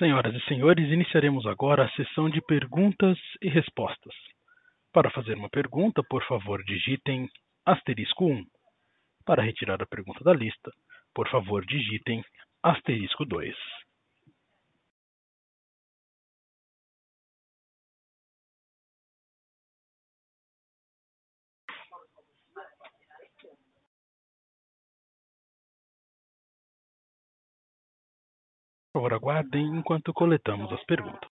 Senhoras 0.00 0.34
e 0.34 0.40
senhores, 0.46 0.90
iniciaremos 0.90 1.44
agora 1.44 1.84
a 1.84 1.90
sessão 1.90 2.30
de 2.30 2.40
perguntas 2.40 3.18
e 3.42 3.50
respostas. 3.50 4.14
Para 4.94 5.10
fazer 5.10 5.36
uma 5.36 5.50
pergunta, 5.50 6.02
por 6.02 6.24
favor, 6.24 6.64
digitem 6.64 7.28
asterisco 7.66 8.24
1. 8.24 8.46
Para 9.26 9.42
retirar 9.42 9.82
a 9.82 9.86
pergunta 9.86 10.24
da 10.24 10.32
lista, 10.32 10.72
por 11.14 11.28
favor, 11.28 11.66
digitem 11.66 12.24
asterisco 12.62 13.26
2. 13.26 13.54
Favor, 29.00 29.14
aguardem 29.14 29.78
enquanto 29.78 30.12
coletamos 30.12 30.70
as 30.72 30.84
perguntas. 30.84 31.30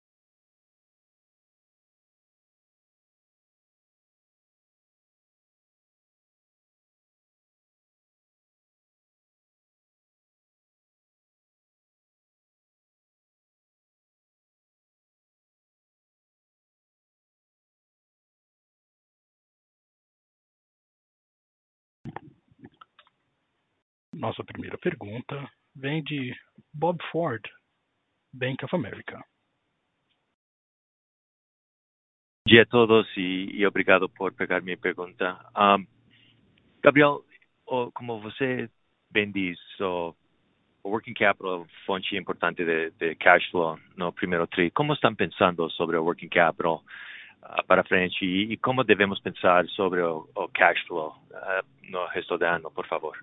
Nossa 24.14 24.44
primeira 24.44 24.76
pergunta 24.78 25.50
vem 25.74 26.02
de 26.02 26.34
Bob 26.72 26.98
Ford, 27.10 27.42
Bank 28.32 28.64
of 28.64 28.74
America. 28.74 29.16
Bom 32.46 32.52
dia 32.52 32.62
a 32.62 32.66
todos 32.66 33.06
e, 33.16 33.50
e 33.52 33.66
obrigado 33.66 34.08
por 34.08 34.32
pegar 34.32 34.60
minha 34.60 34.76
pergunta. 34.76 35.38
Um, 35.56 35.86
Gabriel, 36.82 37.22
como 37.94 38.20
você 38.20 38.68
bem 39.10 39.30
diz, 39.30 39.58
o 39.80 40.14
working 40.84 41.14
capital 41.14 41.66
fonte 41.84 42.16
importante 42.16 42.64
de, 42.64 42.90
de 42.92 43.14
cash 43.16 43.48
flow 43.50 43.78
no 43.96 44.12
primeiro 44.12 44.46
tri. 44.46 44.70
Como 44.70 44.94
estão 44.94 45.14
pensando 45.14 45.68
sobre 45.70 45.96
o 45.96 46.04
working 46.04 46.28
capital 46.28 46.82
uh, 47.42 47.64
para 47.66 47.84
frente 47.84 48.24
e, 48.24 48.52
e, 48.52 48.56
como 48.56 48.84
devemos 48.84 49.20
pensar 49.20 49.66
sobre 49.68 50.00
o, 50.00 50.28
o 50.34 50.48
cash 50.48 50.80
flow 50.86 51.14
uh, 51.30 51.90
no 51.90 52.06
resto 52.06 52.38
do 52.38 52.44
ano, 52.44 52.70
por 52.70 52.86
favor? 52.86 53.16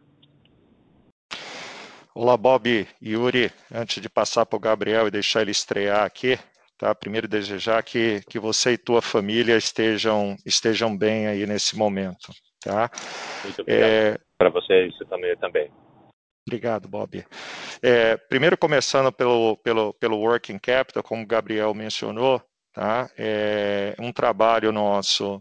Olá, 2.20 2.36
Bob, 2.36 2.88
Yuri. 3.00 3.52
Antes 3.72 4.02
de 4.02 4.10
passar 4.10 4.44
para 4.44 4.58
o 4.58 4.60
Gabriel 4.60 5.08
e 5.08 5.12
deixar 5.12 5.44
ele 5.44 5.52
estrear 5.52 6.04
aqui, 6.04 6.36
tá? 6.76 6.96
Primeiro 6.96 7.28
desejar 7.28 7.84
que, 7.84 8.22
que 8.28 8.40
você 8.40 8.72
e 8.72 8.78
tua 8.80 9.04
família 9.04 9.56
estejam 9.56 10.36
estejam 10.44 10.98
bem 10.98 11.28
aí 11.28 11.46
nesse 11.46 11.78
momento, 11.78 12.34
tá? 12.60 12.90
Muito 13.44 13.62
obrigado. 13.62 13.88
É... 13.88 14.18
Para 14.36 14.50
você 14.50 14.88
e 14.88 14.92
sua 14.94 15.06
família 15.06 15.38
também. 15.38 15.72
Obrigado, 16.48 16.88
Bob. 16.88 17.24
É, 17.84 18.18
primeiro 18.18 18.58
começando 18.58 19.12
pelo, 19.12 19.56
pelo, 19.58 19.94
pelo 19.94 20.18
working 20.18 20.58
capital, 20.58 21.04
como 21.04 21.22
o 21.22 21.28
Gabriel 21.28 21.72
mencionou, 21.76 22.42
tá? 22.74 23.12
É 23.16 23.94
um 24.00 24.12
trabalho 24.12 24.72
nosso 24.72 25.40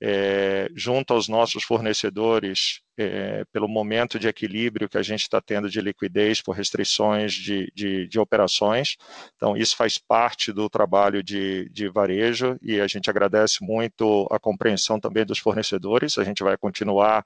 é, 0.00 0.68
junto 0.74 1.14
aos 1.14 1.28
nossos 1.28 1.64
fornecedores, 1.64 2.80
é, 2.98 3.44
pelo 3.52 3.68
momento 3.68 4.18
de 4.18 4.26
equilíbrio 4.26 4.88
que 4.88 4.96
a 4.96 5.02
gente 5.02 5.22
está 5.22 5.40
tendo 5.40 5.68
de 5.68 5.80
liquidez 5.80 6.40
por 6.40 6.52
restrições 6.52 7.32
de, 7.32 7.70
de, 7.74 8.08
de, 8.08 8.18
operações. 8.18 8.96
Então, 9.36 9.56
isso 9.56 9.76
faz 9.76 9.98
parte 9.98 10.52
do 10.52 10.68
trabalho 10.68 11.22
de, 11.22 11.68
de 11.70 11.88
varejo 11.88 12.58
e 12.62 12.80
a 12.80 12.86
gente 12.86 13.10
agradece 13.10 13.58
muito 13.62 14.26
a 14.30 14.38
compreensão 14.38 14.98
também 14.98 15.26
dos 15.26 15.38
fornecedores. 15.38 16.16
A 16.18 16.24
gente 16.24 16.42
vai 16.42 16.56
continuar 16.56 17.24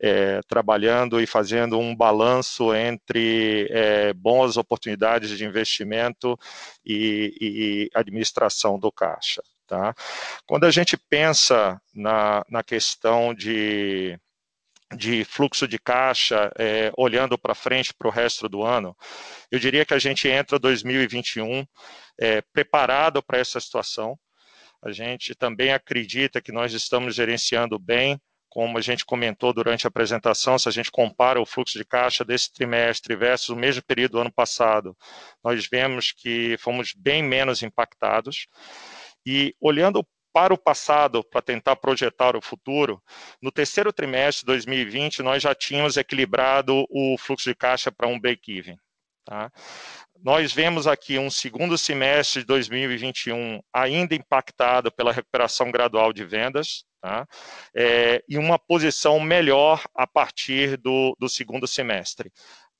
é, 0.00 0.40
trabalhando 0.48 1.20
e 1.20 1.26
fazendo 1.26 1.78
um 1.78 1.94
balanço 1.94 2.74
entre 2.74 3.68
é, 3.70 4.12
boas 4.14 4.56
oportunidades 4.56 5.30
de 5.36 5.44
investimento 5.44 6.38
e, 6.84 7.34
e 7.40 7.90
administração 7.94 8.78
do 8.78 8.90
caixa. 8.90 9.42
Tá? 9.72 9.94
Quando 10.46 10.64
a 10.64 10.70
gente 10.70 10.98
pensa 10.98 11.80
na, 11.94 12.44
na 12.46 12.62
questão 12.62 13.32
de, 13.32 14.20
de 14.94 15.24
fluxo 15.24 15.66
de 15.66 15.78
caixa, 15.78 16.52
é, 16.58 16.92
olhando 16.94 17.38
para 17.38 17.54
frente 17.54 17.94
para 17.94 18.06
o 18.06 18.10
resto 18.10 18.50
do 18.50 18.62
ano, 18.62 18.94
eu 19.50 19.58
diria 19.58 19.86
que 19.86 19.94
a 19.94 19.98
gente 19.98 20.28
entra 20.28 20.58
2021 20.58 21.66
é, 22.20 22.42
preparado 22.52 23.22
para 23.22 23.38
essa 23.38 23.58
situação. 23.58 24.14
A 24.84 24.92
gente 24.92 25.34
também 25.34 25.72
acredita 25.72 26.42
que 26.42 26.52
nós 26.52 26.74
estamos 26.74 27.14
gerenciando 27.14 27.78
bem, 27.78 28.20
como 28.50 28.76
a 28.76 28.82
gente 28.82 29.06
comentou 29.06 29.54
durante 29.54 29.86
a 29.86 29.88
apresentação, 29.88 30.58
se 30.58 30.68
a 30.68 30.72
gente 30.72 30.90
compara 30.90 31.40
o 31.40 31.46
fluxo 31.46 31.78
de 31.78 31.84
caixa 31.86 32.22
desse 32.26 32.52
trimestre 32.52 33.16
versus 33.16 33.48
o 33.48 33.56
mesmo 33.56 33.82
período 33.82 34.12
do 34.12 34.20
ano 34.20 34.30
passado, 34.30 34.94
nós 35.42 35.66
vemos 35.66 36.12
que 36.12 36.58
fomos 36.58 36.92
bem 36.94 37.22
menos 37.22 37.62
impactados. 37.62 38.46
E 39.26 39.54
olhando 39.60 40.06
para 40.32 40.54
o 40.54 40.58
passado, 40.58 41.22
para 41.22 41.42
tentar 41.42 41.76
projetar 41.76 42.34
o 42.36 42.40
futuro, 42.40 43.02
no 43.40 43.52
terceiro 43.52 43.92
trimestre 43.92 44.40
de 44.40 44.46
2020, 44.46 45.22
nós 45.22 45.42
já 45.42 45.54
tínhamos 45.54 45.96
equilibrado 45.96 46.86
o 46.90 47.16
fluxo 47.18 47.48
de 47.48 47.54
caixa 47.54 47.92
para 47.92 48.08
um 48.08 48.18
break-even. 48.18 48.76
Tá? 49.24 49.52
Nós 50.20 50.52
vemos 50.52 50.86
aqui 50.86 51.18
um 51.18 51.30
segundo 51.30 51.76
semestre 51.76 52.40
de 52.40 52.46
2021 52.46 53.60
ainda 53.72 54.14
impactado 54.14 54.90
pela 54.90 55.12
recuperação 55.12 55.70
gradual 55.70 56.12
de 56.12 56.24
vendas, 56.24 56.84
tá? 57.00 57.26
é, 57.74 58.22
e 58.28 58.38
uma 58.38 58.58
posição 58.58 59.20
melhor 59.20 59.82
a 59.94 60.06
partir 60.06 60.76
do, 60.76 61.16
do 61.18 61.28
segundo 61.28 61.66
semestre. 61.66 62.32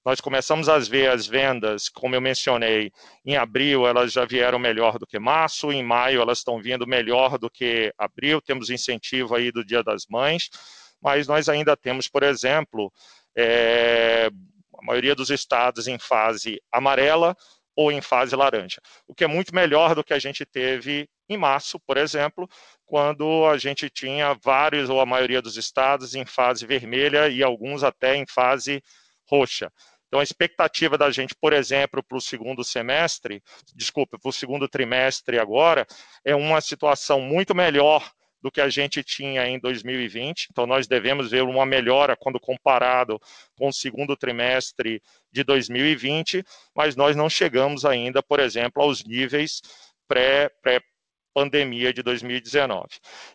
Nós 0.04 0.20
começamos 0.20 0.68
a 0.68 0.78
ver 0.78 1.10
as 1.10 1.28
vendas, 1.28 1.88
como 1.88 2.16
eu 2.16 2.20
mencionei, 2.20 2.90
em 3.24 3.36
abril 3.36 3.86
elas 3.86 4.12
já 4.12 4.24
vieram 4.24 4.58
melhor 4.58 4.98
do 4.98 5.06
que 5.06 5.16
março, 5.16 5.70
em 5.70 5.82
maio 5.82 6.20
elas 6.20 6.38
estão 6.38 6.60
vindo 6.60 6.86
melhor 6.86 7.38
do 7.38 7.48
que 7.48 7.94
abril, 7.96 8.40
temos 8.40 8.68
incentivo 8.68 9.34
aí 9.34 9.52
do 9.52 9.64
Dia 9.64 9.82
das 9.82 10.06
Mães, 10.10 10.50
mas 11.00 11.28
nós 11.28 11.48
ainda 11.48 11.76
temos, 11.76 12.08
por 12.08 12.24
exemplo, 12.24 12.92
é, 13.36 14.28
a 14.76 14.84
maioria 14.84 15.14
dos 15.14 15.30
estados 15.30 15.86
em 15.86 15.98
fase 16.00 16.60
amarela 16.72 17.36
ou 17.76 17.92
em 17.92 18.00
fase 18.00 18.34
laranja, 18.34 18.80
o 19.06 19.14
que 19.14 19.22
é 19.22 19.28
muito 19.28 19.54
melhor 19.54 19.94
do 19.94 20.02
que 20.02 20.12
a 20.12 20.18
gente 20.18 20.44
teve 20.44 21.08
em 21.28 21.36
março, 21.36 21.78
por 21.78 21.96
exemplo, 21.96 22.48
quando 22.84 23.46
a 23.46 23.56
gente 23.56 23.88
tinha 23.88 24.34
vários 24.42 24.90
ou 24.90 25.00
a 25.00 25.06
maioria 25.06 25.40
dos 25.40 25.56
estados 25.56 26.16
em 26.16 26.26
fase 26.26 26.66
vermelha 26.66 27.28
e 27.28 27.40
alguns 27.42 27.84
até 27.84 28.16
em 28.16 28.26
fase 28.26 28.82
roxa. 29.30 29.72
Então, 30.12 30.20
a 30.20 30.22
expectativa 30.22 30.98
da 30.98 31.10
gente, 31.10 31.34
por 31.34 31.54
exemplo, 31.54 32.02
para 32.02 32.18
o 32.18 32.20
segundo 32.20 32.62
semestre, 32.62 33.42
desculpa, 33.74 34.18
para 34.18 34.28
o 34.28 34.32
segundo 34.32 34.68
trimestre 34.68 35.38
agora, 35.38 35.86
é 36.22 36.36
uma 36.36 36.60
situação 36.60 37.18
muito 37.18 37.54
melhor 37.54 38.12
do 38.42 38.50
que 38.50 38.60
a 38.60 38.68
gente 38.68 39.02
tinha 39.02 39.48
em 39.48 39.58
2020. 39.58 40.48
Então, 40.50 40.66
nós 40.66 40.86
devemos 40.86 41.30
ver 41.30 41.44
uma 41.44 41.64
melhora 41.64 42.14
quando 42.14 42.38
comparado 42.38 43.18
com 43.56 43.68
o 43.68 43.72
segundo 43.72 44.14
trimestre 44.14 45.00
de 45.32 45.42
2020, 45.42 46.44
mas 46.76 46.94
nós 46.94 47.16
não 47.16 47.30
chegamos 47.30 47.86
ainda, 47.86 48.22
por 48.22 48.38
exemplo, 48.38 48.82
aos 48.82 49.02
níveis 49.02 49.62
pré, 50.06 50.50
pré 50.62 50.82
pandemia 51.32 51.90
de 51.90 52.02
2019. 52.02 52.86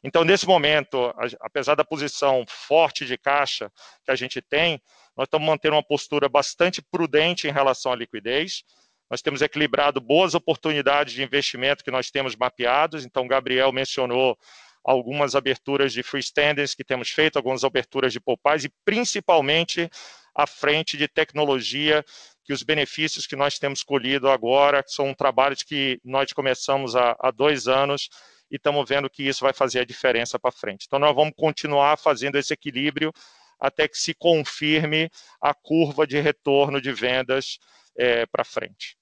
Então, 0.04 0.24
nesse 0.24 0.46
momento, 0.46 1.12
apesar 1.40 1.74
da 1.74 1.84
posição 1.84 2.46
forte 2.48 3.04
de 3.04 3.18
caixa 3.18 3.72
que 4.06 4.12
a 4.12 4.16
gente 4.16 4.40
tem, 4.44 4.80
nós 5.18 5.26
estamos 5.26 5.48
mantendo 5.48 5.76
uma 5.76 5.84
postura 5.84 6.30
bastante 6.30 6.82
prudente 6.82 7.48
em 7.48 7.52
relação 7.52 7.92
à 7.92 7.96
liquidez. 7.96 8.64
Nós 9.10 9.22
temos 9.22 9.42
equilibrado 9.42 10.00
boas 10.00 10.36
oportunidades 10.36 11.14
de 11.14 11.24
investimento 11.24 11.84
que 11.84 11.90
nós 11.90 12.12
temos 12.12 12.36
mapeados. 12.36 13.04
Então, 13.04 13.28
Gabriel 13.28 13.72
mencionou 13.72 14.38
algumas 14.86 15.36
aberturas 15.36 15.92
de 15.92 16.04
freestanders 16.04 16.76
que 16.76 16.84
temos 16.84 17.10
feito, 17.10 17.38
algumas 17.38 17.64
aberturas 17.64 18.14
de 18.14 18.20
poupais 18.20 18.64
e 18.64 18.72
principalmente 18.86 19.90
à 20.36 20.46
frente 20.46 20.96
de 20.96 21.08
tecnologia, 21.08 22.06
que 22.46 22.54
os 22.54 22.62
benefícios 22.62 23.26
que 23.26 23.36
nós 23.36 23.58
temos 23.58 23.82
colhido 23.82 24.30
agora 24.30 24.84
são 24.88 25.14
trabalhos 25.14 25.64
que 25.64 26.00
nós 26.06 26.32
começamos 26.32 26.96
há, 26.96 27.16
há 27.20 27.32
dois 27.32 27.68
anos 27.68 28.08
e 28.50 28.56
estamos 28.56 28.88
vendo 28.88 29.10
que 29.10 29.24
isso 29.24 29.44
vai 29.44 29.52
fazer 29.52 29.80
a 29.80 29.86
diferença 29.86 30.40
para 30.40 30.52
frente. 30.52 30.86
Então, 30.88 31.00
nós 31.00 31.14
vamos 31.14 31.34
continuar 31.36 31.98
fazendo 31.98 32.38
esse 32.38 32.54
equilíbrio 32.54 33.12
até 33.60 33.88
que 33.88 33.98
se 33.98 34.14
confirme 34.14 35.10
a 35.42 35.54
curva 35.54 36.06
de 36.06 36.20
retorno 36.20 36.82
de 36.82 36.92
vendas 36.92 37.60
é, 37.98 38.26
para 38.26 38.44
frente. 38.44 38.98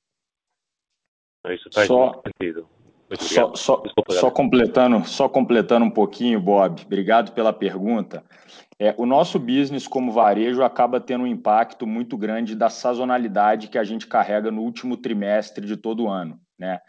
Isso 1.49 1.69
faz 1.73 1.87
só. 1.87 2.21
Só, 3.19 3.53
só, 3.53 3.83
só, 4.09 4.31
completando, 4.31 5.07
só 5.07 5.29
completando 5.29 5.85
um 5.85 5.91
pouquinho, 5.91 6.39
Bob, 6.39 6.81
obrigado 6.83 7.33
pela 7.33 7.53
pergunta. 7.53 8.23
É, 8.79 8.95
o 8.97 9.05
nosso 9.05 9.37
business 9.37 9.87
como 9.87 10.11
varejo 10.11 10.63
acaba 10.63 10.99
tendo 10.99 11.23
um 11.23 11.27
impacto 11.27 11.85
muito 11.85 12.17
grande 12.17 12.55
da 12.55 12.67
sazonalidade 12.67 13.67
que 13.67 13.77
a 13.77 13.83
gente 13.83 14.07
carrega 14.07 14.49
no 14.49 14.63
último 14.63 14.97
trimestre 14.97 15.67
de 15.67 15.77
todo 15.77 16.09
ano. 16.09 16.39
Né? 16.57 16.79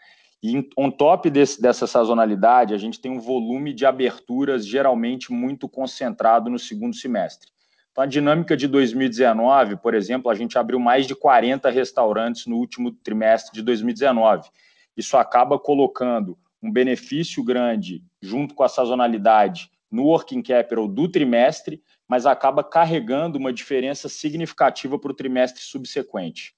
E 0.43 0.67
on 0.75 0.89
top 0.89 1.29
desse, 1.29 1.61
dessa 1.61 1.85
sazonalidade, 1.85 2.73
a 2.73 2.77
gente 2.77 2.99
tem 2.99 3.11
um 3.11 3.19
volume 3.19 3.71
de 3.71 3.85
aberturas 3.85 4.65
geralmente 4.65 5.31
muito 5.31 5.69
concentrado 5.69 6.49
no 6.49 6.57
segundo 6.57 6.95
semestre. 6.95 7.49
Então, 7.97 8.03
a 8.03 8.07
dinâmica 8.07 8.55
de 8.55 8.67
2019, 8.67 9.77
por 9.77 9.95
exemplo, 9.95 10.29
a 10.29 10.35
gente 10.35 10.55
abriu 10.55 10.79
mais 10.79 11.07
de 11.07 11.15
40 11.15 11.67
restaurantes 11.71 12.45
no 12.45 12.57
último 12.57 12.91
trimestre 12.91 13.51
de 13.51 13.63
2019. 13.63 14.51
Isso 14.95 15.17
acaba 15.17 15.57
colocando 15.57 16.37
um 16.61 16.71
benefício 16.71 17.43
grande 17.43 18.03
junto 18.21 18.53
com 18.53 18.61
a 18.61 18.69
sazonalidade 18.69 19.71
no 19.89 20.03
working 20.03 20.43
capital 20.43 20.87
do 20.87 21.07
trimestre, 21.07 21.81
mas 22.07 22.27
acaba 22.27 22.63
carregando 22.63 23.39
uma 23.39 23.51
diferença 23.51 24.07
significativa 24.07 24.99
para 24.99 25.11
o 25.11 25.15
trimestre 25.15 25.63
subsequente. 25.63 26.53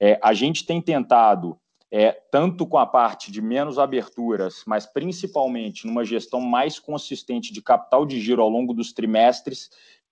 É, 0.00 0.18
a 0.20 0.34
gente 0.34 0.66
tem 0.66 0.82
tentado, 0.82 1.56
é, 1.88 2.10
tanto 2.32 2.66
com 2.66 2.78
a 2.78 2.86
parte 2.86 3.30
de 3.30 3.40
menos 3.40 3.78
aberturas, 3.78 4.64
mas 4.66 4.86
principalmente 4.86 5.86
numa 5.86 6.04
gestão 6.04 6.40
mais 6.40 6.80
consistente 6.80 7.52
de 7.52 7.62
capital 7.62 8.04
de 8.04 8.18
giro 8.20 8.42
ao 8.42 8.48
longo 8.48 8.74
dos 8.74 8.92
trimestres, 8.92 9.70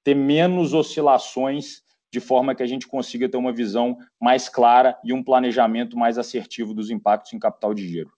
ter 0.09 0.15
menos 0.15 0.73
oscilações, 0.73 1.85
de 2.11 2.19
forma 2.19 2.55
que 2.55 2.63
a 2.63 2.67
gente 2.67 2.89
consiga 2.89 3.29
ter 3.29 3.37
uma 3.37 3.53
visão 3.53 3.99
mais 4.19 4.49
clara 4.49 4.99
e 5.05 5.13
um 5.13 5.23
planejamento 5.23 5.99
mais 5.99 6.17
assertivo 6.17 6.73
dos 6.73 6.89
impactos 6.89 7.35
em 7.35 7.39
capital 7.39 7.75
de 7.75 7.87
giro. 7.87 8.11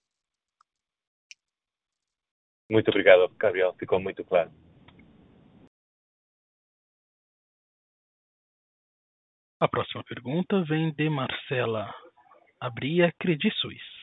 Muito 2.70 2.88
obrigado, 2.90 3.28
Gabriel. 3.36 3.74
Ficou 3.76 3.98
muito 3.98 4.24
claro. 4.24 4.52
A 9.58 9.66
próxima 9.66 10.04
pergunta 10.04 10.62
vem 10.62 10.94
de 10.94 11.10
Marcela 11.10 11.92
Abria, 12.60 13.12
Credit 13.18 13.52
Suisse. 13.56 13.99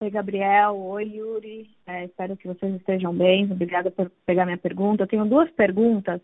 Oi, 0.00 0.10
Gabriel. 0.10 0.76
Oi, 0.76 1.16
Yuri. 1.16 1.68
É, 1.84 2.04
espero 2.04 2.36
que 2.36 2.46
vocês 2.46 2.72
estejam 2.76 3.12
bem. 3.12 3.50
Obrigada 3.50 3.90
por 3.90 4.08
pegar 4.24 4.44
minha 4.44 4.56
pergunta. 4.56 5.02
Eu 5.02 5.08
tenho 5.08 5.24
duas 5.26 5.50
perguntas. 5.50 6.20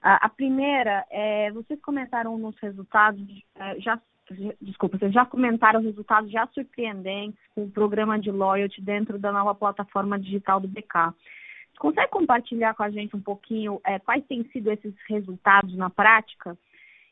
A, 0.00 0.24
a 0.24 0.28
primeira, 0.30 1.04
é, 1.10 1.50
vocês 1.52 1.78
comentaram 1.82 2.38
nos 2.38 2.58
resultados, 2.58 3.20
é, 3.56 3.78
já 3.78 4.00
desculpa, 4.62 4.96
vocês 4.96 5.12
já 5.12 5.26
comentaram 5.26 5.80
os 5.80 5.86
resultados 5.86 6.30
já 6.30 6.46
surpreendentes 6.46 7.38
com 7.54 7.64
o 7.64 7.70
programa 7.70 8.18
de 8.18 8.30
loyalty 8.30 8.80
dentro 8.80 9.18
da 9.18 9.30
nova 9.30 9.54
plataforma 9.54 10.18
digital 10.18 10.58
do 10.58 10.68
BK. 10.68 11.12
Você 11.72 11.78
consegue 11.78 12.10
compartilhar 12.10 12.72
com 12.72 12.84
a 12.84 12.90
gente 12.90 13.14
um 13.14 13.20
pouquinho 13.20 13.82
é, 13.84 13.98
quais 13.98 14.24
têm 14.28 14.44
sido 14.44 14.70
esses 14.70 14.94
resultados 15.06 15.76
na 15.76 15.90
prática? 15.90 16.56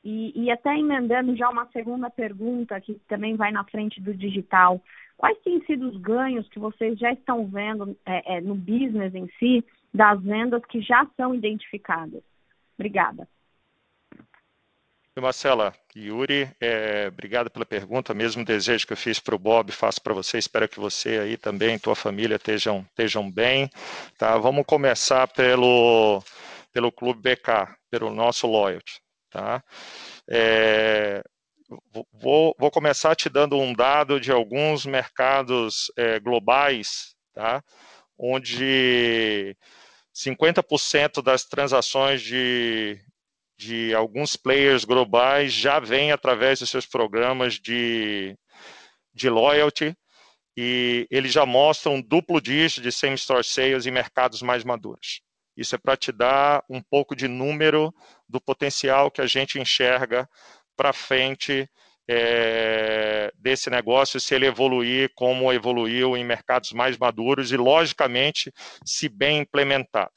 E, 0.04 0.32
e, 0.34 0.50
até 0.50 0.76
emendando 0.76 1.36
já 1.36 1.48
uma 1.48 1.66
segunda 1.72 2.08
pergunta, 2.08 2.80
que 2.80 2.94
também 3.08 3.36
vai 3.36 3.50
na 3.50 3.64
frente 3.64 4.00
do 4.00 4.14
digital. 4.14 4.82
Quais 5.16 5.36
têm 5.38 5.60
sido 5.64 5.88
os 5.88 5.96
ganhos 6.00 6.48
que 6.48 6.58
vocês 6.58 6.98
já 6.98 7.12
estão 7.12 7.46
vendo 7.46 7.96
é, 8.06 8.36
é, 8.36 8.40
no 8.40 8.54
business 8.54 9.14
em 9.14 9.28
si, 9.38 9.64
das 9.92 10.22
vendas 10.22 10.64
que 10.66 10.80
já 10.80 11.06
são 11.16 11.34
identificadas? 11.34 12.22
Obrigada. 12.78 13.28
Marcela, 15.20 15.74
Yuri, 15.96 16.48
é, 16.60 17.08
obrigado 17.08 17.50
pela 17.50 17.66
pergunta. 17.66 18.14
Mesmo 18.14 18.44
desejo 18.44 18.86
que 18.86 18.92
eu 18.92 18.96
fiz 18.96 19.18
para 19.18 19.34
o 19.34 19.38
Bob, 19.38 19.72
faço 19.72 20.00
para 20.00 20.14
você. 20.14 20.38
Espero 20.38 20.68
que 20.68 20.78
você 20.78 21.18
aí 21.18 21.36
também, 21.36 21.78
tua 21.78 21.96
família 21.96 22.36
estejam, 22.36 22.86
estejam 22.90 23.28
bem. 23.28 23.68
Tá? 24.16 24.38
Vamos 24.38 24.64
começar 24.64 25.26
pelo, 25.28 26.22
pelo 26.72 26.92
Clube 26.92 27.20
BK, 27.20 27.76
pelo 27.90 28.10
nosso 28.10 28.46
loyalty. 28.46 29.00
Tá? 29.30 29.62
É, 30.28 31.22
vou, 32.12 32.54
vou 32.58 32.70
começar 32.70 33.14
te 33.14 33.28
dando 33.28 33.58
um 33.58 33.72
dado 33.72 34.20
de 34.20 34.32
alguns 34.32 34.86
mercados 34.86 35.92
é, 35.96 36.18
globais, 36.18 37.14
tá? 37.34 37.62
onde 38.18 39.56
50% 40.14 41.22
das 41.22 41.44
transações 41.44 42.22
de, 42.22 43.00
de 43.56 43.94
alguns 43.94 44.36
players 44.36 44.84
globais 44.84 45.52
já 45.52 45.78
vêm 45.78 46.10
através 46.10 46.58
dos 46.58 46.70
seus 46.70 46.86
programas 46.86 47.54
de, 47.54 48.36
de 49.14 49.28
loyalty 49.28 49.96
e 50.56 51.06
eles 51.08 51.32
já 51.32 51.46
mostram 51.46 51.94
um 51.94 52.02
duplo 52.02 52.40
dígito 52.40 52.80
de 52.80 52.90
same-store 52.90 53.44
sales 53.44 53.86
em 53.86 53.92
mercados 53.92 54.42
mais 54.42 54.64
maduros. 54.64 55.20
Isso 55.58 55.74
é 55.74 55.78
para 55.78 55.96
te 55.96 56.12
dar 56.12 56.62
um 56.70 56.80
pouco 56.80 57.16
de 57.16 57.26
número 57.26 57.92
do 58.28 58.40
potencial 58.40 59.10
que 59.10 59.20
a 59.20 59.26
gente 59.26 59.58
enxerga 59.58 60.28
para 60.76 60.92
frente 60.92 61.68
é, 62.08 63.32
desse 63.34 63.68
negócio, 63.68 64.20
se 64.20 64.36
ele 64.36 64.46
evoluir 64.46 65.10
como 65.16 65.52
evoluiu 65.52 66.16
em 66.16 66.24
mercados 66.24 66.72
mais 66.72 66.96
maduros 66.96 67.50
e, 67.50 67.56
logicamente, 67.56 68.52
se 68.84 69.08
bem 69.08 69.38
implementado. 69.38 70.12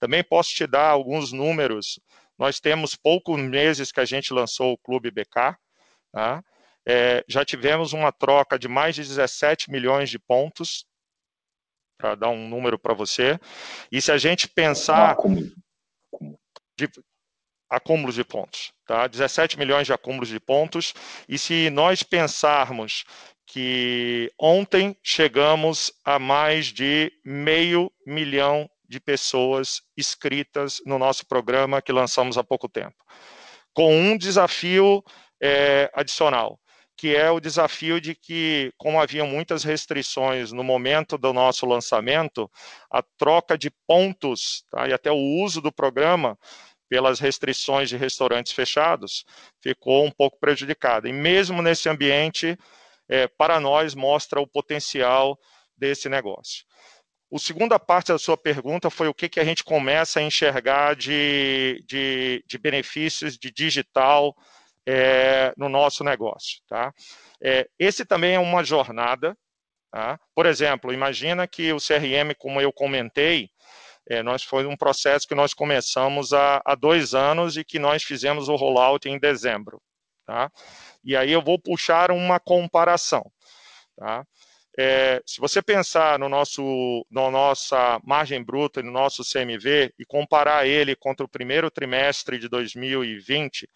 Também 0.00 0.24
posso 0.24 0.50
te 0.50 0.66
dar 0.66 0.88
alguns 0.88 1.30
números. 1.30 2.00
Nós 2.36 2.58
temos 2.58 2.96
poucos 2.96 3.40
meses 3.40 3.92
que 3.92 4.00
a 4.00 4.04
gente 4.04 4.34
lançou 4.34 4.72
o 4.72 4.78
Clube 4.78 5.12
BK. 5.12 5.56
Tá? 6.10 6.42
É, 6.84 7.24
já 7.28 7.44
tivemos 7.44 7.92
uma 7.92 8.10
troca 8.10 8.58
de 8.58 8.66
mais 8.66 8.96
de 8.96 9.02
17 9.02 9.70
milhões 9.70 10.10
de 10.10 10.18
pontos 10.18 10.84
para 12.02 12.16
dar 12.16 12.30
um 12.30 12.48
número 12.48 12.76
para 12.76 12.92
você. 12.92 13.38
E 13.92 14.02
se 14.02 14.10
a 14.10 14.18
gente 14.18 14.48
pensar 14.48 15.16
de 16.76 16.90
acúmulos 17.70 18.16
de 18.16 18.24
pontos, 18.24 18.72
tá? 18.84 19.06
17 19.06 19.56
milhões 19.56 19.86
de 19.86 19.92
acúmulos 19.92 20.28
de 20.28 20.40
pontos. 20.40 20.92
E 21.28 21.38
se 21.38 21.70
nós 21.70 22.02
pensarmos 22.02 23.04
que 23.46 24.32
ontem 24.38 24.96
chegamos 25.00 25.92
a 26.04 26.18
mais 26.18 26.66
de 26.66 27.12
meio 27.24 27.90
milhão 28.04 28.68
de 28.88 28.98
pessoas 28.98 29.80
inscritas 29.96 30.82
no 30.84 30.98
nosso 30.98 31.24
programa 31.24 31.80
que 31.80 31.92
lançamos 31.92 32.36
há 32.36 32.42
pouco 32.42 32.68
tempo, 32.68 32.96
com 33.72 33.94
um 33.94 34.18
desafio 34.18 35.02
é, 35.40 35.90
adicional 35.94 36.58
que 37.02 37.16
é 37.16 37.28
o 37.32 37.40
desafio 37.40 38.00
de 38.00 38.14
que, 38.14 38.72
como 38.78 39.00
haviam 39.00 39.26
muitas 39.26 39.64
restrições 39.64 40.52
no 40.52 40.62
momento 40.62 41.18
do 41.18 41.32
nosso 41.32 41.66
lançamento, 41.66 42.48
a 42.88 43.02
troca 43.18 43.58
de 43.58 43.72
pontos 43.88 44.64
tá, 44.70 44.86
e 44.86 44.92
até 44.92 45.10
o 45.10 45.16
uso 45.16 45.60
do 45.60 45.72
programa 45.72 46.38
pelas 46.88 47.18
restrições 47.18 47.88
de 47.88 47.96
restaurantes 47.96 48.52
fechados 48.52 49.24
ficou 49.60 50.04
um 50.06 50.12
pouco 50.12 50.38
prejudicada. 50.38 51.08
E 51.08 51.12
mesmo 51.12 51.60
nesse 51.60 51.88
ambiente, 51.88 52.56
é, 53.08 53.26
para 53.26 53.58
nós 53.58 53.96
mostra 53.96 54.40
o 54.40 54.46
potencial 54.46 55.36
desse 55.76 56.08
negócio. 56.08 56.64
A 57.34 57.38
segunda 57.40 57.80
parte 57.80 58.12
da 58.12 58.18
sua 58.18 58.36
pergunta 58.36 58.90
foi 58.90 59.08
o 59.08 59.14
que, 59.14 59.28
que 59.28 59.40
a 59.40 59.44
gente 59.44 59.64
começa 59.64 60.20
a 60.20 60.22
enxergar 60.22 60.94
de, 60.94 61.84
de, 61.84 62.44
de 62.46 62.58
benefícios 62.58 63.36
de 63.36 63.50
digital 63.50 64.36
é, 64.86 65.52
no 65.56 65.68
nosso 65.68 66.04
negócio. 66.04 66.60
Tá? 66.68 66.92
É, 67.42 67.68
esse 67.78 68.04
também 68.04 68.34
é 68.34 68.38
uma 68.38 68.64
jornada. 68.64 69.36
Tá? 69.90 70.18
Por 70.34 70.46
exemplo, 70.46 70.92
imagina 70.92 71.46
que 71.46 71.72
o 71.72 71.78
CRM, 71.78 72.34
como 72.38 72.60
eu 72.60 72.72
comentei, 72.72 73.50
é, 74.08 74.22
nós 74.22 74.42
foi 74.42 74.66
um 74.66 74.76
processo 74.76 75.28
que 75.28 75.34
nós 75.34 75.54
começamos 75.54 76.32
há, 76.32 76.60
há, 76.64 76.74
dois 76.74 77.14
anos 77.14 77.56
e 77.56 77.64
que 77.64 77.78
nós 77.78 78.02
fizemos 78.02 78.48
o 78.48 78.56
rollout 78.56 79.08
em 79.08 79.18
dezembro. 79.18 79.80
Tá? 80.26 80.50
E 81.04 81.16
aí 81.16 81.30
eu 81.30 81.42
vou 81.42 81.58
puxar 81.58 82.10
uma 82.10 82.40
comparação. 82.40 83.22
Tá? 83.96 84.24
É, 84.78 85.22
se 85.26 85.38
você 85.38 85.60
pensar 85.60 86.18
no 86.18 86.28
nosso, 86.28 87.06
na 87.10 87.30
nossa 87.30 88.00
margem 88.04 88.42
bruta 88.42 88.80
e 88.80 88.82
no 88.82 88.90
nosso 88.90 89.22
CMV 89.22 89.92
e 89.98 90.04
comparar 90.06 90.66
ele 90.66 90.96
contra 90.96 91.26
o 91.26 91.28
primeiro 91.28 91.70
trimestre 91.70 92.38
de 92.38 92.48
2020, 92.48 93.68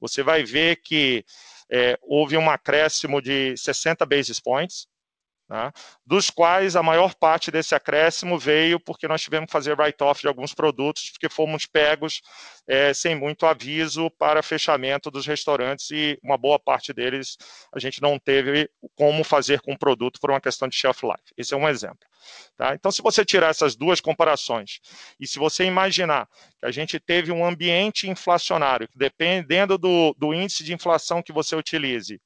você 0.00 0.22
vai 0.22 0.44
ver 0.44 0.76
que 0.76 1.24
é, 1.70 1.98
houve 2.02 2.36
um 2.36 2.48
acréscimo 2.48 3.20
de 3.20 3.56
60 3.56 4.06
basis 4.06 4.38
points, 4.38 4.86
Tá? 5.46 5.70
dos 6.06 6.30
quais 6.30 6.74
a 6.74 6.82
maior 6.82 7.14
parte 7.14 7.50
desse 7.50 7.74
acréscimo 7.74 8.38
veio 8.38 8.80
porque 8.80 9.06
nós 9.06 9.20
tivemos 9.20 9.46
que 9.46 9.52
fazer 9.52 9.78
write-off 9.78 10.22
de 10.22 10.26
alguns 10.26 10.54
produtos, 10.54 11.10
porque 11.10 11.28
fomos 11.28 11.66
pegos 11.66 12.22
é, 12.66 12.94
sem 12.94 13.14
muito 13.14 13.44
aviso 13.44 14.10
para 14.12 14.42
fechamento 14.42 15.10
dos 15.10 15.26
restaurantes 15.26 15.90
e 15.90 16.18
uma 16.22 16.38
boa 16.38 16.58
parte 16.58 16.94
deles 16.94 17.36
a 17.74 17.78
gente 17.78 18.00
não 18.00 18.18
teve 18.18 18.70
como 18.96 19.22
fazer 19.22 19.60
com 19.60 19.74
o 19.74 19.78
produto 19.78 20.18
por 20.18 20.30
uma 20.30 20.40
questão 20.40 20.66
de 20.66 20.76
shelf 20.76 21.02
life. 21.02 21.34
Esse 21.36 21.52
é 21.52 21.56
um 21.58 21.68
exemplo. 21.68 22.08
Tá? 22.56 22.74
Então, 22.74 22.90
se 22.90 23.02
você 23.02 23.22
tirar 23.22 23.50
essas 23.50 23.76
duas 23.76 24.00
comparações 24.00 24.80
e 25.20 25.26
se 25.26 25.38
você 25.38 25.64
imaginar 25.64 26.26
que 26.58 26.64
a 26.64 26.70
gente 26.70 26.98
teve 26.98 27.30
um 27.30 27.44
ambiente 27.44 28.08
inflacionário, 28.08 28.88
dependendo 28.96 29.76
do, 29.76 30.14
do 30.16 30.32
índice 30.32 30.64
de 30.64 30.72
inflação 30.72 31.22
que 31.22 31.34
você 31.34 31.54
utilize, 31.54 32.18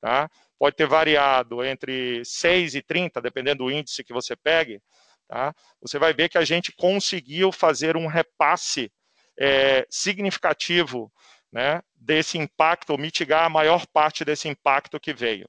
tá? 0.00 0.30
Pode 0.62 0.76
ter 0.76 0.86
variado 0.86 1.64
entre 1.64 2.24
6 2.24 2.76
e 2.76 2.82
30, 2.82 3.20
dependendo 3.20 3.64
do 3.64 3.70
índice 3.72 4.04
que 4.04 4.12
você 4.12 4.36
pegue, 4.36 4.80
tá? 5.26 5.52
você 5.80 5.98
vai 5.98 6.14
ver 6.14 6.28
que 6.28 6.38
a 6.38 6.44
gente 6.44 6.70
conseguiu 6.70 7.50
fazer 7.50 7.96
um 7.96 8.06
repasse 8.06 8.88
é, 9.36 9.84
significativo 9.90 11.12
né, 11.50 11.82
desse 11.96 12.38
impacto, 12.38 12.90
ou 12.90 12.96
mitigar 12.96 13.44
a 13.44 13.48
maior 13.48 13.84
parte 13.88 14.24
desse 14.24 14.48
impacto 14.48 15.00
que 15.00 15.12
veio. 15.12 15.48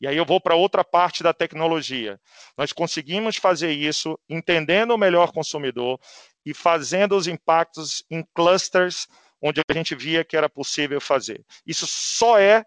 E 0.00 0.06
aí 0.06 0.16
eu 0.16 0.24
vou 0.24 0.40
para 0.40 0.54
outra 0.54 0.84
parte 0.84 1.24
da 1.24 1.34
tecnologia. 1.34 2.20
Nós 2.56 2.72
conseguimos 2.72 3.38
fazer 3.38 3.72
isso 3.72 4.16
entendendo 4.28 4.92
o 4.92 4.98
melhor 4.98 5.32
consumidor 5.32 5.98
e 6.46 6.54
fazendo 6.54 7.16
os 7.16 7.26
impactos 7.26 8.04
em 8.08 8.24
clusters 8.32 9.08
onde 9.42 9.60
a 9.68 9.72
gente 9.72 9.96
via 9.96 10.24
que 10.24 10.36
era 10.36 10.48
possível 10.48 11.00
fazer. 11.00 11.44
Isso 11.66 11.84
só 11.84 12.38
é 12.38 12.64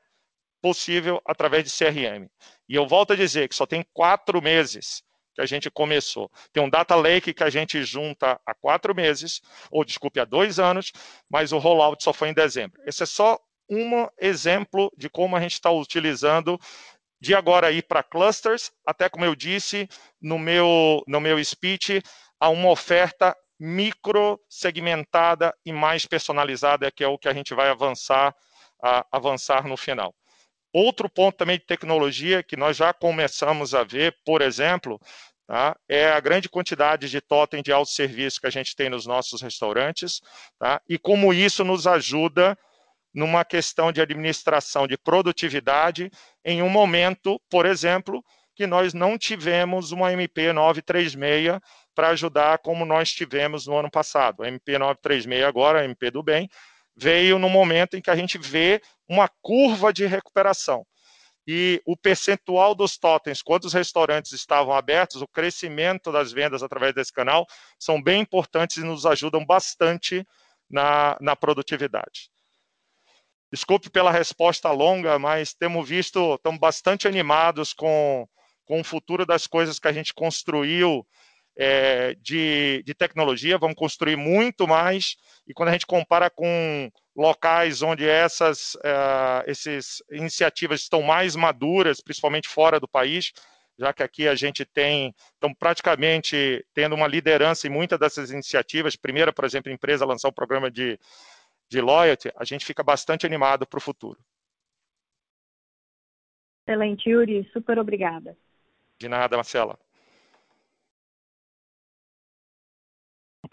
possível 0.65 1.21
através 1.23 1.63
de 1.63 1.69
CRM. 1.69 2.27
E 2.67 2.73
eu 2.73 2.87
volto 2.87 3.13
a 3.13 3.15
dizer 3.15 3.47
que 3.47 3.53
só 3.53 3.67
tem 3.67 3.85
quatro 3.93 4.41
meses 4.41 5.03
que 5.35 5.41
a 5.41 5.45
gente 5.45 5.69
começou. 5.69 6.27
Tem 6.51 6.63
um 6.63 6.69
data 6.69 6.95
lake 6.95 7.35
que 7.35 7.43
a 7.43 7.51
gente 7.51 7.83
junta 7.83 8.41
há 8.43 8.55
quatro 8.55 8.95
meses, 8.95 9.41
ou 9.69 9.85
desculpe, 9.85 10.19
há 10.19 10.25
dois 10.25 10.57
anos, 10.57 10.91
mas 11.29 11.51
o 11.51 11.59
rollout 11.59 12.03
só 12.03 12.11
foi 12.11 12.29
em 12.29 12.33
dezembro. 12.33 12.81
Esse 12.83 13.03
é 13.03 13.05
só 13.05 13.37
um 13.69 14.07
exemplo 14.19 14.91
de 14.97 15.07
como 15.07 15.35
a 15.35 15.39
gente 15.39 15.53
está 15.53 15.69
utilizando 15.69 16.59
de 17.21 17.35
agora 17.35 17.71
ir 17.71 17.83
para 17.83 18.01
clusters, 18.01 18.71
até 18.87 19.07
como 19.07 19.23
eu 19.23 19.35
disse 19.35 19.87
no 20.19 20.39
meu, 20.39 21.03
no 21.07 21.21
meu 21.21 21.43
speech, 21.45 22.01
a 22.39 22.49
uma 22.49 22.71
oferta 22.71 23.37
micro 23.59 24.41
segmentada 24.49 25.55
e 25.63 25.71
mais 25.71 26.07
personalizada, 26.07 26.89
que 26.89 27.03
é 27.03 27.07
o 27.07 27.19
que 27.19 27.27
a 27.27 27.33
gente 27.33 27.53
vai 27.53 27.69
avançar, 27.69 28.35
a, 28.81 29.05
avançar 29.11 29.67
no 29.67 29.77
final. 29.77 30.11
Outro 30.77 31.09
ponto 31.09 31.37
também 31.37 31.57
de 31.57 31.63
tecnologia 31.63 32.43
que 32.43 32.57
nós 32.57 32.75
já 32.75 32.91
começamos 32.91 33.73
a 33.73 33.85
ver, 33.85 34.13
por 34.25 34.41
exemplo, 34.41 34.99
tá, 35.47 35.73
é 35.87 36.09
a 36.09 36.19
grande 36.19 36.49
quantidade 36.49 37.09
de 37.09 37.21
totem 37.21 37.63
de 37.63 37.71
autosserviço 37.71 38.41
que 38.41 38.47
a 38.47 38.49
gente 38.49 38.75
tem 38.75 38.89
nos 38.89 39.05
nossos 39.05 39.41
restaurantes, 39.41 40.19
tá, 40.59 40.81
e 40.89 40.97
como 40.99 41.33
isso 41.33 41.63
nos 41.63 41.87
ajuda 41.87 42.57
numa 43.13 43.45
questão 43.45 43.89
de 43.89 44.01
administração 44.01 44.85
de 44.85 44.97
produtividade 44.97 46.11
em 46.43 46.61
um 46.61 46.67
momento, 46.67 47.39
por 47.49 47.65
exemplo, 47.65 48.21
que 48.53 48.67
nós 48.67 48.93
não 48.93 49.17
tivemos 49.17 49.93
uma 49.93 50.11
MP 50.11 50.51
936 50.51 51.57
para 51.95 52.09
ajudar 52.09 52.57
como 52.57 52.85
nós 52.85 53.13
tivemos 53.13 53.65
no 53.65 53.77
ano 53.77 53.89
passado. 53.89 54.43
A 54.43 54.47
MP936 54.47 55.41
agora, 55.47 55.79
a 55.79 55.85
MP 55.85 56.11
do 56.11 56.21
bem, 56.21 56.49
veio 56.97 57.39
no 57.39 57.47
momento 57.47 57.95
em 57.95 58.01
que 58.01 58.09
a 58.09 58.15
gente 58.17 58.37
vê 58.37 58.81
uma 59.07 59.29
curva 59.41 59.93
de 59.93 60.05
recuperação. 60.05 60.85
E 61.47 61.81
o 61.85 61.95
percentual 61.95 62.73
dos 62.73 62.97
totens, 62.97 63.41
quando 63.41 63.65
os 63.65 63.73
restaurantes 63.73 64.31
estavam 64.31 64.73
abertos, 64.73 65.21
o 65.21 65.27
crescimento 65.27 66.11
das 66.11 66.31
vendas 66.31 66.63
através 66.63 66.93
desse 66.93 67.13
canal 67.13 67.45
são 67.79 68.01
bem 68.01 68.21
importantes 68.21 68.77
e 68.77 68.83
nos 68.83 69.05
ajudam 69.05 69.45
bastante 69.45 70.25
na, 70.67 71.15
na 71.21 71.35
produtividade. 71.35 72.31
Desculpe 73.51 73.91
pela 73.91 74.11
resposta 74.11 74.71
longa, 74.71 75.19
mas 75.19 75.53
temos 75.53 75.87
visto, 75.87 76.33
estamos 76.33 76.59
bastante 76.59 77.07
animados 77.07 77.73
com, 77.73 78.27
com 78.65 78.81
o 78.81 78.83
futuro 78.83 79.23
das 79.23 79.45
coisas 79.45 79.77
que 79.77 79.87
a 79.87 79.93
gente 79.93 80.13
construiu 80.15 81.07
é, 81.57 82.15
de, 82.15 82.83
de 82.85 82.93
tecnologia, 82.93 83.57
vamos 83.57 83.75
construir 83.75 84.15
muito 84.15 84.67
mais, 84.67 85.15
e 85.47 85.53
quando 85.53 85.69
a 85.69 85.71
gente 85.71 85.85
compara 85.85 86.29
com 86.29 86.91
locais 87.15 87.81
onde 87.81 88.07
essas 88.07 88.75
uh, 88.75 89.43
esses 89.47 90.03
iniciativas 90.11 90.81
estão 90.81 91.01
mais 91.01 91.35
maduras, 91.35 92.01
principalmente 92.01 92.47
fora 92.47 92.79
do 92.79 92.87
país, 92.87 93.31
já 93.77 93.93
que 93.93 94.03
aqui 94.03 94.27
a 94.27 94.35
gente 94.35 94.65
tem, 94.65 95.13
estão 95.33 95.53
praticamente 95.53 96.65
tendo 96.73 96.95
uma 96.95 97.07
liderança 97.07 97.67
em 97.67 97.69
muitas 97.69 97.99
dessas 97.99 98.31
iniciativas. 98.31 98.95
Primeira, 98.95 99.33
por 99.33 99.45
exemplo, 99.45 99.71
a 99.71 99.75
empresa 99.75 100.05
lançar 100.05 100.29
um 100.29 100.33
programa 100.33 100.71
de, 100.71 100.99
de 101.69 101.81
loyalty, 101.81 102.31
a 102.35 102.45
gente 102.45 102.65
fica 102.65 102.83
bastante 102.83 103.25
animado 103.25 103.65
para 103.65 103.77
o 103.77 103.81
futuro. 103.81 104.19
Excelente, 106.67 107.09
Yuri. 107.09 107.47
Super 107.53 107.77
obrigada. 107.77 108.35
De 108.99 109.07
nada, 109.07 109.35
Marcela. 109.35 109.77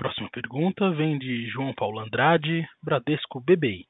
Próxima 0.02 0.28
pergunta 0.32 0.90
vem 0.90 1.16
de 1.16 1.48
João 1.48 1.72
Paulo 1.72 2.00
Andrade, 2.00 2.66
Bradesco 2.82 3.40
BBI. 3.40 3.86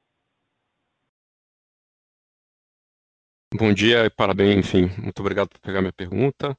Bom 3.55 3.73
dia 3.73 4.05
e 4.05 4.11
parabéns, 4.11 4.57
enfim, 4.57 4.91
muito 5.01 5.19
obrigado 5.21 5.49
por 5.49 5.59
pegar 5.59 5.81
minha 5.81 5.91
pergunta. 5.91 6.55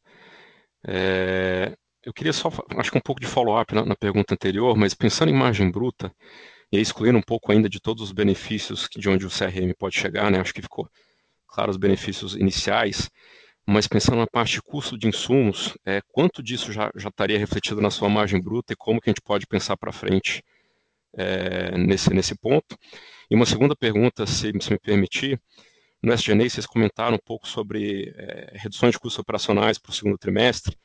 É, 0.84 1.72
eu 2.02 2.12
queria 2.12 2.32
só, 2.32 2.48
acho 2.76 2.90
que 2.90 2.98
um 2.98 3.00
pouco 3.00 3.20
de 3.20 3.28
follow-up 3.28 3.72
na, 3.72 3.86
na, 3.86 3.94
pergunta 3.94 4.34
anterior, 4.34 4.76
mas 4.76 4.92
pensando 4.92 5.30
em 5.30 5.36
margem 5.36 5.70
bruta, 5.70 6.12
e 6.72 6.80
excluindo 6.80 7.18
um 7.18 7.22
pouco 7.22 7.52
ainda 7.52 7.68
de 7.68 7.80
todos 7.80 8.02
os 8.02 8.10
benefícios 8.10 8.88
de 8.96 9.08
onde 9.08 9.24
o 9.24 9.30
CRM 9.30 9.72
pode 9.78 9.96
chegar, 9.96 10.32
né, 10.32 10.40
acho 10.40 10.52
que 10.52 10.62
ficou 10.62 10.90
claro 11.46 11.70
os 11.70 11.76
benefícios 11.76 12.34
iniciais, 12.34 13.08
mas 13.66 13.86
pensando 13.86 14.18
na 14.18 14.26
parte 14.26 14.54
de 14.54 14.62
custo 14.62 14.98
de 14.98 15.08
insumos, 15.08 15.76
é, 15.84 16.00
quanto 16.08 16.42
disso 16.42 16.72
já, 16.72 16.90
já 16.94 17.08
estaria 17.08 17.38
refletido 17.38 17.80
na 17.80 17.90
sua 17.90 18.08
margem 18.08 18.40
bruta 18.40 18.72
e 18.72 18.76
como 18.76 19.00
que 19.00 19.08
a 19.08 19.12
gente 19.12 19.22
pode 19.22 19.46
pensar 19.46 19.76
para 19.76 19.92
frente 19.92 20.42
é, 21.14 21.76
nesse, 21.78 22.12
nesse 22.12 22.34
ponto? 22.36 22.76
E 23.30 23.34
uma 23.34 23.46
segunda 23.46 23.74
pergunta, 23.74 24.26
se, 24.26 24.52
se 24.60 24.70
me 24.70 24.78
permitir, 24.78 25.40
no 26.02 26.12
SGNA 26.12 26.48
vocês 26.48 26.66
comentaram 26.66 27.16
um 27.16 27.24
pouco 27.24 27.48
sobre 27.48 28.12
é, 28.16 28.52
reduções 28.56 28.92
de 28.92 28.98
custos 28.98 29.18
operacionais 29.20 29.78
para 29.78 29.90
o 29.90 29.94
segundo 29.94 30.18
trimestre. 30.18 30.76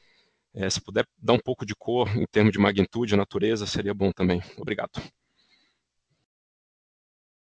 É, 0.53 0.69
se 0.69 0.81
puder 0.81 1.05
dar 1.17 1.33
um 1.33 1.39
pouco 1.39 1.65
de 1.65 1.75
cor 1.75 2.09
em 2.17 2.25
termos 2.25 2.53
de 2.53 2.59
magnitude, 2.59 3.15
natureza, 3.15 3.67
seria 3.67 3.93
bom 3.93 4.11
também. 4.11 4.41
Obrigado. 4.57 5.01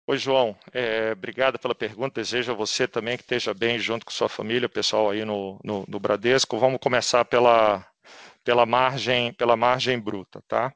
Oi, 0.08 0.18
João. 0.20 0.56
É, 0.72 1.14
obrigado 1.14 1.58
pela 1.58 1.74
pergunta. 1.74 2.22
Desejo 2.22 2.52
a 2.52 2.56
você 2.56 2.88
também 2.88 3.18
que 3.18 3.24
esteja 3.24 3.56
bem 3.56 3.80
junto 3.80 4.06
com 4.06 4.12
sua 4.12 4.30
família, 4.30 4.70
pessoal 4.70 5.10
aí 5.10 5.26
no, 5.26 5.60
no, 5.64 5.84
no 5.88 6.00
Bradesco. 6.00 6.60
Vamos 6.60 6.80
começar 6.80 7.26
pela, 7.26 7.84
pela, 8.44 8.68
margem, 8.68 9.34
pela 9.34 9.56
margem 9.58 10.00
bruta, 10.00 10.44
tá? 10.48 10.72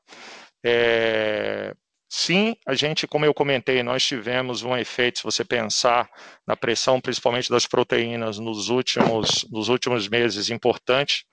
É, 0.66 1.76
sim, 2.10 2.56
a 2.68 2.74
gente, 2.74 3.08
como 3.08 3.24
eu 3.24 3.34
comentei, 3.34 3.84
nós 3.84 4.04
tivemos 4.04 4.64
um 4.64 4.76
efeito, 4.76 5.20
se 5.20 5.24
você 5.24 5.46
pensar 5.46 6.10
na 6.48 6.58
pressão, 6.58 7.00
principalmente 7.00 7.52
das 7.52 7.68
proteínas, 7.68 8.40
nos 8.40 8.70
últimos, 8.70 9.46
nos 9.52 9.70
últimos 9.70 10.08
meses, 10.08 10.50
importante 10.50 11.24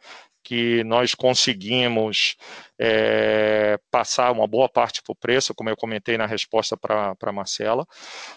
que 0.47 0.85
nós 0.85 1.13
conseguimos 1.13 2.37
é, 2.79 3.77
passar 3.91 4.31
uma 4.31 4.47
boa 4.47 4.69
parte 4.69 5.03
para 5.03 5.11
o 5.11 5.17
preço, 5.17 5.53
como 5.53 5.69
eu 5.69 5.77
comentei 5.77 6.17
na 6.17 6.25
resposta 6.25 6.77
para 6.77 7.17
a 7.21 7.33
Marcela. 7.33 7.85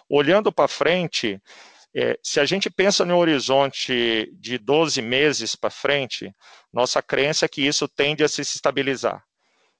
Olhando 0.09 0.51
para 0.51 0.67
frente, 0.67 1.39
é, 1.95 2.17
se 2.23 2.39
a 2.39 2.45
gente 2.45 2.67
pensa 2.67 3.05
no 3.05 3.15
horizonte 3.15 4.27
de 4.33 4.57
12 4.57 5.03
meses 5.03 5.55
para 5.55 5.69
frente, 5.69 6.33
nossa 6.73 6.99
crença 6.99 7.45
é 7.45 7.47
que 7.47 7.61
isso 7.61 7.87
tende 7.87 8.23
a 8.23 8.27
se 8.27 8.41
estabilizar. 8.41 9.23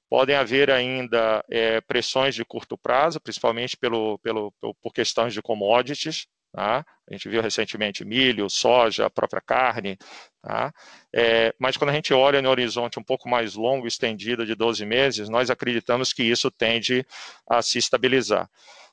Podem 0.08 0.36
haver 0.36 0.70
ainda 0.70 1.44
é, 1.50 1.80
pressões 1.80 2.36
de 2.36 2.44
curto 2.44 2.78
prazo, 2.78 3.20
principalmente 3.20 3.76
pelo, 3.76 4.20
pelo, 4.20 4.54
por 4.80 4.92
questões 4.92 5.34
de 5.34 5.42
commodities, 5.42 6.28
Tá? 6.52 6.84
A 7.08 7.12
gente 7.12 7.28
viu 7.28 7.40
recentemente 7.40 8.04
milho, 8.04 8.50
soja, 8.50 9.06
a 9.06 9.10
própria 9.10 9.40
carne. 9.40 9.96
Tá? 10.42 10.72
É, 11.14 11.54
mas 11.58 11.76
quando 11.76 11.90
a 11.90 11.92
gente 11.92 12.12
olha 12.12 12.42
no 12.42 12.50
horizonte 12.50 12.98
um 12.98 13.02
pouco 13.02 13.28
mais 13.28 13.54
longo, 13.54 13.86
estendido, 13.86 14.44
de 14.44 14.54
12 14.54 14.84
meses, 14.84 15.28
nós 15.28 15.50
acreditamos 15.50 16.12
que 16.12 16.22
isso 16.22 16.50
tende 16.50 17.06
a 17.48 17.62
se 17.62 17.78
estabilizar. 17.78 18.48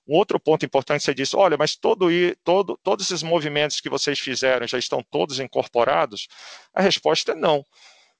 Um 0.07 0.15
outro 0.15 0.39
ponto 0.39 0.65
importante, 0.65 1.03
você 1.03 1.13
disse, 1.13 1.35
olha, 1.35 1.57
mas 1.57 1.75
todo, 1.75 2.07
todo, 2.43 2.79
todos 2.81 3.05
esses 3.05 3.23
movimentos 3.23 3.81
que 3.81 3.89
vocês 3.89 4.17
fizeram 4.19 4.65
já 4.67 4.77
estão 4.77 5.03
todos 5.11 5.39
incorporados? 5.39 6.27
A 6.73 6.81
resposta 6.81 7.33
é 7.33 7.35
não 7.35 7.65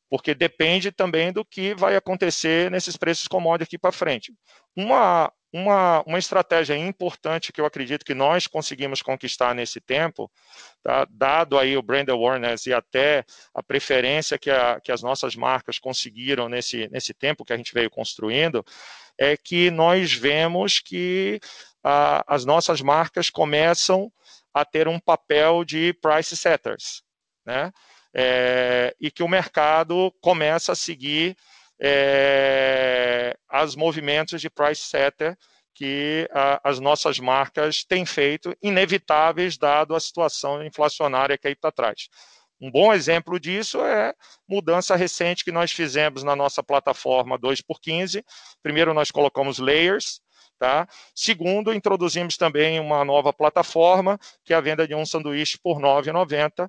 porque 0.09 0.33
depende 0.33 0.91
também 0.91 1.31
do 1.31 1.43
que 1.43 1.75
vai 1.75 1.95
acontecer 1.95 2.71
nesses 2.71 2.95
preços 2.95 3.27
commodities 3.27 3.67
aqui 3.67 3.77
para 3.77 3.91
frente. 3.91 4.33
Uma, 4.75 5.31
uma, 5.51 6.03
uma 6.05 6.19
estratégia 6.19 6.75
importante 6.77 7.53
que 7.53 7.61
eu 7.61 7.65
acredito 7.65 8.05
que 8.05 8.13
nós 8.13 8.47
conseguimos 8.47 9.01
conquistar 9.01 9.55
nesse 9.55 9.79
tempo, 9.79 10.29
tá? 10.83 11.07
dado 11.09 11.57
aí 11.57 11.77
o 11.77 11.81
brand 11.81 12.09
awareness 12.09 12.65
e 12.65 12.73
até 12.73 13.23
a 13.53 13.63
preferência 13.63 14.37
que, 14.37 14.51
a, 14.51 14.79
que 14.81 14.91
as 14.91 15.01
nossas 15.01 15.35
marcas 15.35 15.79
conseguiram 15.79 16.49
nesse, 16.49 16.87
nesse 16.89 17.13
tempo 17.13 17.45
que 17.45 17.53
a 17.53 17.57
gente 17.57 17.73
veio 17.73 17.89
construindo, 17.89 18.63
é 19.17 19.35
que 19.37 19.71
nós 19.71 20.13
vemos 20.13 20.79
que 20.79 21.39
a, 21.83 22.23
as 22.27 22.45
nossas 22.45 22.81
marcas 22.81 23.29
começam 23.29 24.11
a 24.53 24.65
ter 24.65 24.87
um 24.87 24.99
papel 24.99 25.63
de 25.63 25.93
price 26.01 26.35
setters, 26.35 27.03
né? 27.45 27.71
é, 28.13 28.95
e 28.99 29.11
que 29.11 29.21
o 29.21 29.27
mercado 29.27 30.11
começa 30.21 30.71
a 30.71 30.75
seguir 30.75 31.37
é, 31.79 33.35
os 33.63 33.75
movimentos 33.75 34.41
de 34.41 34.49
price 34.49 34.81
setter 34.81 35.37
que 35.73 36.27
a, 36.33 36.69
as 36.69 36.79
nossas 36.79 37.19
marcas 37.19 37.83
têm 37.83 38.05
feito, 38.05 38.55
inevitáveis 38.61 39.57
dado 39.57 39.95
a 39.95 39.99
situação 39.99 40.63
inflacionária 40.63 41.37
que 41.37 41.47
aí 41.47 41.53
está 41.53 41.67
atrás. 41.67 42.09
Um 42.59 42.71
bom 42.71 42.91
exemplo 42.91 43.39
disso 43.39 43.79
é 43.81 44.13
mudança 44.47 44.95
recente 44.95 45.43
que 45.43 45.51
nós 45.51 45.71
fizemos 45.71 46.23
na 46.23 46.35
nossa 46.35 46.63
plataforma 46.63 47.37
2x15. 47.37 48.23
Primeiro, 48.63 48.93
nós 48.93 49.11
colocamos 49.11 49.59
layers, 49.59 50.19
Tá? 50.59 50.87
Segundo, 51.13 51.71
introduzimos 51.71 52.35
também 52.35 52.79
uma 52.79 53.05
nova 53.05 53.31
plataforma, 53.31 54.17
que 54.43 54.53
é 54.53 54.55
a 54.55 54.61
venda 54.61 54.87
de 54.87 54.95
um 54.95 55.05
sanduíche 55.05 55.59
por 55.61 55.77
R$ 55.77 55.83
9,90, 55.83 56.67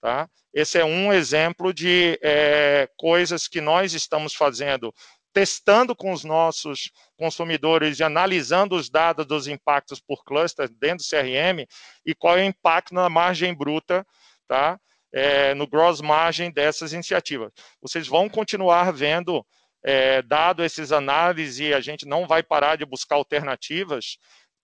Tá? 0.00 0.28
Esse 0.52 0.78
é 0.78 0.84
um 0.84 1.12
exemplo 1.12 1.74
de 1.74 2.18
é, 2.22 2.88
coisas 2.96 3.46
que 3.46 3.60
nós 3.60 3.92
estamos 3.92 4.34
fazendo, 4.34 4.94
testando 5.32 5.94
com 5.94 6.12
os 6.12 6.24
nossos 6.24 6.90
consumidores 7.16 7.98
e 7.98 8.04
analisando 8.04 8.74
os 8.76 8.88
dados 8.88 9.26
dos 9.26 9.46
impactos 9.46 10.00
por 10.00 10.24
cluster 10.24 10.68
dentro 10.70 11.04
do 11.04 11.08
CRM 11.08 11.66
e 12.04 12.14
qual 12.14 12.38
é 12.38 12.42
o 12.42 12.46
impacto 12.46 12.94
na 12.94 13.08
margem 13.08 13.54
bruta, 13.54 14.04
tá? 14.48 14.78
É, 15.12 15.54
no 15.54 15.66
gross 15.66 16.00
margin 16.00 16.52
dessas 16.52 16.92
iniciativas. 16.92 17.50
Vocês 17.82 18.06
vão 18.06 18.28
continuar 18.28 18.92
vendo, 18.92 19.44
é, 19.84 20.22
dado 20.22 20.64
esses 20.64 20.92
análises, 20.92 21.74
a 21.74 21.80
gente 21.80 22.06
não 22.06 22.28
vai 22.28 22.44
parar 22.44 22.76
de 22.76 22.86
buscar 22.86 23.16
alternativas 23.16 24.18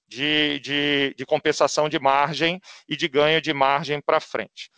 de, 0.08 0.60
de, 0.60 1.14
de 1.16 1.26
compensação 1.26 1.88
de 1.88 1.98
margem 1.98 2.60
e 2.88 2.96
de 2.96 3.08
ganho 3.08 3.40
de 3.40 3.52
margem 3.52 4.00
para 4.00 4.20
frente. 4.20 4.70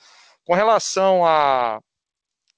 Com 0.48 0.54
relação 0.54 1.26
a, 1.26 1.78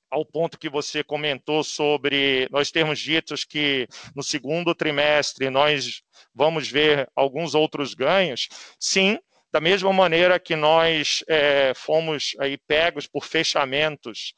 ao 0.08 0.24
ponto 0.24 0.56
que 0.56 0.68
você 0.68 1.02
comentou 1.02 1.64
sobre 1.64 2.46
nós 2.48 2.70
termos 2.70 3.00
ditos 3.00 3.44
que 3.44 3.88
no 4.14 4.22
segundo 4.22 4.76
trimestre 4.76 5.50
nós 5.50 6.00
vamos 6.32 6.70
ver 6.70 7.10
alguns 7.16 7.52
outros 7.52 7.92
ganhos, 7.92 8.48
sim, 8.78 9.18
da 9.50 9.60
mesma 9.60 9.92
maneira 9.92 10.38
que 10.38 10.54
nós 10.54 11.24
é, 11.26 11.72
fomos 11.74 12.36
aí 12.38 12.56
pegos 12.58 13.08
por 13.08 13.24
fechamentos 13.24 14.34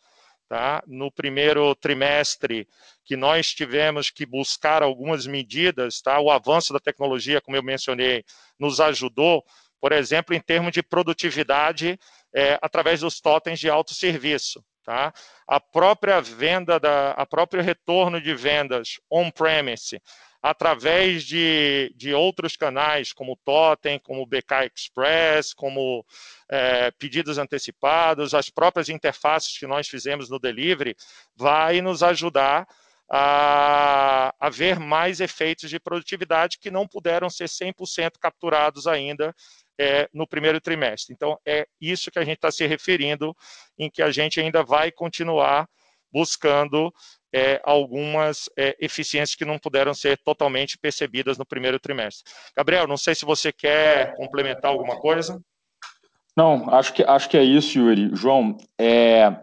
tá, 0.49 0.83
no 0.87 1.13
primeiro 1.13 1.75
trimestre, 1.75 2.67
que 3.05 3.19
nós 3.19 3.49
tivemos 3.49 4.09
que 4.09 4.25
buscar 4.25 4.83
algumas 4.83 5.27
medidas, 5.27 6.01
tá, 6.01 6.19
o 6.19 6.31
avanço 6.31 6.73
da 6.73 6.81
tecnologia, 6.81 7.39
como 7.43 7.59
eu 7.59 7.63
mencionei, 7.63 8.25
nos 8.59 8.81
ajudou, 8.81 9.45
por 9.79 9.93
exemplo, 9.93 10.35
em 10.35 10.41
termos 10.41 10.73
de 10.73 10.83
produtividade 10.83 11.99
é, 12.35 12.59
através 12.63 13.01
dos 13.01 13.21
totens 13.21 13.59
de 13.59 13.69
autosserviço. 13.69 14.65
tá? 14.85 15.13
A 15.47 15.61
própria 15.61 16.21
venda 16.21 16.79
da, 16.79 17.13
a 17.13 17.27
próprio 17.27 17.63
retorno 17.63 18.21
de 18.21 18.35
vendas 18.35 19.01
on-premise 19.11 20.01
através 20.43 21.23
de, 21.23 21.95
de 21.97 22.13
outros 22.13 22.57
canais, 22.57 23.13
como 23.13 23.39
Totem, 23.45 24.01
como 24.01 24.27
BK 24.27 24.67
Express, 24.75 25.55
como 25.55 26.05
é, 26.51 26.91
pedidos 26.91 27.39
antecipados, 27.39 28.35
as 28.35 28.51
próprias 28.51 28.89
interfaces 28.89 29.57
que 29.57 29.69
nós 29.69 29.87
fizemos 29.87 30.29
no 30.29 30.41
delivery, 30.41 30.97
vai 31.37 31.81
nos 31.81 32.03
ajudar 32.03 32.67
a, 33.09 34.35
a 34.41 34.51
ver 34.51 34.81
mais 34.81 35.21
efeitos 35.21 35.71
de 35.71 35.79
produtividade 35.79 36.59
que 36.59 36.71
não 36.71 36.89
puderam 36.89 37.31
ser 37.31 37.45
100% 37.47 38.13
capturados 38.19 38.89
ainda 38.89 39.33
é, 39.79 40.09
no 40.13 40.27
primeiro 40.27 40.61
trimestre. 40.61 41.15
Então, 41.15 41.39
é 41.47 41.67
isso 41.81 42.11
que 42.11 42.19
a 42.19 42.25
gente 42.25 42.37
está 42.37 42.51
se 42.51 42.67
referindo, 42.67 43.35
em 43.79 43.91
que 43.91 44.03
a 44.03 44.11
gente 44.11 44.41
ainda 44.41 44.63
vai 44.63 44.91
continuar 44.91 45.69
buscando 46.13 46.93
é, 47.35 47.61
algumas 47.65 48.49
é, 48.59 48.77
eficiências 48.79 49.35
que 49.35 49.45
não 49.45 49.59
puderam 49.59 49.95
ser 49.95 50.19
totalmente 50.19 50.77
percebidas 50.77 51.39
no 51.39 51.47
primeiro 51.47 51.81
trimestre. 51.81 52.31
Gabriel, 52.55 52.87
não 52.87 52.99
sei 52.99 53.15
se 53.15 53.25
você 53.25 53.51
quer 53.51 54.15
complementar 54.17 54.71
alguma 54.71 55.01
coisa. 55.01 55.41
Não, 56.37 56.69
acho 56.71 56.93
que, 56.93 57.03
acho 57.03 57.29
que 57.29 57.37
é 57.37 57.43
isso, 57.43 57.79
Yuri. 57.79 58.11
João, 58.15 58.57
é, 58.79 59.35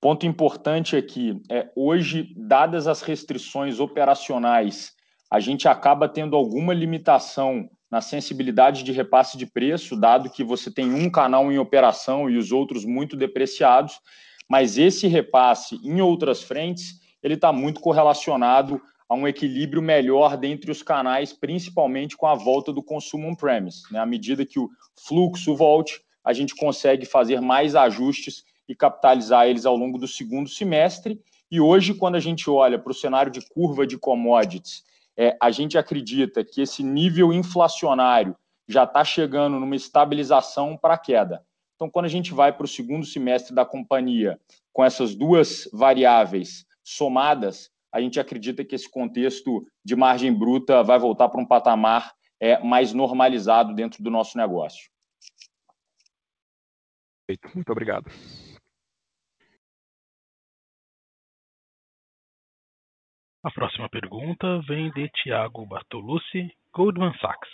ponto 0.00 0.26
importante 0.26 0.96
aqui 0.96 1.40
é 1.50 1.68
hoje, 1.76 2.32
dadas 2.36 2.86
as 2.86 3.02
restrições 3.02 3.80
operacionais, 3.80 4.92
a 5.30 5.40
gente 5.40 5.66
acaba 5.68 6.08
tendo 6.08 6.36
alguma 6.36 6.72
limitação 6.72 7.68
na 7.94 8.00
sensibilidade 8.00 8.82
de 8.82 8.90
repasse 8.90 9.38
de 9.38 9.46
preço, 9.46 9.94
dado 9.94 10.28
que 10.28 10.42
você 10.42 10.68
tem 10.68 10.92
um 10.92 11.08
canal 11.08 11.52
em 11.52 11.58
operação 11.58 12.28
e 12.28 12.36
os 12.36 12.50
outros 12.50 12.84
muito 12.84 13.16
depreciados, 13.16 14.00
mas 14.48 14.76
esse 14.76 15.06
repasse 15.06 15.76
em 15.76 16.00
outras 16.00 16.42
frentes, 16.42 16.98
ele 17.22 17.34
está 17.34 17.52
muito 17.52 17.80
correlacionado 17.80 18.82
a 19.08 19.14
um 19.14 19.28
equilíbrio 19.28 19.80
melhor 19.80 20.36
dentre 20.36 20.72
os 20.72 20.82
canais, 20.82 21.32
principalmente 21.32 22.16
com 22.16 22.26
a 22.26 22.34
volta 22.34 22.72
do 22.72 22.82
consumo 22.82 23.28
on-premise. 23.28 23.82
Né? 23.92 24.00
À 24.00 24.06
medida 24.06 24.44
que 24.44 24.58
o 24.58 24.68
fluxo 25.06 25.54
volte, 25.54 26.00
a 26.24 26.32
gente 26.32 26.52
consegue 26.56 27.06
fazer 27.06 27.40
mais 27.40 27.76
ajustes 27.76 28.42
e 28.68 28.74
capitalizar 28.74 29.46
eles 29.46 29.64
ao 29.64 29.76
longo 29.76 29.98
do 29.98 30.08
segundo 30.08 30.48
semestre. 30.48 31.20
E 31.48 31.60
hoje, 31.60 31.94
quando 31.94 32.16
a 32.16 32.20
gente 32.20 32.50
olha 32.50 32.76
para 32.76 32.90
o 32.90 32.94
cenário 32.94 33.30
de 33.30 33.48
curva 33.50 33.86
de 33.86 33.96
commodities 33.96 34.82
é, 35.16 35.36
a 35.40 35.50
gente 35.50 35.78
acredita 35.78 36.44
que 36.44 36.60
esse 36.60 36.82
nível 36.82 37.32
inflacionário 37.32 38.36
já 38.68 38.84
está 38.84 39.04
chegando 39.04 39.60
numa 39.60 39.76
estabilização 39.76 40.76
para 40.76 40.98
queda. 40.98 41.44
Então, 41.74 41.90
quando 41.90 42.06
a 42.06 42.08
gente 42.10 42.32
vai 42.32 42.52
para 42.52 42.64
o 42.64 42.68
segundo 42.68 43.04
semestre 43.04 43.54
da 43.54 43.64
companhia 43.64 44.38
com 44.72 44.84
essas 44.84 45.14
duas 45.14 45.68
variáveis 45.72 46.64
somadas, 46.82 47.70
a 47.92 48.00
gente 48.00 48.18
acredita 48.18 48.64
que 48.64 48.74
esse 48.74 48.90
contexto 48.90 49.66
de 49.84 49.94
margem 49.94 50.32
bruta 50.32 50.82
vai 50.82 50.98
voltar 50.98 51.28
para 51.28 51.40
um 51.40 51.46
patamar 51.46 52.12
é, 52.40 52.62
mais 52.62 52.92
normalizado 52.92 53.74
dentro 53.74 54.02
do 54.02 54.10
nosso 54.10 54.36
negócio. 54.36 54.90
Muito 57.54 57.70
obrigado. 57.70 58.10
A 63.44 63.50
próxima 63.50 63.90
pergunta 63.90 64.58
vem 64.66 64.90
de 64.92 65.06
Thiago 65.10 65.66
Bartolucci, 65.66 66.50
Goldman 66.72 67.12
Sachs. 67.18 67.50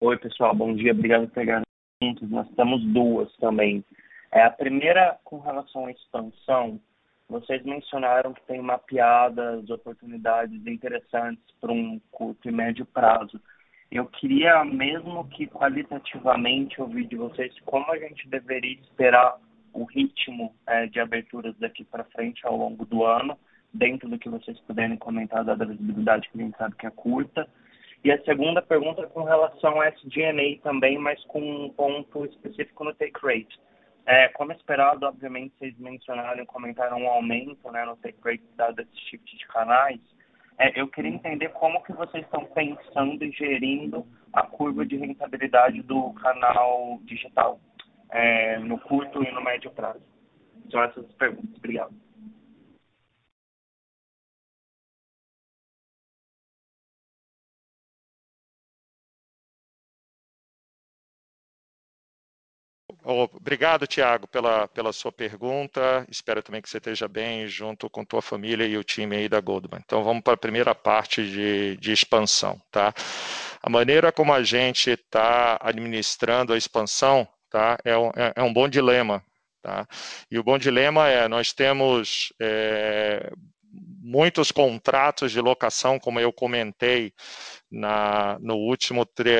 Oi, 0.00 0.16
pessoal, 0.16 0.54
bom 0.54 0.74
dia. 0.74 0.92
Obrigado 0.92 1.26
por 1.26 1.34
pegar 1.34 1.60
juntos. 2.02 2.30
Nós 2.30 2.48
temos 2.56 2.82
duas 2.94 3.30
também. 3.36 3.84
É, 4.32 4.42
a 4.42 4.50
primeira, 4.50 5.20
com 5.22 5.38
relação 5.38 5.84
à 5.84 5.90
expansão, 5.90 6.80
vocês 7.28 7.62
mencionaram 7.62 8.32
que 8.32 8.46
tem 8.46 8.62
mapeadas 8.62 9.68
oportunidades 9.68 10.66
interessantes 10.66 11.44
para 11.60 11.70
um 11.70 12.00
curto 12.10 12.48
e 12.48 12.52
médio 12.52 12.86
prazo. 12.86 13.38
Eu 13.90 14.06
queria, 14.06 14.64
mesmo 14.64 15.28
que 15.28 15.46
qualitativamente, 15.46 16.80
ouvir 16.80 17.06
de 17.06 17.16
vocês 17.16 17.54
como 17.66 17.92
a 17.92 17.98
gente 17.98 18.26
deveria 18.30 18.80
esperar 18.80 19.36
o 19.72 19.84
ritmo 19.84 20.54
é, 20.66 20.86
de 20.86 21.00
aberturas 21.00 21.56
daqui 21.58 21.84
para 21.84 22.04
frente 22.04 22.46
ao 22.46 22.56
longo 22.56 22.84
do 22.84 23.04
ano, 23.04 23.38
dentro 23.72 24.08
do 24.08 24.18
que 24.18 24.28
vocês 24.28 24.58
puderem 24.60 24.96
comentar, 24.96 25.44
dada 25.44 25.64
a 25.64 25.68
visibilidade 25.68 26.28
que 26.28 26.40
a 26.40 26.44
gente 26.44 26.56
sabe 26.56 26.76
que 26.76 26.86
é 26.86 26.90
curta. 26.90 27.48
E 28.02 28.10
a 28.10 28.22
segunda 28.24 28.62
pergunta 28.62 29.02
é 29.02 29.06
com 29.06 29.24
relação 29.24 29.72
ao 29.72 29.84
SG&A 29.84 30.62
também, 30.62 30.98
mas 30.98 31.22
com 31.24 31.40
um 31.40 31.70
ponto 31.70 32.24
específico 32.26 32.84
no 32.84 32.94
take 32.94 33.20
rate. 33.22 33.60
É, 34.06 34.28
como 34.28 34.52
esperado, 34.52 35.06
obviamente, 35.06 35.54
vocês 35.58 35.78
mencionaram 35.78 36.42
e 36.42 36.46
comentaram 36.46 36.98
um 36.98 37.08
aumento 37.08 37.70
né, 37.70 37.84
no 37.84 37.96
take 37.96 38.18
rate 38.24 38.42
dado 38.56 38.80
esse 38.80 38.96
shift 39.08 39.36
de 39.36 39.46
canais. 39.48 40.00
É, 40.58 40.80
eu 40.80 40.88
queria 40.88 41.10
entender 41.10 41.50
como 41.50 41.82
que 41.82 41.92
vocês 41.92 42.24
estão 42.24 42.44
pensando 42.46 43.22
e 43.24 43.30
gerindo 43.32 44.06
a 44.32 44.42
curva 44.42 44.84
de 44.84 44.96
rentabilidade 44.96 45.82
do 45.82 46.12
canal 46.14 46.98
digital 47.04 47.60
é, 48.10 48.58
no 48.58 48.78
curto 48.78 49.22
e 49.22 49.30
no 49.32 49.42
médio 49.42 49.70
prazo? 49.70 50.02
São 50.70 50.82
essas 50.82 51.04
as 51.04 51.12
perguntas. 51.14 51.56
Obrigado. 51.56 51.94
Obrigado, 63.02 63.86
Tiago, 63.86 64.28
pela, 64.28 64.68
pela 64.68 64.92
sua 64.92 65.10
pergunta. 65.10 66.06
Espero 66.10 66.42
também 66.42 66.60
que 66.60 66.68
você 66.68 66.76
esteja 66.76 67.08
bem 67.08 67.46
junto 67.46 67.88
com 67.88 68.04
tua 68.04 68.20
família 68.20 68.66
e 68.66 68.76
o 68.76 68.84
time 68.84 69.16
aí 69.16 69.28
da 69.28 69.40
Goldman. 69.40 69.80
Então, 69.84 70.04
vamos 70.04 70.22
para 70.22 70.34
a 70.34 70.36
primeira 70.36 70.74
parte 70.74 71.24
de, 71.24 71.76
de 71.78 71.92
expansão, 71.92 72.60
tá? 72.70 72.92
A 73.62 73.70
maneira 73.70 74.12
como 74.12 74.32
a 74.32 74.42
gente 74.42 74.90
está 74.90 75.58
administrando 75.62 76.52
a 76.52 76.58
expansão 76.58 77.26
tá? 77.50 77.78
É 77.84 77.96
um, 77.96 78.08
é, 78.16 78.32
é 78.36 78.42
um 78.42 78.52
bom 78.52 78.68
dilema, 78.68 79.22
tá? 79.62 79.86
E 80.30 80.38
o 80.38 80.44
bom 80.44 80.58
dilema 80.58 81.08
é, 81.08 81.28
nós 81.28 81.52
temos 81.52 82.32
é, 82.40 83.30
muitos 84.00 84.50
contratos 84.50 85.32
de 85.32 85.40
locação, 85.40 85.98
como 85.98 86.18
eu 86.20 86.32
comentei, 86.32 87.12
na, 87.70 88.36
no, 88.40 88.56
último 88.56 89.06
tri, 89.06 89.30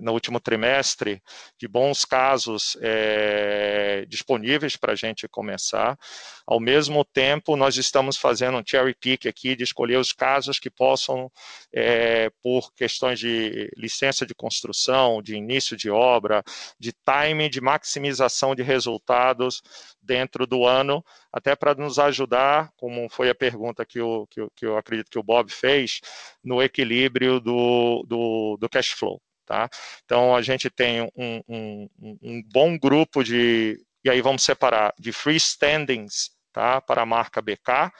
no 0.00 0.12
último 0.12 0.38
trimestre 0.38 1.22
de 1.58 1.66
bons 1.66 2.04
casos 2.04 2.76
é, 2.82 4.04
disponíveis 4.08 4.76
para 4.76 4.92
a 4.92 4.96
gente 4.96 5.26
começar. 5.26 5.98
Ao 6.46 6.60
mesmo 6.60 7.04
tempo, 7.04 7.56
nós 7.56 7.76
estamos 7.76 8.16
fazendo 8.16 8.58
um 8.58 8.62
cherry 8.64 8.94
pick 8.94 9.26
aqui 9.26 9.56
de 9.56 9.64
escolher 9.64 9.96
os 9.96 10.12
casos 10.12 10.58
que 10.58 10.70
possam, 10.70 11.30
é, 11.72 12.30
por 12.42 12.72
questões 12.74 13.18
de 13.18 13.70
licença 13.76 14.26
de 14.26 14.34
construção, 14.34 15.22
de 15.22 15.34
início 15.34 15.76
de 15.76 15.90
obra, 15.90 16.42
de 16.78 16.92
timing, 16.92 17.48
de 17.50 17.60
maximização 17.60 18.54
de 18.54 18.62
resultados 18.62 19.62
dentro 20.02 20.46
do 20.46 20.64
ano, 20.64 21.04
até 21.30 21.54
para 21.54 21.74
nos 21.74 21.98
ajudar, 21.98 22.70
como 22.76 23.08
foi 23.10 23.28
a 23.28 23.34
pergunta 23.34 23.84
que 23.84 24.00
eu, 24.00 24.26
que, 24.30 24.46
que 24.56 24.64
eu 24.64 24.78
acredito 24.78 25.10
que 25.10 25.18
o 25.18 25.22
Bob 25.22 25.52
fez, 25.52 26.00
no 26.42 26.62
equilíbrio 26.62 27.38
do, 27.40 27.77
do, 28.06 28.56
do 28.58 28.68
cash 28.68 28.88
flow. 28.90 29.20
Tá? 29.46 29.68
Então, 30.04 30.36
a 30.36 30.42
gente 30.42 30.68
tem 30.68 31.02
um, 31.16 31.42
um, 31.48 31.88
um 32.22 32.42
bom 32.52 32.78
grupo 32.78 33.24
de, 33.24 33.82
e 34.04 34.10
aí 34.10 34.20
vamos 34.20 34.42
separar, 34.42 34.92
de 34.98 35.10
freestandings 35.10 36.30
tá? 36.52 36.82
para 36.82 37.02
a 37.02 37.06
marca 37.06 37.40
BK, 37.40 37.90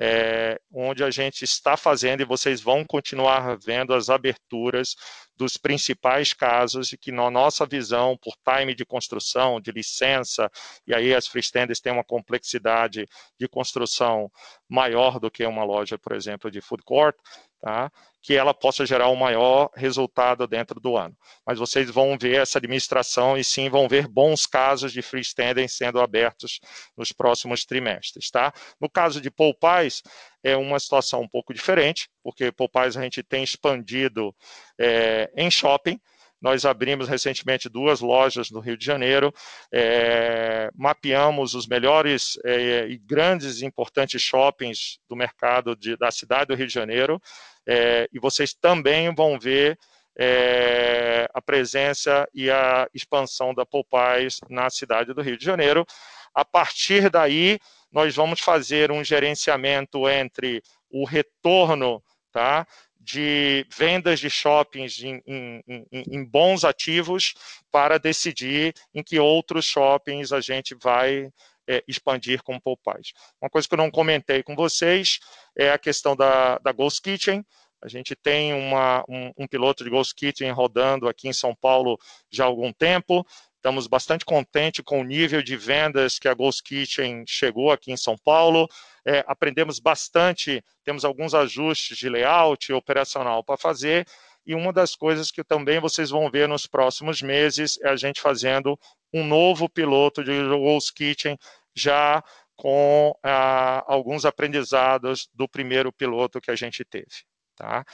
é, 0.00 0.60
onde 0.72 1.02
a 1.02 1.10
gente 1.10 1.44
está 1.44 1.76
fazendo 1.76 2.20
e 2.20 2.24
vocês 2.24 2.60
vão 2.60 2.84
continuar 2.84 3.58
vendo 3.58 3.92
as 3.92 4.08
aberturas 4.08 4.94
dos 5.36 5.56
principais 5.56 6.32
casos 6.32 6.92
e 6.92 6.98
que 6.98 7.10
na 7.10 7.28
nossa 7.30 7.66
visão, 7.66 8.16
por 8.16 8.34
time 8.44 8.74
de 8.74 8.84
construção, 8.84 9.60
de 9.60 9.72
licença, 9.72 10.50
e 10.86 10.94
aí 10.94 11.14
as 11.14 11.26
freestanders 11.26 11.80
têm 11.80 11.92
uma 11.92 12.04
complexidade 12.04 13.06
de 13.38 13.48
construção 13.48 14.30
maior 14.68 15.18
do 15.18 15.30
que 15.30 15.44
uma 15.44 15.64
loja, 15.64 15.98
por 15.98 16.12
exemplo, 16.12 16.50
de 16.50 16.60
food 16.60 16.82
court, 16.84 17.16
tá? 17.60 17.90
que 18.22 18.34
ela 18.34 18.52
possa 18.52 18.84
gerar 18.84 19.08
o 19.08 19.12
um 19.12 19.16
maior 19.16 19.70
resultado 19.74 20.46
dentro 20.46 20.78
do 20.80 20.96
ano. 20.96 21.16
Mas 21.46 21.58
vocês 21.58 21.88
vão 21.90 22.18
ver 22.18 22.42
essa 22.42 22.58
administração 22.58 23.38
e 23.38 23.44
sim 23.44 23.70
vão 23.70 23.88
ver 23.88 24.06
bons 24.06 24.44
casos 24.44 24.92
de 24.92 25.00
freestanding 25.00 25.68
sendo 25.68 26.00
abertos 26.00 26.60
nos 26.96 27.12
próximos 27.12 27.64
trimestres. 27.64 28.30
Tá? 28.30 28.52
No 28.80 28.90
caso 28.90 29.20
de 29.20 29.30
Poupais, 29.30 30.02
é 30.42 30.56
uma 30.56 30.78
situação 30.78 31.22
um 31.22 31.28
pouco 31.28 31.54
diferente, 31.54 32.10
porque 32.22 32.52
Poupais 32.52 32.96
a 32.96 33.02
gente 33.02 33.22
tem 33.22 33.42
expandido 33.42 34.34
é, 34.78 35.30
em 35.36 35.50
shopping, 35.50 35.98
nós 36.40 36.64
abrimos 36.64 37.08
recentemente 37.08 37.68
duas 37.68 38.00
lojas 38.00 38.50
no 38.50 38.60
Rio 38.60 38.76
de 38.76 38.84
Janeiro, 38.84 39.32
é, 39.72 40.70
mapeamos 40.74 41.54
os 41.54 41.66
melhores 41.66 42.38
é, 42.44 42.86
e 42.88 42.98
grandes 42.98 43.60
e 43.60 43.66
importantes 43.66 44.22
shoppings 44.22 44.98
do 45.08 45.16
mercado 45.16 45.74
de, 45.74 45.96
da 45.96 46.10
cidade 46.10 46.46
do 46.46 46.54
Rio 46.54 46.66
de 46.66 46.74
Janeiro, 46.74 47.20
é, 47.66 48.08
e 48.12 48.18
vocês 48.18 48.54
também 48.54 49.14
vão 49.14 49.38
ver 49.38 49.78
é, 50.18 51.28
a 51.32 51.40
presença 51.40 52.28
e 52.34 52.50
a 52.50 52.88
expansão 52.92 53.54
da 53.54 53.64
Popeyes 53.64 54.40
na 54.48 54.68
cidade 54.68 55.12
do 55.12 55.22
Rio 55.22 55.36
de 55.36 55.44
Janeiro. 55.44 55.86
A 56.34 56.44
partir 56.44 57.08
daí, 57.10 57.58
nós 57.90 58.16
vamos 58.16 58.40
fazer 58.40 58.90
um 58.90 59.04
gerenciamento 59.04 60.08
entre 60.08 60.62
o 60.90 61.04
retorno 61.04 62.02
tá, 62.32 62.66
de 63.08 63.66
vendas 63.74 64.20
de 64.20 64.28
shoppings 64.28 65.02
em, 65.02 65.22
em, 65.26 65.62
em, 65.66 66.04
em, 66.12 66.24
bons 66.24 66.62
ativos 66.62 67.32
para 67.72 67.96
decidir 67.98 68.74
em 68.94 69.02
que 69.02 69.18
outros 69.18 69.64
shoppings 69.64 70.30
a 70.30 70.42
gente 70.42 70.74
vai 70.74 71.30
é, 71.66 71.82
expandir 71.88 72.42
com 72.42 72.60
Popeyes. 72.60 73.14
Uma 73.40 73.48
coisa 73.48 73.66
que 73.66 73.72
eu 73.72 73.78
não 73.78 73.90
comentei 73.90 74.42
com 74.42 74.54
vocês 74.54 75.20
é 75.56 75.70
a 75.70 75.78
questão 75.78 76.14
da, 76.14 76.58
da 76.58 76.70
Ghost 76.70 77.00
Kitchen. 77.00 77.42
A 77.82 77.88
gente 77.88 78.14
tem 78.14 78.52
uma, 78.52 79.02
um, 79.08 79.32
um 79.38 79.46
piloto 79.46 79.82
de 79.82 79.88
Ghost 79.88 80.14
Kitchen 80.14 80.50
rodando 80.50 81.08
aqui 81.08 81.28
em 81.28 81.32
São 81.32 81.54
Paulo 81.54 81.98
já 82.30 82.44
há 82.44 82.46
algum 82.46 82.72
tempo. 82.74 83.26
Estamos 83.56 83.86
bastante 83.86 84.24
contentes 84.24 84.84
com 84.84 85.00
o 85.00 85.04
nível 85.04 85.42
de 85.42 85.56
vendas 85.56 86.18
que 86.18 86.28
a 86.28 86.34
Ghost 86.34 86.62
Kitchen 86.62 87.24
chegou 87.26 87.72
aqui 87.72 87.90
em 87.90 87.96
São 87.96 88.16
Paulo. 88.18 88.68
É, 89.10 89.24
aprendemos 89.26 89.78
bastante, 89.78 90.62
temos 90.84 91.02
alguns 91.02 91.32
ajustes 91.32 91.96
de 91.96 92.10
layout 92.10 92.70
operacional 92.74 93.42
para 93.42 93.56
fazer. 93.56 94.06
E 94.44 94.54
uma 94.54 94.70
das 94.70 94.94
coisas 94.94 95.30
que 95.30 95.42
também 95.42 95.80
vocês 95.80 96.10
vão 96.10 96.30
ver 96.30 96.46
nos 96.46 96.66
próximos 96.66 97.22
meses 97.22 97.78
é 97.82 97.88
a 97.88 97.96
gente 97.96 98.20
fazendo 98.20 98.78
um 99.10 99.24
novo 99.24 99.66
piloto 99.66 100.22
de 100.22 100.32
Ghost 100.46 100.92
Kitchen 100.92 101.38
já 101.74 102.22
com 102.54 103.16
ah, 103.22 103.82
alguns 103.86 104.26
aprendizados 104.26 105.26
do 105.32 105.48
primeiro 105.48 105.90
piloto 105.90 106.38
que 106.38 106.50
a 106.50 106.56
gente 106.56 106.84
teve. 106.84 107.24
Tá? 107.56 107.84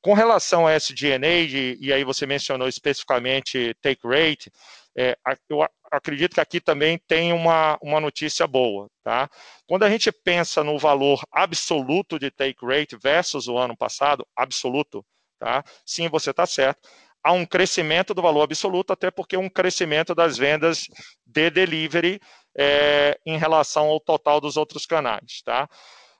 Com 0.00 0.14
relação 0.14 0.66
a 0.66 0.74
SG&A, 0.74 1.76
e 1.78 1.92
aí 1.92 2.02
você 2.02 2.24
mencionou 2.24 2.66
especificamente 2.66 3.74
take 3.82 4.06
rate, 4.08 4.50
é, 4.96 5.16
eu 5.48 5.58
acredito 5.90 6.34
que 6.34 6.40
aqui 6.40 6.60
também 6.60 6.98
tem 7.06 7.32
uma, 7.32 7.78
uma 7.82 8.00
notícia 8.00 8.46
boa. 8.46 8.88
Tá? 9.04 9.28
Quando 9.66 9.82
a 9.82 9.90
gente 9.90 10.10
pensa 10.10 10.64
no 10.64 10.78
valor 10.78 11.22
absoluto 11.30 12.18
de 12.18 12.30
take 12.30 12.64
rate 12.64 12.96
versus 12.96 13.46
o 13.46 13.58
ano 13.58 13.76
passado, 13.76 14.26
absoluto, 14.34 15.04
tá? 15.38 15.62
sim, 15.84 16.08
você 16.08 16.30
está 16.30 16.46
certo, 16.46 16.88
há 17.22 17.32
um 17.32 17.44
crescimento 17.44 18.14
do 18.14 18.22
valor 18.22 18.42
absoluto, 18.42 18.92
até 18.92 19.10
porque 19.10 19.36
um 19.36 19.50
crescimento 19.50 20.14
das 20.14 20.38
vendas 20.38 20.86
de 21.26 21.50
delivery 21.50 22.20
é, 22.56 23.18
em 23.26 23.36
relação 23.36 23.86
ao 23.88 24.00
total 24.00 24.40
dos 24.40 24.56
outros 24.56 24.86
canais. 24.86 25.42
Tá? 25.44 25.68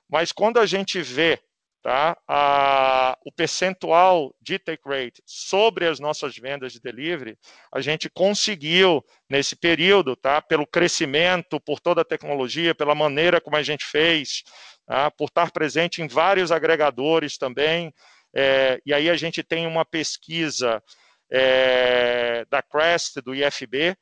Mas 0.07 0.31
quando 0.31 0.59
a 0.59 0.65
gente 0.65 1.01
vê 1.01 1.39
tá? 1.81 2.17
A, 2.27 3.17
o 3.25 3.31
percentual 3.31 4.35
de 4.41 4.59
take 4.59 4.83
rate 4.85 5.21
sobre 5.25 5.87
as 5.87 5.99
nossas 5.99 6.37
vendas 6.37 6.73
de 6.73 6.79
delivery, 6.79 7.37
a 7.73 7.79
gente 7.79 8.09
conseguiu 8.09 9.03
nesse 9.29 9.55
período, 9.55 10.15
tá? 10.15 10.41
Pelo 10.41 10.67
crescimento, 10.67 11.59
por 11.59 11.79
toda 11.79 12.01
a 12.01 12.05
tecnologia, 12.05 12.75
pela 12.75 12.95
maneira 12.95 13.39
como 13.39 13.55
a 13.55 13.63
gente 13.63 13.85
fez, 13.85 14.43
tá? 14.85 15.11
por 15.11 15.25
estar 15.25 15.51
presente 15.51 16.01
em 16.01 16.07
vários 16.07 16.51
agregadores 16.51 17.37
também. 17.37 17.93
É, 18.33 18.81
e 18.85 18.93
aí 18.93 19.09
a 19.09 19.15
gente 19.15 19.43
tem 19.43 19.65
uma 19.67 19.85
pesquisa 19.85 20.83
é, 21.31 22.45
da 22.49 22.61
Crest, 22.61 23.21
do 23.21 23.35
IFB, 23.35 23.95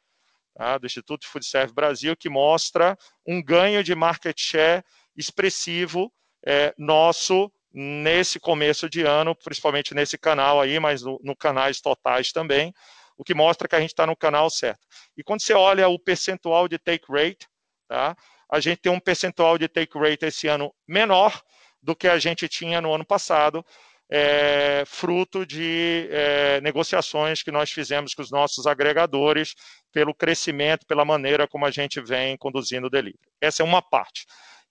tá? 0.56 0.78
do 0.78 0.86
Instituto 0.86 1.28
Food 1.28 1.46
Service 1.46 1.76
Brasil, 1.76 2.16
que 2.16 2.30
mostra 2.30 2.98
um 3.26 3.44
ganho 3.44 3.84
de 3.84 3.94
market 3.94 4.40
share 4.40 4.84
expressivo 5.16 6.12
é, 6.46 6.74
nosso 6.78 7.52
nesse 7.78 8.40
começo 8.40 8.90
de 8.90 9.02
ano, 9.02 9.36
principalmente 9.36 9.94
nesse 9.94 10.18
canal 10.18 10.62
aí, 10.62 10.80
mas 10.80 11.02
no, 11.02 11.20
no 11.22 11.36
canais 11.36 11.82
totais 11.82 12.32
também, 12.32 12.74
o 13.18 13.24
que 13.24 13.34
mostra 13.34 13.68
que 13.68 13.76
a 13.76 13.82
gente 13.82 13.90
está 13.90 14.08
no 14.08 14.16
canal 14.16 14.50
certo. 14.50 14.80
E 15.18 15.22
quando 15.24 15.42
você 15.42 15.54
olha 15.54 15.90
o 15.90 16.00
percentual 16.00 16.70
de 16.70 16.78
take 16.80 17.06
rate, 17.10 17.46
tá, 17.86 18.16
a 18.50 18.60
gente 18.62 18.80
tem 18.80 18.92
um 18.92 19.00
percentual 19.00 19.58
de 19.58 19.68
take 19.68 19.98
rate 20.00 20.26
esse 20.26 20.48
ano 20.48 20.74
menor 20.88 21.42
do 21.82 21.94
que 21.94 22.08
a 22.08 22.18
gente 22.18 22.48
tinha 22.48 22.80
no 22.80 22.94
ano 22.94 23.06
passado, 23.06 23.64
é, 24.10 24.84
fruto 24.86 25.46
de 25.46 26.08
é, 26.12 26.62
negociações 26.62 27.44
que 27.44 27.52
nós 27.52 27.72
fizemos 27.72 28.14
com 28.14 28.22
os 28.22 28.32
nossos 28.32 28.66
agregadores 28.68 29.54
pelo 29.92 30.14
crescimento, 30.14 30.86
pela 30.86 31.04
maneira 31.04 31.46
como 31.46 31.66
a 31.66 31.72
gente 31.72 32.00
vem 32.00 32.38
conduzindo 32.38 32.88
o 32.88 32.90
delivery. 32.90 33.20
Essa 33.42 33.64
é 33.64 33.66
uma 33.66 33.82
parte. 33.82 34.26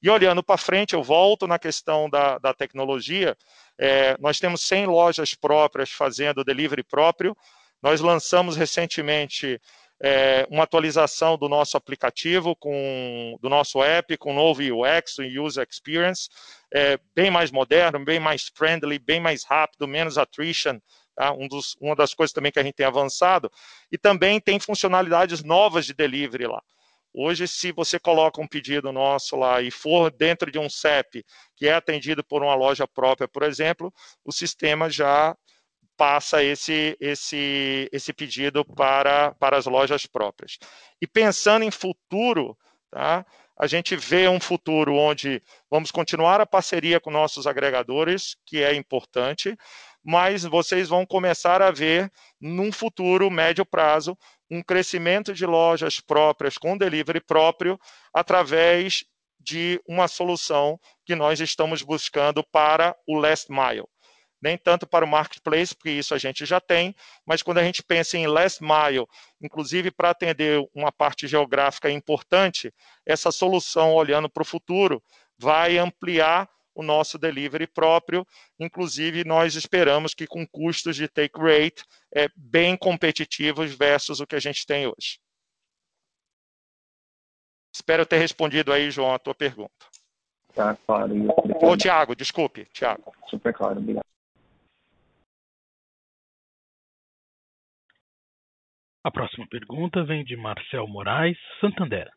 E 0.05 0.11
olhando 0.11 0.42
para 0.42 0.59
frente, 0.59 0.92
eu 0.92 1.02
volto 1.02 1.46
na 1.46 1.59
questão 1.59 2.11
da, 2.11 2.36
da 2.36 2.52
tecnologia. 2.52 3.34
É, 3.78 4.14
nós 4.20 4.38
temos 4.38 4.61
100 4.61 4.84
lojas 4.84 5.34
próprias 5.34 5.90
fazendo 5.90 6.44
delivery 6.44 6.82
próprio. 6.82 7.34
Nós 7.82 8.02
lançamos 8.02 8.55
recentemente 8.55 9.59
é, 10.02 10.46
uma 10.50 10.64
atualização 10.64 11.38
do 11.38 11.48
nosso 11.48 11.78
aplicativo, 11.78 12.55
com, 12.55 13.38
do 13.40 13.48
nosso 13.48 13.82
app, 13.82 14.14
com 14.18 14.34
novo 14.34 14.61
UX, 14.61 15.16
o 15.16 15.42
User 15.42 15.66
Experience, 15.66 16.28
é, 16.70 16.98
bem 17.16 17.30
mais 17.30 17.50
moderno, 17.50 18.05
bem 18.05 18.20
mais 18.20 18.52
friendly, 18.55 18.98
bem 18.98 19.20
mais 19.20 19.42
rápido, 19.42 19.88
menos 19.88 20.18
attrition. 20.18 20.78
Tá? 21.16 21.32
Um 21.32 21.48
dos, 21.48 21.76
uma 21.80 21.96
das 21.96 22.12
coisas 22.12 22.34
também 22.34 22.52
que 22.52 22.59
a 22.59 22.62
gente 22.62 22.74
tem 22.74 22.84
avançado. 22.84 23.50
E 23.90 23.96
também 23.96 24.38
tem 24.38 24.61
funcionalidades 24.61 25.42
novas 25.42 25.86
de 25.86 25.94
delivery 25.94 26.46
lá. 26.46 26.62
Hoje, 27.16 27.46
se 27.46 27.70
você 27.70 27.96
coloca 27.98 28.40
um 28.40 28.46
pedido 28.46 28.90
nosso 28.90 29.36
lá 29.36 29.62
e 29.62 29.70
for 29.70 30.10
dentro 30.10 30.50
de 30.50 30.58
um 30.58 30.68
CEP 30.68 31.24
que 31.54 31.68
é 31.68 31.74
atendido 31.74 32.24
por 32.24 32.42
uma 32.42 32.56
loja 32.56 32.88
própria, 32.88 33.28
por 33.28 33.44
exemplo, 33.44 33.94
o 34.24 34.32
sistema 34.32 34.90
já 34.90 35.36
passa 35.96 36.42
esse, 36.42 36.96
esse, 36.98 37.88
esse 37.92 38.12
pedido 38.12 38.64
para, 38.64 39.32
para 39.34 39.56
as 39.56 39.66
lojas 39.66 40.06
próprias. 40.06 40.58
E 41.00 41.06
pensando 41.06 41.64
em 41.64 41.70
futuro, 41.70 42.58
tá, 42.90 43.24
a 43.56 43.68
gente 43.68 43.94
vê 43.94 44.26
um 44.26 44.40
futuro 44.40 44.96
onde 44.96 45.40
vamos 45.70 45.92
continuar 45.92 46.40
a 46.40 46.46
parceria 46.46 46.98
com 46.98 47.12
nossos 47.12 47.46
agregadores, 47.46 48.36
que 48.44 48.60
é 48.60 48.74
importante, 48.74 49.56
mas 50.05 50.44
vocês 50.44 50.88
vão 50.88 51.07
começar 51.07 51.62
a 51.62 51.70
ver, 51.70 52.12
num 52.38 52.70
futuro 52.70 53.30
médio 53.30 53.64
prazo, 53.64 54.16
um 54.50 54.62
crescimento 54.62 55.32
de 55.32 55.46
lojas 55.46 55.98
próprias 55.98 56.59
com 56.59 56.76
delivery 56.76 57.20
próprio 57.20 57.78
através 58.12 59.05
de 59.40 59.80
uma 59.88 60.07
solução 60.07 60.78
que 61.05 61.14
nós 61.14 61.40
estamos 61.40 61.82
buscando 61.82 62.44
para 62.44 62.94
o 63.07 63.16
last 63.16 63.50
mile. 63.50 63.84
Nem 64.42 64.59
tanto 64.59 64.86
para 64.86 65.07
o 65.07 65.09
marketplace, 65.09 65.74
porque 65.74 65.90
isso 65.90 66.14
a 66.14 66.18
gente 66.18 66.44
já 66.44 66.61
tem, 66.61 66.94
mas 67.24 67.42
quando 67.42 67.59
a 67.59 67.64
gente 67.64 67.82
pensa 67.82 68.18
em 68.18 68.26
last 68.26 68.62
mile, 68.62 69.07
inclusive 69.40 69.90
para 69.90 70.11
atender 70.11 70.62
uma 70.74 70.92
parte 70.92 71.26
geográfica 71.26 71.90
importante, 71.90 72.70
essa 73.07 73.32
solução, 73.32 73.94
olhando 73.94 74.28
para 74.28 74.42
o 74.42 74.46
futuro, 74.46 75.02
vai 75.38 75.78
ampliar 75.78 76.48
o 76.75 76.83
nosso 76.83 77.18
delivery 77.18 77.66
próprio. 77.66 78.27
Inclusive, 78.59 79.25
nós 79.25 79.55
esperamos 79.55 80.14
que 80.14 80.27
com 80.27 80.47
custos 80.47 80.97
de 80.97 81.09
take 81.09 81.39
rate 81.39 81.85
é, 82.14 82.29
bem 82.37 82.77
competitivos 82.77 83.75
versus 83.75 84.20
o 84.20 84.27
que 84.27 84.37
a 84.37 84.41
gente 84.41 84.66
tem 84.66 84.87
hoje. 84.87 85.18
Espero 87.75 88.07
ter 88.07 88.18
respondido 88.18 88.72
aí, 88.72 88.91
João, 88.91 89.12
a 89.12 89.18
tua 89.18 89.35
pergunta. 89.35 89.87
Tá, 90.55 90.77
claro. 90.87 91.12
Ô, 91.61 91.77
Tiago, 91.77 92.14
desculpe, 92.14 92.64
Tiago. 92.72 93.12
Super 93.29 93.53
claro, 93.53 93.79
obrigado. 93.79 94.05
A 99.03 99.11
próxima 99.11 99.47
pergunta 99.49 100.03
vem 100.05 100.25
de 100.25 100.37
Marcel 100.37 100.87
Moraes, 100.87 101.37
Santander. 101.61 102.09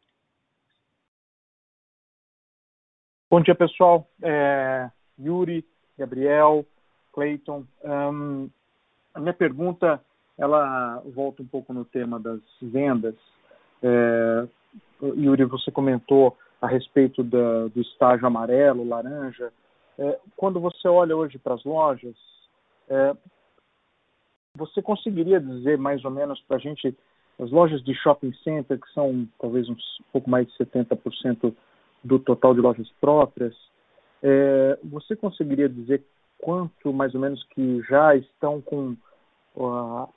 Bom 3.30 3.42
dia, 3.42 3.54
pessoal. 3.54 4.08
É, 4.22 4.90
Yuri, 5.20 5.66
Gabriel, 6.00 6.66
Clayton. 7.12 7.66
Um, 7.84 8.50
a 9.14 9.20
minha 9.20 9.34
pergunta, 9.34 10.02
ela 10.38 11.04
volta 11.14 11.44
um 11.44 11.46
pouco 11.46 11.74
no 11.74 11.84
tema 11.84 12.22
das 12.22 12.40
vendas. 12.62 13.16
É, 13.84 14.48
Yuri, 15.02 15.44
você 15.44 15.70
comentou 15.72 16.38
a 16.62 16.68
respeito 16.68 17.22
da, 17.22 17.68
do 17.68 17.82
estágio 17.82 18.26
amarelo, 18.26 18.88
laranja. 18.88 19.52
É, 20.00 20.18
quando 20.38 20.62
você 20.62 20.88
olha 20.88 21.14
hoje 21.14 21.38
para 21.38 21.56
as 21.56 21.66
lojas, 21.66 22.16
é, 22.88 23.14
você 24.56 24.82
conseguiria 24.82 25.42
dizer 25.42 25.78
mais 25.78 26.06
ou 26.06 26.12
menos 26.12 26.40
para 26.48 26.56
a 26.56 26.60
gente 26.62 26.98
as 27.38 27.52
lojas 27.52 27.84
de 27.84 27.94
shopping 27.94 28.34
center, 28.42 28.80
que 28.80 28.90
são 28.94 29.28
talvez 29.38 29.68
um 29.68 29.76
pouco 30.14 30.30
mais 30.30 30.48
de 30.48 30.54
70% 30.58 31.54
do 32.04 32.20
total 32.20 32.54
de 32.54 32.62
lojas 32.62 32.90
próprias, 33.02 33.56
é, 34.22 34.78
você 34.84 35.16
conseguiria 35.16 35.70
dizer 35.70 36.04
quanto 36.38 36.94
mais 36.94 37.14
ou 37.14 37.22
menos 37.22 37.44
que 37.46 37.82
já 37.84 38.16
estão 38.16 38.62
com 38.62 38.96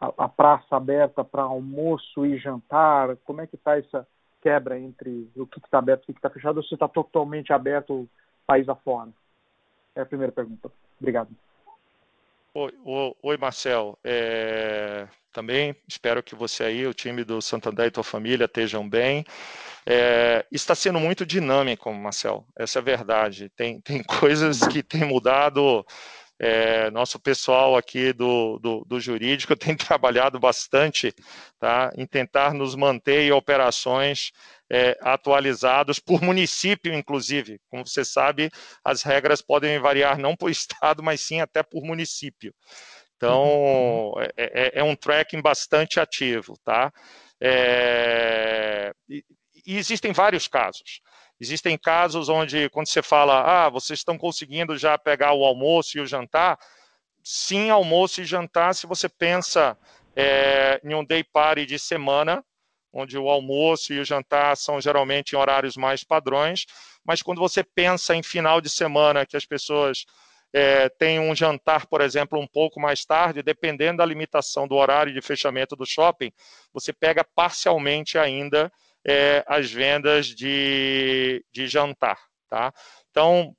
a, 0.00 0.12
a 0.18 0.28
praça 0.28 0.76
aberta 0.76 1.24
para 1.24 1.42
almoço 1.42 2.26
e 2.26 2.38
jantar? 2.38 3.16
Como 3.24 3.40
é 3.40 3.46
que 3.46 3.56
está 3.56 3.78
essa 3.78 4.06
quebra 4.42 4.78
entre 4.78 5.28
o 5.36 5.46
que 5.46 5.58
está 5.58 5.78
aberto 5.78 6.04
e 6.08 6.10
o 6.10 6.14
que 6.14 6.18
está 6.18 6.30
fechado? 6.30 6.58
Ou 6.58 6.62
se 6.62 6.74
está 6.74 6.88
totalmente 6.88 7.52
aberto 7.52 8.08
país 8.46 8.68
afora? 8.68 9.10
É 9.94 10.02
a 10.02 10.06
primeira 10.06 10.32
pergunta. 10.32 10.70
Obrigado. 10.98 11.30
Oi, 12.52 12.72
oi 13.22 13.36
Marcel. 13.36 13.96
É, 14.02 15.06
também 15.32 15.76
espero 15.86 16.22
que 16.22 16.34
você 16.34 16.64
aí, 16.64 16.86
o 16.86 16.94
time 16.94 17.22
do 17.22 17.40
Santander 17.40 17.86
e 17.86 17.90
tua 17.90 18.02
família 18.02 18.46
estejam 18.46 18.88
bem. 18.88 19.24
É, 19.86 20.44
está 20.50 20.74
sendo 20.74 21.00
muito 21.00 21.24
dinâmico, 21.24 21.92
Marcel. 21.92 22.46
Essa 22.56 22.78
é 22.78 22.80
a 22.80 22.84
verdade. 22.84 23.48
Tem, 23.50 23.80
tem 23.82 24.02
coisas 24.02 24.60
que 24.66 24.82
têm 24.82 25.04
mudado 25.04 25.84
é, 26.42 26.90
nosso 26.90 27.20
pessoal 27.20 27.76
aqui 27.76 28.14
do, 28.14 28.58
do, 28.58 28.82
do, 28.86 28.98
jurídico 28.98 29.54
tem 29.54 29.76
trabalhado 29.76 30.40
bastante 30.40 31.14
tá, 31.58 31.92
em 31.94 32.06
tentar 32.06 32.54
nos 32.54 32.74
manter 32.74 33.20
em 33.24 33.30
operações 33.30 34.32
é, 34.70 34.96
atualizados 35.02 35.98
por 35.98 36.22
município, 36.22 36.94
inclusive. 36.94 37.60
Como 37.68 37.86
você 37.86 38.06
sabe, 38.06 38.50
as 38.82 39.02
regras 39.02 39.42
podem 39.42 39.78
variar 39.78 40.18
não 40.18 40.34
por 40.34 40.48
estado, 40.50 41.02
mas 41.02 41.20
sim 41.20 41.42
até 41.42 41.62
por 41.62 41.84
município. 41.84 42.54
Então, 43.16 44.14
é, 44.34 44.78
é, 44.78 44.80
é 44.80 44.82
um 44.82 44.96
tracking 44.96 45.42
bastante 45.42 46.00
ativo, 46.00 46.54
tá? 46.64 46.90
É, 47.38 48.94
e, 49.66 49.76
existem 49.76 50.12
vários 50.12 50.48
casos. 50.48 51.00
Existem 51.40 51.78
casos 51.78 52.28
onde, 52.28 52.68
quando 52.70 52.88
você 52.88 53.02
fala, 53.02 53.64
ah, 53.66 53.68
vocês 53.68 54.00
estão 54.00 54.18
conseguindo 54.18 54.76
já 54.76 54.98
pegar 54.98 55.32
o 55.32 55.44
almoço 55.44 55.96
e 55.96 56.00
o 56.00 56.06
jantar, 56.06 56.58
sim, 57.24 57.70
almoço 57.70 58.20
e 58.20 58.24
jantar, 58.24 58.74
se 58.74 58.86
você 58.86 59.08
pensa 59.08 59.76
é, 60.14 60.80
em 60.84 60.94
um 60.94 61.04
day 61.04 61.24
party 61.24 61.64
de 61.64 61.78
semana, 61.78 62.44
onde 62.92 63.16
o 63.16 63.28
almoço 63.28 63.92
e 63.92 64.00
o 64.00 64.04
jantar 64.04 64.56
são 64.56 64.80
geralmente 64.80 65.32
em 65.32 65.38
horários 65.38 65.76
mais 65.76 66.04
padrões, 66.04 66.66
mas 67.04 67.22
quando 67.22 67.38
você 67.38 67.62
pensa 67.62 68.14
em 68.14 68.22
final 68.22 68.60
de 68.60 68.68
semana, 68.68 69.24
que 69.24 69.36
as 69.36 69.46
pessoas 69.46 70.04
é, 70.52 70.88
têm 70.88 71.20
um 71.20 71.34
jantar, 71.34 71.86
por 71.86 72.00
exemplo, 72.00 72.38
um 72.38 72.46
pouco 72.46 72.80
mais 72.80 73.04
tarde, 73.04 73.42
dependendo 73.42 73.98
da 73.98 74.06
limitação 74.06 74.66
do 74.66 74.74
horário 74.74 75.12
de 75.12 75.20
fechamento 75.20 75.76
do 75.76 75.86
shopping, 75.86 76.32
você 76.72 76.92
pega 76.92 77.24
parcialmente 77.24 78.18
ainda 78.18 78.70
é, 79.06 79.44
as 79.46 79.70
vendas 79.70 80.26
de, 80.26 81.44
de 81.52 81.66
jantar, 81.66 82.18
tá? 82.48 82.72
Então, 83.10 83.54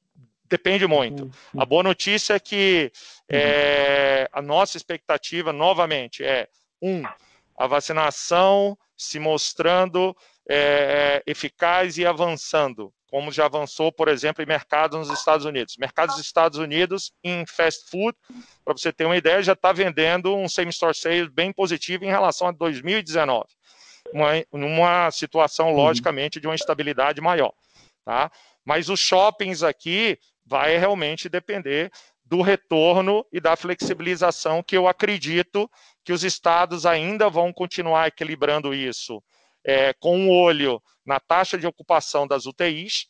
depende 0.46 0.86
muito. 0.86 1.32
A 1.58 1.66
boa 1.66 1.84
notícia 1.84 2.36
é 2.36 2.40
que 2.40 2.92
é, 3.30 4.30
a 4.32 4.42
nossa 4.42 4.78
expectativa, 4.78 5.52
novamente, 5.52 6.24
é, 6.24 6.48
um, 6.82 7.04
a 7.58 7.68
vacinação 7.68 8.78
se 8.98 9.20
mostrando 9.20 10.16
é, 10.48 11.24
eficaz 11.26 11.98
e 11.98 12.06
avançando, 12.06 12.94
como 13.10 13.32
já 13.32 13.46
avançou, 13.46 13.92
por 13.92 14.08
exemplo, 14.08 14.44
em 14.44 14.48
mercados 14.48 15.08
nos 15.08 15.18
Estados 15.18 15.46
Unidos. 15.46 15.76
Mercados 15.78 16.16
dos 16.16 16.26
Estados 16.26 16.60
Unidos 16.60 17.12
em 17.24 17.46
fast 17.46 17.90
food, 17.90 18.18
para 18.64 18.74
você 18.74 18.92
ter 18.92 19.06
uma 19.06 19.18
ideia, 19.18 19.42
já 19.42 19.54
está 19.54 19.72
vendendo 19.72 20.36
um 20.36 20.48
same-store 20.48 20.96
sales 20.96 21.30
bem 21.30 21.52
positivo 21.52 22.04
em 22.06 22.10
relação 22.10 22.48
a 22.48 22.52
2019 22.52 23.46
uma, 24.14 24.32
numa 24.52 25.12
situação, 25.12 25.70
uhum. 25.70 25.76
logicamente, 25.76 26.40
de 26.40 26.48
uma 26.48 26.56
estabilidade 26.56 27.22
maior. 27.22 27.54
Tá? 28.06 28.32
Mas 28.66 28.90
os 28.90 29.00
shoppings 29.00 29.64
aqui 29.64 30.18
vai 30.46 30.78
realmente 30.78 31.30
depender 31.30 31.92
do 32.26 32.42
retorno 32.42 33.26
e 33.32 33.40
da 33.40 33.56
flexibilização 33.56 34.64
que 34.64 34.78
eu 34.78 34.88
acredito 34.88 35.70
que 36.04 36.14
os 36.14 36.24
estados 36.24 36.86
ainda 36.86 37.30
vão 37.30 37.52
continuar 37.52 38.08
equilibrando 38.08 38.74
isso 38.74 39.22
é, 39.64 39.94
com 39.94 40.18
um 40.18 40.30
olho 40.30 40.82
na 41.06 41.20
taxa 41.20 41.58
de 41.58 41.68
ocupação 41.68 42.28
das 42.28 42.46
UTIs, 42.46 43.08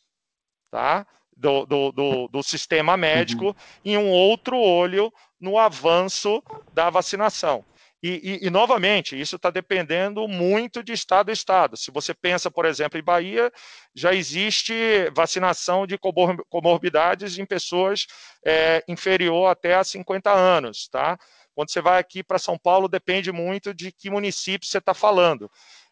tá? 0.70 1.06
do, 1.36 1.66
do, 1.66 1.92
do, 1.92 2.28
do 2.28 2.42
sistema 2.42 2.96
médico, 2.96 3.46
uhum. 3.46 3.54
e 3.84 3.96
um 3.96 4.08
outro 4.10 4.56
olho 4.58 5.12
no 5.40 5.58
avanço 5.58 6.42
da 6.72 6.90
vacinação. 6.90 7.64
E, 8.02 8.40
e, 8.42 8.46
e, 8.46 8.50
novamente, 8.50 9.18
isso 9.18 9.36
está 9.36 9.48
dependendo 9.48 10.26
muito 10.26 10.82
de 10.82 10.92
estado 10.92 11.30
a 11.30 11.32
estado. 11.32 11.76
Se 11.76 11.92
você 11.92 12.12
pensa, 12.12 12.50
por 12.50 12.64
exemplo, 12.64 12.98
em 12.98 13.02
Bahia, 13.02 13.52
já 13.94 14.12
existe 14.12 14.74
vacinação 15.14 15.86
de 15.86 15.96
comorbidades 16.48 17.38
em 17.38 17.46
pessoas 17.46 18.06
é, 18.44 18.82
inferior 18.88 19.48
até 19.48 19.76
a 19.76 19.84
50 19.84 20.32
anos, 20.32 20.88
tá? 20.88 21.16
Quando 21.54 21.70
você 21.70 21.80
vai 21.80 22.00
aqui 22.00 22.24
para 22.24 22.40
São 22.40 22.58
Paulo, 22.58 22.88
depende 22.88 23.30
muito 23.30 23.72
de 23.72 23.92
que 23.92 24.10
município 24.10 24.66
você 24.66 24.78
está 24.78 24.94
falando. 24.94 25.48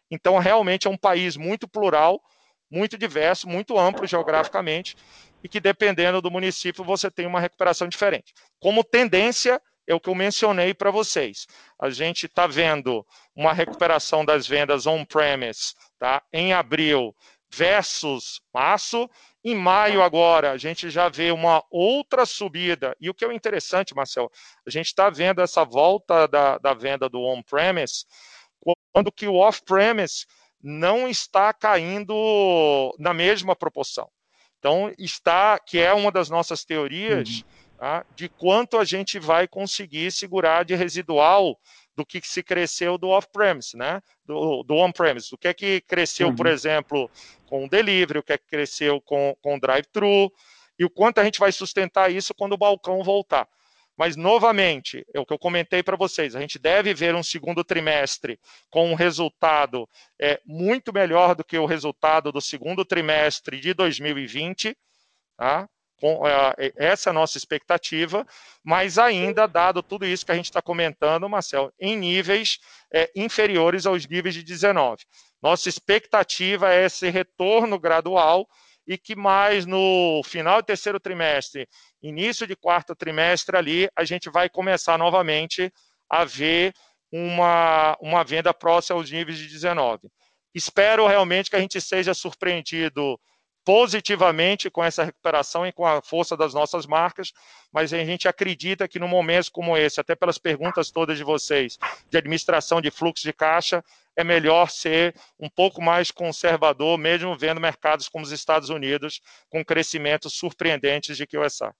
Então, 0.09 0.37
realmente 0.37 0.87
é 0.87 0.89
um 0.89 0.97
país 0.97 1.37
muito 1.37 1.65
plural, 1.65 2.21
muito 2.69 2.97
diverso, 2.97 3.47
muito 3.47 3.79
amplo 3.79 4.05
geograficamente, 4.05 4.97
e 5.41 5.47
que 5.47 5.61
dependendo 5.61 6.21
do 6.21 6.29
município 6.29 6.83
você 6.83 7.09
tem 7.09 7.25
uma 7.25 7.39
recuperação 7.39 7.87
diferente. 7.87 8.33
Como 8.59 8.83
tendência, 8.83 9.61
é 9.87 9.95
o 9.95 9.99
que 9.99 10.09
eu 10.09 10.15
mencionei 10.15 10.73
para 10.73 10.91
vocês. 10.91 11.47
A 11.79 11.89
gente 11.89 12.25
está 12.25 12.47
vendo 12.47 13.05
uma 13.35 13.53
recuperação 13.53 14.23
das 14.23 14.47
vendas 14.47 14.85
on-premise 14.85 15.73
tá? 15.99 16.21
em 16.31 16.53
abril 16.53 17.15
versus 17.53 18.41
março. 18.53 19.09
Em 19.43 19.55
maio, 19.55 20.03
agora, 20.03 20.51
a 20.51 20.57
gente 20.57 20.89
já 20.89 21.09
vê 21.09 21.31
uma 21.31 21.63
outra 21.69 22.25
subida. 22.25 22.95
E 23.01 23.09
o 23.09 23.13
que 23.13 23.25
é 23.25 23.33
interessante, 23.33 23.95
Marcel, 23.95 24.31
a 24.65 24.69
gente 24.69 24.87
está 24.87 25.09
vendo 25.09 25.41
essa 25.41 25.65
volta 25.65 26.27
da, 26.27 26.57
da 26.59 26.73
venda 26.73 27.09
do 27.09 27.19
on-premise, 27.19 28.05
quando 28.93 29.11
que 29.11 29.27
o 29.27 29.35
off-premise 29.35 30.25
não 30.61 31.07
está 31.07 31.51
caindo 31.51 32.95
na 32.99 33.15
mesma 33.15 33.55
proporção. 33.55 34.07
Então, 34.59 34.93
está, 34.99 35.57
que 35.57 35.79
é 35.79 35.91
uma 35.91 36.11
das 36.11 36.29
nossas 36.29 36.63
teorias, 36.63 37.39
uhum 37.39 37.60
tá? 37.81 38.05
de 38.15 38.29
quanto 38.29 38.77
a 38.77 38.85
gente 38.85 39.17
vai 39.17 39.47
conseguir 39.47 40.11
segurar 40.11 40.63
de 40.63 40.75
residual 40.75 41.59
do 41.95 42.05
que 42.05 42.21
se 42.23 42.43
cresceu 42.43 42.95
do 42.95 43.09
off-premise, 43.09 43.75
né? 43.75 44.03
do, 44.23 44.61
do 44.61 44.75
on-premise. 44.75 45.33
O 45.33 45.37
que 45.37 45.47
é 45.47 45.53
que 45.53 45.81
cresceu, 45.81 46.27
uhum. 46.27 46.35
por 46.35 46.45
exemplo, 46.45 47.09
com 47.47 47.65
o 47.65 47.67
delivery, 47.67 48.19
o 48.19 48.23
que 48.23 48.33
é 48.33 48.37
que 48.37 48.45
cresceu 48.45 49.01
com, 49.01 49.35
com 49.41 49.55
o 49.55 49.59
drive-thru, 49.59 50.31
e 50.77 50.85
o 50.85 50.91
quanto 50.91 51.17
a 51.17 51.23
gente 51.23 51.39
vai 51.39 51.51
sustentar 51.51 52.11
isso 52.11 52.35
quando 52.35 52.53
o 52.53 52.57
balcão 52.57 53.01
voltar. 53.01 53.47
Mas, 53.97 54.15
novamente, 54.15 55.03
é 55.11 55.19
o 55.19 55.25
que 55.25 55.33
eu 55.33 55.39
comentei 55.39 55.81
para 55.81 55.97
vocês, 55.97 56.35
a 56.35 56.39
gente 56.39 56.59
deve 56.59 56.93
ver 56.93 57.15
um 57.15 57.23
segundo 57.23 57.63
trimestre 57.63 58.39
com 58.69 58.91
um 58.91 58.93
resultado 58.93 59.89
é, 60.21 60.39
muito 60.45 60.93
melhor 60.93 61.33
do 61.33 61.43
que 61.43 61.57
o 61.57 61.65
resultado 61.65 62.31
do 62.31 62.41
segundo 62.41 62.85
trimestre 62.85 63.59
de 63.59 63.73
2020, 63.73 64.77
tá? 65.35 65.67
Com, 66.01 66.27
é, 66.27 66.73
essa 66.75 67.09
é 67.09 67.11
a 67.11 67.13
nossa 67.13 67.37
expectativa, 67.37 68.25
mas 68.63 68.97
ainda, 68.97 69.47
dado 69.47 69.83
tudo 69.83 70.03
isso 70.03 70.25
que 70.25 70.31
a 70.31 70.35
gente 70.35 70.45
está 70.45 70.61
comentando, 70.61 71.29
Marcel, 71.29 71.71
em 71.79 71.95
níveis 71.95 72.57
é, 72.91 73.09
inferiores 73.15 73.85
aos 73.85 74.07
níveis 74.07 74.33
de 74.33 74.41
19. 74.43 75.05
Nossa 75.41 75.69
expectativa 75.69 76.73
é 76.73 76.85
esse 76.85 77.07
retorno 77.09 77.79
gradual 77.79 78.47
e 78.87 78.97
que 78.97 79.15
mais 79.15 79.67
no 79.67 80.21
final 80.25 80.61
do 80.61 80.65
terceiro 80.65 80.99
trimestre, 80.99 81.67
início 82.01 82.47
de 82.47 82.55
quarto 82.55 82.95
trimestre 82.95 83.55
ali, 83.55 83.87
a 83.95 84.03
gente 84.03 84.27
vai 84.27 84.49
começar 84.49 84.97
novamente 84.97 85.71
a 86.09 86.25
ver 86.25 86.73
uma, 87.11 87.95
uma 88.01 88.23
venda 88.23 88.53
próxima 88.53 88.97
aos 88.97 89.11
níveis 89.11 89.37
de 89.37 89.47
19. 89.47 90.09
Espero 90.53 91.05
realmente 91.05 91.49
que 91.49 91.55
a 91.55 91.59
gente 91.59 91.79
seja 91.79 92.13
surpreendido 92.15 93.19
positivamente 93.63 94.69
com 94.69 94.83
essa 94.83 95.03
recuperação 95.03 95.65
e 95.65 95.71
com 95.71 95.85
a 95.85 96.01
força 96.01 96.35
das 96.35 96.53
nossas 96.53 96.85
marcas, 96.87 97.31
mas 97.71 97.93
a 97.93 98.03
gente 98.03 98.27
acredita 98.27 98.87
que 98.87 98.99
num 98.99 99.07
momento 99.07 99.51
como 99.51 99.77
esse, 99.77 99.99
até 99.99 100.15
pelas 100.15 100.37
perguntas 100.37 100.91
todas 100.91 101.17
de 101.17 101.23
vocês, 101.23 101.77
de 102.09 102.17
administração 102.17 102.81
de 102.81 102.89
fluxo 102.89 103.23
de 103.23 103.33
caixa, 103.33 103.83
é 104.15 104.23
melhor 104.23 104.69
ser 104.69 105.15
um 105.39 105.49
pouco 105.49 105.81
mais 105.81 106.11
conservador, 106.11 106.97
mesmo 106.97 107.37
vendo 107.37 107.61
mercados 107.61 108.09
como 108.09 108.23
os 108.23 108.31
Estados 108.31 108.69
Unidos 108.69 109.21
com 109.49 109.63
crescimentos 109.63 110.33
surpreendentes 110.33 111.15
de 111.15 111.25
QSA. 111.25 111.73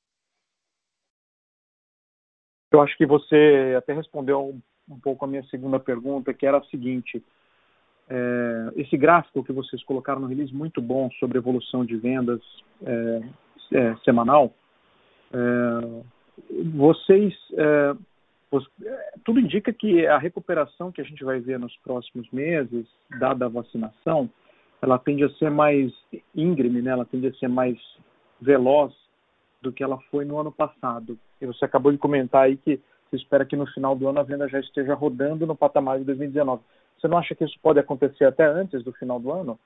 Eu 2.71 2.81
acho 2.81 2.95
que 2.97 3.05
você 3.05 3.75
até 3.77 3.93
respondeu 3.93 4.57
um 4.89 4.99
pouco 4.99 5.25
a 5.25 5.27
minha 5.27 5.43
segunda 5.45 5.79
pergunta, 5.79 6.33
que 6.33 6.45
era 6.45 6.57
a 6.57 6.63
seguinte: 6.65 7.21
é, 8.13 8.71
esse 8.75 8.97
gráfico 8.97 9.41
que 9.41 9.53
vocês 9.53 9.81
colocaram 9.85 10.19
no 10.19 10.27
release, 10.27 10.53
muito 10.53 10.81
bom 10.81 11.09
sobre 11.17 11.37
evolução 11.37 11.85
de 11.85 11.95
vendas 11.95 12.41
é, 12.83 13.21
é, 13.71 13.95
semanal. 14.03 14.53
É, 15.31 16.03
vocês, 16.75 17.33
é, 17.53 17.95
é, 18.83 19.13
tudo 19.23 19.39
indica 19.39 19.71
que 19.71 20.05
a 20.05 20.17
recuperação 20.17 20.91
que 20.91 20.99
a 20.99 21.05
gente 21.05 21.23
vai 21.23 21.39
ver 21.39 21.57
nos 21.57 21.73
próximos 21.77 22.29
meses, 22.31 22.85
dada 23.17 23.45
a 23.45 23.49
vacinação, 23.49 24.29
ela 24.81 24.99
tende 24.99 25.23
a 25.23 25.29
ser 25.35 25.49
mais 25.49 25.93
íngreme, 26.35 26.81
né? 26.81 26.91
ela 26.91 27.05
tende 27.05 27.27
a 27.27 27.33
ser 27.35 27.47
mais 27.47 27.77
veloz 28.41 28.93
do 29.61 29.71
que 29.71 29.83
ela 29.83 29.97
foi 30.09 30.25
no 30.25 30.37
ano 30.37 30.51
passado. 30.51 31.17
E 31.39 31.45
você 31.45 31.63
acabou 31.63 31.93
de 31.93 31.97
comentar 31.97 32.43
aí 32.43 32.57
que 32.57 32.77
você 33.09 33.15
espera 33.15 33.45
que 33.45 33.55
no 33.55 33.67
final 33.67 33.95
do 33.95 34.09
ano 34.09 34.19
a 34.19 34.23
venda 34.23 34.49
já 34.49 34.59
esteja 34.59 34.95
rodando 34.95 35.47
no 35.47 35.55
patamar 35.55 35.99
de 35.99 36.03
2019. 36.03 36.61
Você 37.01 37.07
não 37.07 37.17
acha 37.17 37.33
que 37.33 37.43
isso 37.43 37.59
pode 37.59 37.79
acontecer 37.79 38.25
até 38.25 38.45
antes 38.45 38.83
do 38.83 38.93
final 38.93 39.19
do 39.19 39.31
ano? 39.31 39.59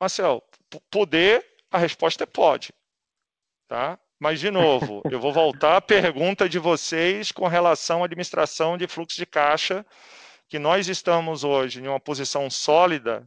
Marcel, 0.00 0.42
poder, 0.90 1.46
a 1.70 1.78
resposta 1.78 2.24
é 2.24 2.26
pode. 2.26 2.72
Tá? 3.68 3.96
Mas, 4.18 4.40
de 4.40 4.50
novo, 4.50 5.02
eu 5.08 5.20
vou 5.20 5.32
voltar 5.32 5.76
à 5.76 5.80
pergunta 5.80 6.48
de 6.48 6.58
vocês 6.58 7.30
com 7.30 7.46
relação 7.46 8.02
à 8.02 8.06
administração 8.06 8.76
de 8.76 8.88
fluxo 8.88 9.16
de 9.16 9.24
caixa, 9.24 9.86
que 10.48 10.58
nós 10.58 10.88
estamos 10.88 11.44
hoje 11.44 11.80
em 11.80 11.86
uma 11.86 12.00
posição 12.00 12.50
sólida 12.50 13.24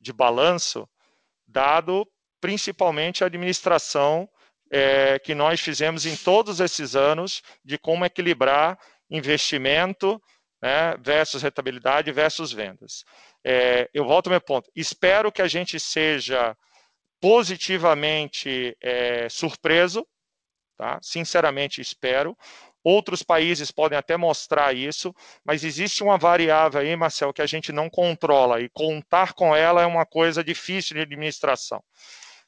de 0.00 0.12
balanço, 0.12 0.88
dado 1.48 2.06
principalmente 2.40 3.24
a 3.24 3.26
administração 3.26 4.28
é, 4.70 5.18
que 5.18 5.34
nós 5.34 5.60
fizemos 5.60 6.06
em 6.06 6.16
todos 6.16 6.60
esses 6.60 6.94
anos 6.94 7.42
de 7.64 7.76
como 7.76 8.04
equilibrar 8.04 8.78
investimento 9.10 10.22
né, 10.60 10.96
versus 10.98 11.42
rentabilidade 11.42 12.12
versus 12.12 12.52
vendas. 12.52 13.04
É, 13.44 13.88
eu 13.94 14.04
volto 14.04 14.26
ao 14.28 14.32
meu 14.32 14.40
ponto. 14.40 14.70
Espero 14.74 15.32
que 15.32 15.42
a 15.42 15.48
gente 15.48 15.78
seja 15.80 16.56
positivamente 17.20 18.76
é, 18.80 19.28
surpreso 19.28 20.06
Tá? 20.80 20.98
Sinceramente, 21.02 21.82
espero. 21.82 22.34
Outros 22.82 23.22
países 23.22 23.70
podem 23.70 23.98
até 23.98 24.16
mostrar 24.16 24.74
isso, 24.74 25.14
mas 25.44 25.62
existe 25.62 26.02
uma 26.02 26.16
variável 26.16 26.80
aí, 26.80 26.96
Marcel, 26.96 27.34
que 27.34 27.42
a 27.42 27.46
gente 27.46 27.70
não 27.70 27.90
controla, 27.90 28.62
e 28.62 28.70
contar 28.70 29.34
com 29.34 29.54
ela 29.54 29.82
é 29.82 29.86
uma 29.86 30.06
coisa 30.06 30.42
difícil 30.42 30.94
de 30.96 31.02
administração, 31.02 31.84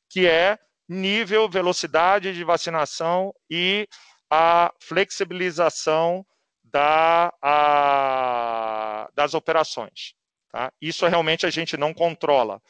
que 0.09 0.27
é 0.27 0.59
nível, 0.89 1.47
velocidade 1.47 2.33
de 2.33 2.43
vacinação 2.43 3.35
e 3.51 3.87
a 4.31 4.73
flexibilização 4.81 6.25
da, 6.73 7.33
a, 7.43 9.09
das 9.15 9.35
operações. 9.35 10.15
Tá? 10.51 10.73
Isso 10.81 11.07
realmente 11.07 11.47
a 11.47 11.51
gente 11.51 11.77
não 11.77 11.93
controla. 11.93 12.61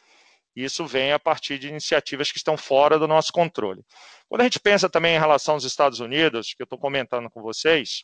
Isso 0.55 0.85
vem 0.85 1.11
a 1.11 1.19
partir 1.19 1.57
de 1.57 1.67
iniciativas 1.67 2.31
que 2.31 2.37
estão 2.37 2.55
fora 2.55 2.99
do 2.99 3.07
nosso 3.07 3.31
controle. 3.33 3.83
Quando 4.29 4.41
a 4.41 4.43
gente 4.43 4.59
pensa 4.59 4.89
também 4.89 5.15
em 5.15 5.19
relação 5.19 5.55
aos 5.55 5.63
Estados 5.63 5.99
Unidos, 5.99 6.53
que 6.53 6.61
eu 6.61 6.65
estou 6.65 6.77
comentando 6.77 7.29
com 7.29 7.41
vocês, 7.41 8.03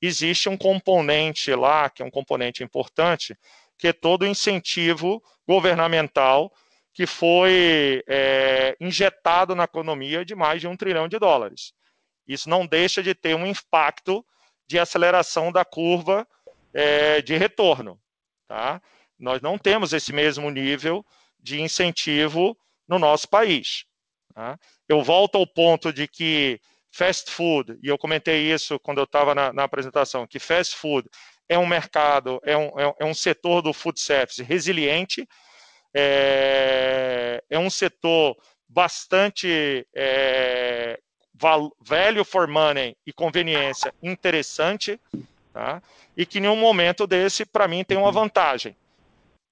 existe 0.00 0.48
um 0.48 0.56
componente 0.56 1.54
lá, 1.54 1.88
que 1.88 2.02
é 2.02 2.04
um 2.04 2.10
componente 2.10 2.62
importante, 2.62 3.34
que 3.78 3.88
é 3.88 3.92
todo 3.92 4.22
o 4.22 4.26
incentivo 4.26 5.22
governamental 5.46 6.52
que 6.92 7.06
foi 7.06 8.02
é, 8.08 8.74
injetado 8.80 9.54
na 9.54 9.64
economia 9.64 10.24
de 10.24 10.34
mais 10.34 10.62
de 10.62 10.66
um 10.66 10.74
trilhão 10.74 11.06
de 11.06 11.18
dólares. 11.18 11.74
Isso 12.26 12.48
não 12.48 12.66
deixa 12.66 13.02
de 13.02 13.14
ter 13.14 13.34
um 13.34 13.46
impacto 13.46 14.24
de 14.66 14.78
aceleração 14.78 15.52
da 15.52 15.64
curva 15.64 16.26
é, 16.74 17.22
de 17.22 17.36
retorno. 17.36 18.00
Tá? 18.46 18.80
Nós 19.18 19.40
não 19.40 19.58
temos 19.58 19.92
esse 19.92 20.12
mesmo 20.12 20.50
nível 20.50 21.04
de 21.38 21.60
incentivo 21.60 22.56
no 22.86 22.98
nosso 22.98 23.28
país. 23.28 23.84
Tá? 24.34 24.58
Eu 24.88 25.02
volto 25.02 25.36
ao 25.36 25.46
ponto 25.46 25.92
de 25.92 26.06
que 26.06 26.60
fast 26.90 27.30
food, 27.30 27.78
e 27.82 27.88
eu 27.88 27.98
comentei 27.98 28.52
isso 28.52 28.78
quando 28.80 28.98
eu 28.98 29.04
estava 29.04 29.34
na, 29.34 29.52
na, 29.52 29.64
apresentação, 29.64 30.26
que 30.26 30.38
fast 30.38 30.74
food 30.76 31.08
é 31.48 31.58
um 31.58 31.66
mercado, 31.66 32.40
é 32.42 32.56
um, 32.56 32.70
é 32.98 33.04
um 33.04 33.10
é 33.10 33.14
setor 33.14 33.60
do 33.60 33.72
food 33.72 34.00
service 34.00 34.42
resiliente, 34.42 35.28
é, 35.94 37.42
é 37.50 37.58
um 37.58 37.68
setor 37.68 38.36
bastante 38.68 39.86
é, 39.94 40.98
velho 41.80 42.24
for 42.24 42.46
money 42.46 42.96
e 43.06 43.12
conveniência 43.12 43.94
interessante, 44.02 45.00
tá? 45.52 45.82
e 46.16 46.24
que 46.24 46.38
em 46.38 46.48
um 46.48 46.56
momento 46.56 47.06
desse, 47.06 47.44
para 47.44 47.68
mim, 47.68 47.84
tem 47.84 47.96
uma 47.96 48.10
vantagem. 48.10 48.76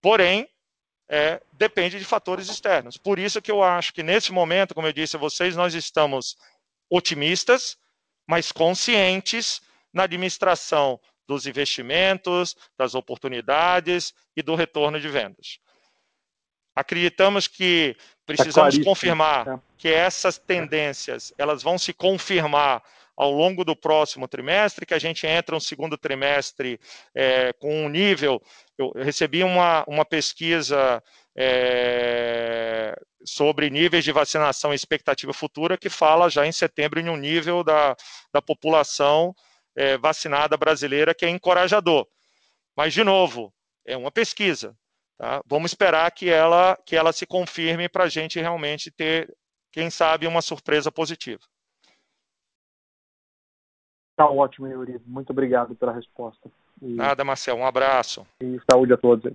Porém, 0.01 0.49
é, 1.09 1.41
depende 1.53 1.99
de 1.99 2.05
fatores 2.05 2.49
externos. 2.49 2.97
Por 2.97 3.19
isso 3.19 3.43
que 3.43 3.51
eu 3.51 3.63
acho 3.63 3.93
que 3.93 4.03
nesse 4.03 4.33
momento, 4.33 4.75
como 4.75 4.87
eu 4.87 4.93
disse 4.93 5.17
a 5.17 5.19
vocês, 5.19 5.55
nós 5.55 5.75
estamos 5.75 6.37
otimistas, 6.91 7.77
mas 8.27 8.51
conscientes 8.51 9.61
na 9.93 10.05
administração 10.05 10.99
dos 11.27 11.47
investimentos, 11.47 12.57
das 12.77 12.95
oportunidades 12.95 14.13
e 14.37 14.43
do 14.43 14.55
retorno 14.55 15.01
de 15.01 15.09
vendas. 15.09 15.59
Acreditamos 16.75 17.47
que 17.47 17.97
precisamos 18.27 18.79
é 18.79 18.83
confirmar 18.83 19.49
é. 19.49 19.59
que 19.77 19.89
essas 19.89 20.39
tendências 20.39 21.33
elas 21.39 21.63
vão 21.63 21.79
se 21.79 21.93
confirmar 21.93 22.83
ao 23.17 23.31
longo 23.31 23.65
do 23.65 23.77
próximo 23.77 24.27
trimestre, 24.27 24.87
que 24.87 24.95
a 24.95 24.99
gente 24.99 25.27
entra 25.27 25.55
no 25.55 25.61
segundo 25.61 25.97
trimestre 25.97 26.81
é, 27.15 27.53
com 27.53 27.85
um 27.85 27.89
nível. 27.89 28.43
Eu 28.77 28.93
recebi 28.97 29.45
uma, 29.45 29.85
uma 29.87 30.05
pesquisa 30.05 31.03
é, 31.37 32.97
sobre 33.25 33.71
níveis 33.71 34.05
de 34.05 34.13
vacinação 34.13 34.73
e 34.73 34.77
expectativa 34.77 35.33
futura, 35.33 35.79
que 35.79 35.89
fala 35.89 36.29
já 36.29 36.47
em 36.47 36.53
setembro 36.53 36.99
em 37.01 37.09
um 37.09 37.17
nível 37.17 37.63
da, 37.63 37.97
da 38.33 38.43
população 38.43 39.35
é, 39.77 39.97
vacinada 39.97 40.57
brasileira 40.57 41.15
que 41.15 41.25
é 41.25 41.31
encorajador. 41.31 42.07
Mas, 42.77 42.93
de 42.93 43.05
novo, 43.05 43.55
é 43.87 43.97
uma 43.97 44.11
pesquisa. 44.11 44.77
Tá? 45.17 45.43
Vamos 45.47 45.71
esperar 45.71 46.11
que 46.11 46.29
ela, 46.29 46.77
que 46.85 46.97
ela 46.97 47.13
se 47.13 47.27
confirme 47.27 47.89
para 47.89 48.05
a 48.05 48.09
gente 48.09 48.41
realmente 48.41 48.91
ter, 48.91 49.35
quem 49.73 49.91
sabe, 49.91 50.27
uma 50.27 50.43
surpresa 50.43 50.91
positiva. 50.91 51.41
Tá 54.17 54.29
ótimo, 54.29 54.69
Yuri. 54.69 55.01
Muito 55.07 55.31
obrigado 55.31 55.75
pela 55.75 55.93
resposta. 55.93 56.51
E... 56.81 56.95
Nada, 56.95 57.25
Marcel. 57.25 57.57
Um 57.57 57.67
abraço. 57.67 58.27
E 58.41 58.61
saúde 58.71 58.93
a 58.93 58.97
todos. 58.97 59.33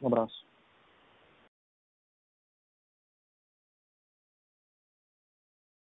Um 0.00 0.06
abraço. 0.06 0.44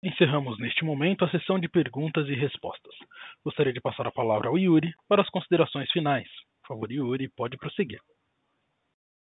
Encerramos 0.02 0.58
neste 0.58 0.84
momento 0.84 1.24
a 1.24 1.30
sessão 1.30 1.58
de 1.58 1.66
perguntas 1.66 2.28
e 2.28 2.34
respostas. 2.34 2.94
Gostaria 3.42 3.72
de 3.72 3.80
passar 3.80 4.06
a 4.06 4.12
palavra 4.12 4.48
ao 4.48 4.58
Yuri 4.58 4.92
para 5.08 5.22
as 5.22 5.30
considerações 5.30 5.90
finais. 5.90 6.28
Por 6.60 6.74
favor, 6.74 6.92
Yuri, 6.92 7.28
pode 7.28 7.56
prosseguir. 7.56 8.00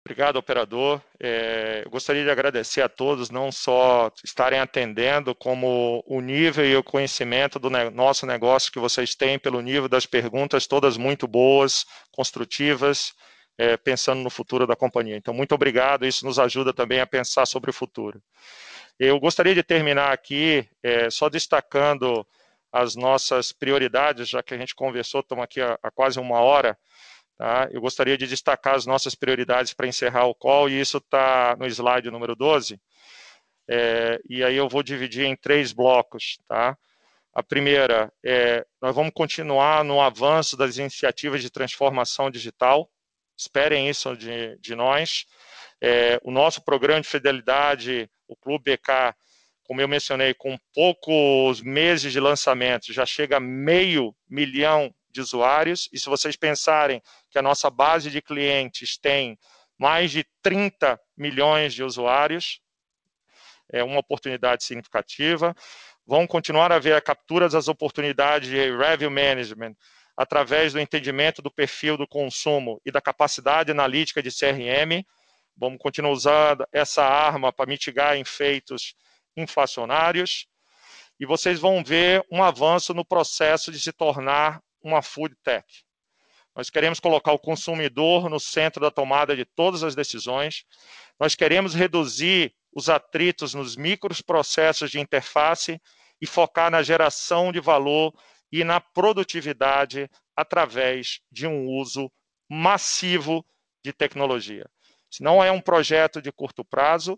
Obrigado, 0.04 0.38
operador. 0.38 1.00
É, 1.20 1.84
eu 1.86 1.92
gostaria 1.92 2.24
de 2.24 2.30
agradecer 2.32 2.82
a 2.82 2.90
todos, 2.90 3.30
não 3.30 3.52
só 3.52 4.12
estarem 4.24 4.60
atendendo, 4.60 5.36
como 5.36 6.04
o 6.08 6.20
nível 6.22 6.66
e 6.66 6.76
o 6.76 6.84
conhecimento 6.84 7.60
do 7.60 7.70
ne 7.70 7.90
nosso 7.92 8.26
negócio 8.26 8.72
que 8.72 8.80
vocês 8.80 9.14
têm, 9.14 9.38
pelo 9.38 9.62
nível 9.62 9.88
das 9.88 10.08
perguntas, 10.08 10.66
todas 10.66 10.98
muito 10.98 11.28
boas, 11.28 11.86
construtivas, 12.12 13.14
é, 13.60 13.78
pensando 13.78 14.22
no 14.22 14.32
futuro 14.32 14.66
da 14.66 14.76
companhia. 14.76 15.16
Então, 15.16 15.36
muito 15.36 15.54
obrigado, 15.54 16.04
isso 16.06 16.26
nos 16.26 16.40
ajuda 16.40 16.74
também 16.74 17.00
a 17.00 17.06
pensar 17.06 17.46
sobre 17.46 17.70
o 17.70 17.74
futuro. 17.74 18.20
Eu 19.00 19.20
gostaria 19.20 19.54
de 19.54 19.62
terminar 19.62 20.12
aqui 20.12 20.68
é, 20.82 21.12
só 21.12 21.30
destacando 21.30 22.26
as 22.72 22.96
nossas 22.96 23.52
prioridades, 23.52 24.30
já 24.30 24.42
que 24.42 24.54
a 24.56 24.58
gente 24.58 24.74
conversou, 24.74 25.22
estamos 25.22 25.44
aqui 25.44 25.62
há, 25.62 25.78
há 25.84 25.92
quase 25.92 26.20
uma 26.20 26.40
hora. 26.40 26.76
Tá? 27.42 27.68
Eu 27.72 27.82
gostaria 27.82 28.16
de 28.16 28.28
destacar 28.28 28.76
as 28.76 28.86
nossas 28.86 29.16
prioridades 29.16 29.74
para 29.74 29.88
encerrar 29.88 30.28
o 30.28 30.36
call, 30.36 30.70
e 30.70 30.80
isso 30.80 30.98
está 30.98 31.56
no 31.58 31.66
slide 31.66 32.12
número 32.12 32.36
12. 32.36 32.80
É, 33.68 34.22
e 34.30 34.44
aí 34.44 34.56
eu 34.56 34.70
vou 34.70 34.84
dividir 34.84 35.26
em 35.26 35.36
três 35.36 35.74
blocos. 35.74 36.38
Tá? 36.48 36.78
A 37.34 37.42
primeira 37.42 38.14
é, 38.24 38.64
nós 38.80 38.94
vamos 38.94 39.12
continuar 39.12 39.84
no 39.84 40.00
avanço 40.00 40.56
das 40.56 40.78
iniciativas 40.78 41.42
de 41.42 41.50
transformação 41.50 42.30
digital. 42.30 42.88
Esperem 43.36 43.90
isso 43.90 44.16
de, 44.16 44.56
de 44.60 44.76
nós. 44.76 45.26
É, 45.82 46.20
o 46.22 46.30
nosso 46.30 46.64
programa 46.64 47.02
de 47.02 47.08
fidelidade, 47.08 48.08
o 48.28 48.36
Clube 48.36 48.74
BK, 48.74 49.16
como 49.64 49.82
eu 49.82 49.88
mencionei, 49.88 50.36
com 50.36 50.56
poucos 50.76 51.60
meses 51.60 52.12
de 52.12 52.20
lançamento, 52.20 52.94
já 52.94 53.04
chega 53.04 53.38
a 53.38 53.40
meio 53.40 54.16
milhão 54.30 54.94
de 55.12 55.22
usuários. 55.22 55.90
E 55.92 56.00
se 56.00 56.10
vocês 56.10 56.36
pensarem 56.36 57.02
que 57.30 57.38
a 57.38 57.42
nossa 57.42 57.70
base 57.70 58.10
de 58.10 58.22
clientes 58.22 58.98
tem 58.98 59.38
mais 59.78 60.12
de 60.12 60.26
30 60.42 61.00
milhões 61.18 61.74
de 61.74 61.84
usuários, 61.84 62.62
é 63.72 63.84
uma 63.84 64.00
oportunidade 64.00 64.64
significativa. 64.64 65.56
Vão 66.06 66.28
continuar 66.28 66.72
a 66.72 66.80
ver 66.80 66.94
a 66.94 67.02
captura 67.02 67.48
das 67.48 67.68
oportunidades 67.68 68.50
de 68.50 68.56
revenue 68.56 69.10
management 69.10 69.76
através 70.16 70.74
do 70.74 70.80
entendimento 70.80 71.42
do 71.42 71.50
perfil 71.50 71.98
do 71.98 72.08
consumo 72.08 72.82
e 72.86 72.92
da 72.92 73.02
capacidade 73.02 73.72
analítica 73.72 74.22
de 74.22 74.30
CRM. 74.30 75.04
Vamos 75.56 75.80
continuar 75.80 76.12
usando 76.12 76.66
essa 76.72 77.04
arma 77.04 77.52
para 77.52 77.70
mitigar 77.70 78.18
efeitos 78.18 78.94
inflacionários. 79.36 80.48
E 81.20 81.26
vocês 81.26 81.60
vão 81.60 81.84
ver 81.84 82.26
um 82.32 82.44
avanço 82.44 82.94
no 82.94 83.06
processo 83.06 83.72
de 83.72 83.80
se 83.80 83.92
tornar 83.92 84.62
uma 84.84 85.02
food 85.02 85.36
tech. 85.44 85.66
Nós 86.56 86.70
queremos 86.70 87.00
colocar 87.00 87.32
o 87.32 87.40
consumidor 87.40 88.30
no 88.30 88.40
centro 88.40 88.82
da 88.82 88.92
tomada 88.92 89.36
de 89.36 89.46
todas 89.46 89.84
as 89.84 89.96
decisões. 89.96 90.66
Nós 91.20 91.34
queremos 91.34 91.74
reduzir 91.74 92.54
os 92.74 92.90
atritos 92.90 93.54
nos 93.54 93.76
microprocessos 93.76 94.92
de 94.92 95.00
interface 95.00 95.80
e 96.22 96.28
focar 96.28 96.70
na 96.70 96.84
geração 96.84 97.52
de 97.52 97.60
valor 97.60 98.14
e 98.52 98.64
na 98.64 98.82
produtividade 98.82 100.10
através 100.36 101.22
de 101.32 101.48
um 101.48 101.68
uso 101.68 102.12
massivo 102.50 103.46
de 103.84 103.94
tecnologia. 103.94 104.70
Se 105.10 105.24
não 105.24 105.44
é 105.44 105.52
um 105.52 105.62
projeto 105.62 106.22
de 106.22 106.32
curto 106.32 106.64
prazo, 106.64 107.18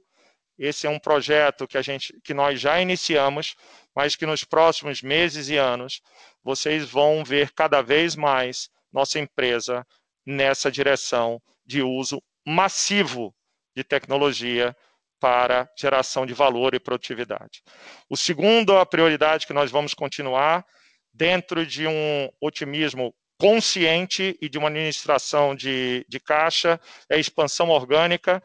esse 0.58 0.86
é 0.86 0.90
um 0.90 1.00
projeto 1.00 1.68
que, 1.68 1.78
a 1.78 1.82
gente, 1.82 2.14
que 2.24 2.34
nós 2.34 2.60
já 2.60 2.80
iniciamos, 2.80 3.56
mas 3.96 4.16
que 4.16 4.26
nos 4.26 4.44
próximos 4.44 5.02
meses 5.02 5.50
e 5.50 5.58
anos 5.58 6.02
vocês 6.44 6.90
vão 6.90 7.24
ver 7.24 7.52
cada 7.52 7.82
vez 7.82 8.16
mais 8.16 8.70
nossa 8.92 9.20
empresa 9.20 9.86
nessa 10.26 10.72
direção 10.72 11.42
de 11.66 11.82
uso 11.82 12.22
massivo 12.46 13.34
de 13.76 13.84
tecnologia 13.84 14.76
para 15.20 15.70
geração 15.78 16.26
de 16.26 16.34
valor 16.34 16.76
e 16.76 16.80
produtividade. 16.80 17.64
O 18.10 18.18
segundo, 18.18 18.78
a 18.78 18.86
prioridade 18.86 19.48
que 19.48 19.54
nós 19.54 19.72
vamos 19.72 19.94
continuar 19.94 20.66
dentro 21.14 21.66
de 21.66 21.88
um 21.88 22.30
otimismo 22.42 23.16
consciente 23.40 24.38
e 24.42 24.50
de 24.50 24.58
uma 24.58 24.70
administração 24.70 25.56
de, 25.56 26.06
de 26.08 26.20
caixa, 26.20 26.80
é 27.10 27.16
a 27.16 27.20
expansão 27.20 27.70
orgânica 27.70 28.44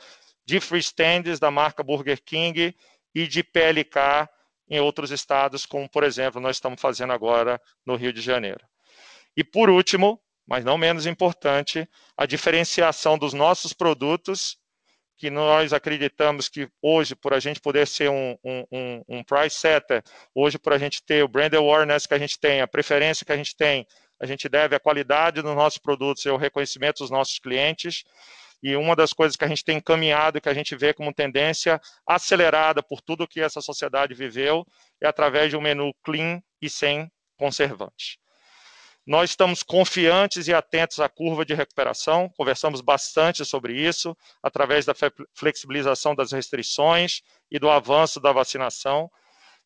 de 0.49 0.61
freestands 0.61 1.39
da 1.39 1.51
marca 1.51 1.83
Burger 1.83 2.23
King 2.25 2.75
e 3.15 3.27
de 3.27 3.45
PLK 3.45 4.27
em 4.67 4.81
outros 4.81 5.11
estados, 5.11 5.67
como, 5.67 5.87
por 5.87 6.03
exemplo, 6.03 6.41
nós 6.41 6.57
estamos 6.57 6.81
fazendo 6.81 7.13
agora 7.13 7.61
no 7.85 7.97
Rio 7.97 8.15
de 8.15 8.23
Janeiro. 8.23 8.65
E, 9.37 9.45
por 9.45 9.69
último, 9.69 10.19
mas 10.47 10.65
não 10.65 10.79
menos 10.79 11.05
importante, 11.05 11.87
a 12.17 12.25
diferenciação 12.25 13.19
dos 13.19 13.35
nossos 13.35 13.75
produtos 13.75 14.57
que 15.19 15.29
nós 15.29 15.75
acreditamos 15.75 16.49
que 16.49 16.67
hoje, 16.81 17.15
por 17.15 17.35
a 17.35 17.41
gente 17.41 17.61
poder 17.61 17.87
ser 17.87 18.09
um, 18.09 18.35
um, 18.43 19.03
um, 19.07 19.23
price 19.23 19.57
setter, 19.57 20.03
hoje, 20.35 20.59
por 20.59 20.73
a 20.73 20.79
gente 20.79 21.03
ter 21.05 21.23
o 21.23 21.29
brand 21.29 21.53
awareness 21.53 22.07
que 22.07 22.15
a 22.15 22.19
gente 22.19 22.41
tem, 22.41 22.63
a 22.63 22.67
preferência 22.67 23.27
que 23.27 23.33
a 23.33 23.37
gente 23.37 23.55
tem, 23.55 23.87
a 24.19 24.25
gente 24.25 24.49
deve 24.49 24.75
a 24.75 24.81
qualidade 24.81 25.43
dos 25.43 25.55
nossos 25.55 25.79
produtos 25.79 26.25
e 26.25 26.31
o 26.31 26.39
reconhecimento 26.39 27.01
dos 27.01 27.11
nossos 27.11 27.39
clientes. 27.39 28.05
E 28.63 28.75
uma 28.77 28.97
das 28.97 29.13
coisas 29.13 29.37
que 29.37 29.45
a 29.45 29.49
gente 29.49 29.65
tem 29.65 29.77
encaminhado, 29.79 30.41
que 30.41 30.49
a 30.49 30.55
gente 30.55 30.75
vê 30.75 30.93
como 30.93 31.15
tendência 31.15 31.81
acelerada 32.07 32.83
por 32.83 33.01
tudo 33.01 33.29
que 33.29 33.41
essa 33.41 33.61
sociedade 33.61 34.15
viveu, 34.15 34.67
é 35.01 35.07
através 35.07 35.51
de 35.51 35.57
um 35.57 35.61
menu 35.61 35.93
clean 36.03 36.43
e 36.61 36.69
sem 36.69 37.11
conservantes. 37.37 38.19
Nós 39.07 39.31
estamos 39.31 39.63
confiantes 39.63 40.49
e 40.49 40.53
atentos 40.53 41.01
à 41.01 41.09
curva 41.09 41.43
de 41.43 41.55
recuperação, 41.55 42.29
conversamos 42.37 42.83
bastante 42.83 43.43
sobre 43.43 43.73
isso, 43.73 44.15
através 44.43 44.85
da 44.85 44.93
flexibilização 45.35 46.15
das 46.15 46.31
restrições 46.31 47.23
e 47.51 47.59
do 47.59 47.71
avanço 47.71 48.21
da 48.21 48.33
vacinação, 48.33 49.11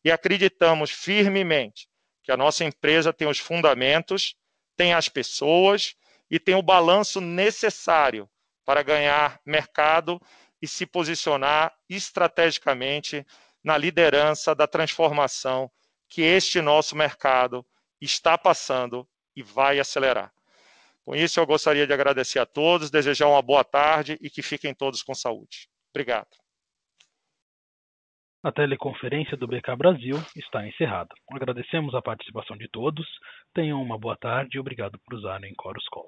e 0.01 0.09
acreditamos 0.09 0.91
firmemente 0.91 1.89
que 2.23 2.31
a 2.31 2.37
nossa 2.37 2.63
empresa 2.63 3.11
tem 3.11 3.27
os 3.27 3.37
fundamentos, 3.37 4.35
tem 4.77 4.93
as 4.93 5.09
pessoas 5.09 5.93
e 6.31 6.39
tem 6.39 6.55
o 6.55 6.61
balanço 6.61 7.19
necessário 7.19 8.29
para 8.65 8.83
ganhar 8.83 9.39
mercado 9.45 10.19
e 10.61 10.67
se 10.67 10.85
posicionar 10.85 11.73
estrategicamente 11.89 13.25
na 13.63 13.77
liderança 13.77 14.55
da 14.55 14.67
transformação 14.67 15.69
que 16.09 16.21
este 16.21 16.61
nosso 16.61 16.95
mercado 16.95 17.65
está 17.99 18.37
passando 18.37 19.07
e 19.35 19.41
vai 19.41 19.79
acelerar. 19.79 20.31
Com 21.03 21.15
isso, 21.15 21.39
eu 21.39 21.45
gostaria 21.45 21.85
de 21.85 21.93
agradecer 21.93 22.39
a 22.39 22.45
todos, 22.45 22.89
desejar 22.89 23.27
uma 23.27 23.41
boa 23.41 23.63
tarde 23.63 24.17
e 24.21 24.29
que 24.29 24.41
fiquem 24.41 24.73
todos 24.73 25.03
com 25.03 25.13
saúde. 25.13 25.67
Obrigado. 25.93 26.29
A 28.43 28.51
teleconferência 28.51 29.37
do 29.37 29.47
BK 29.47 29.75
Brasil 29.77 30.17
está 30.35 30.67
encerrada. 30.67 31.13
Agradecemos 31.31 31.95
a 31.95 32.01
participação 32.01 32.57
de 32.57 32.67
todos. 32.69 33.05
Tenham 33.53 33.81
uma 33.81 33.97
boa 33.97 34.17
tarde 34.17 34.57
e 34.57 34.59
obrigado 34.59 34.99
por 34.99 35.15
usarem 35.15 35.53
Chorus 35.61 35.87
Call. 35.89 36.07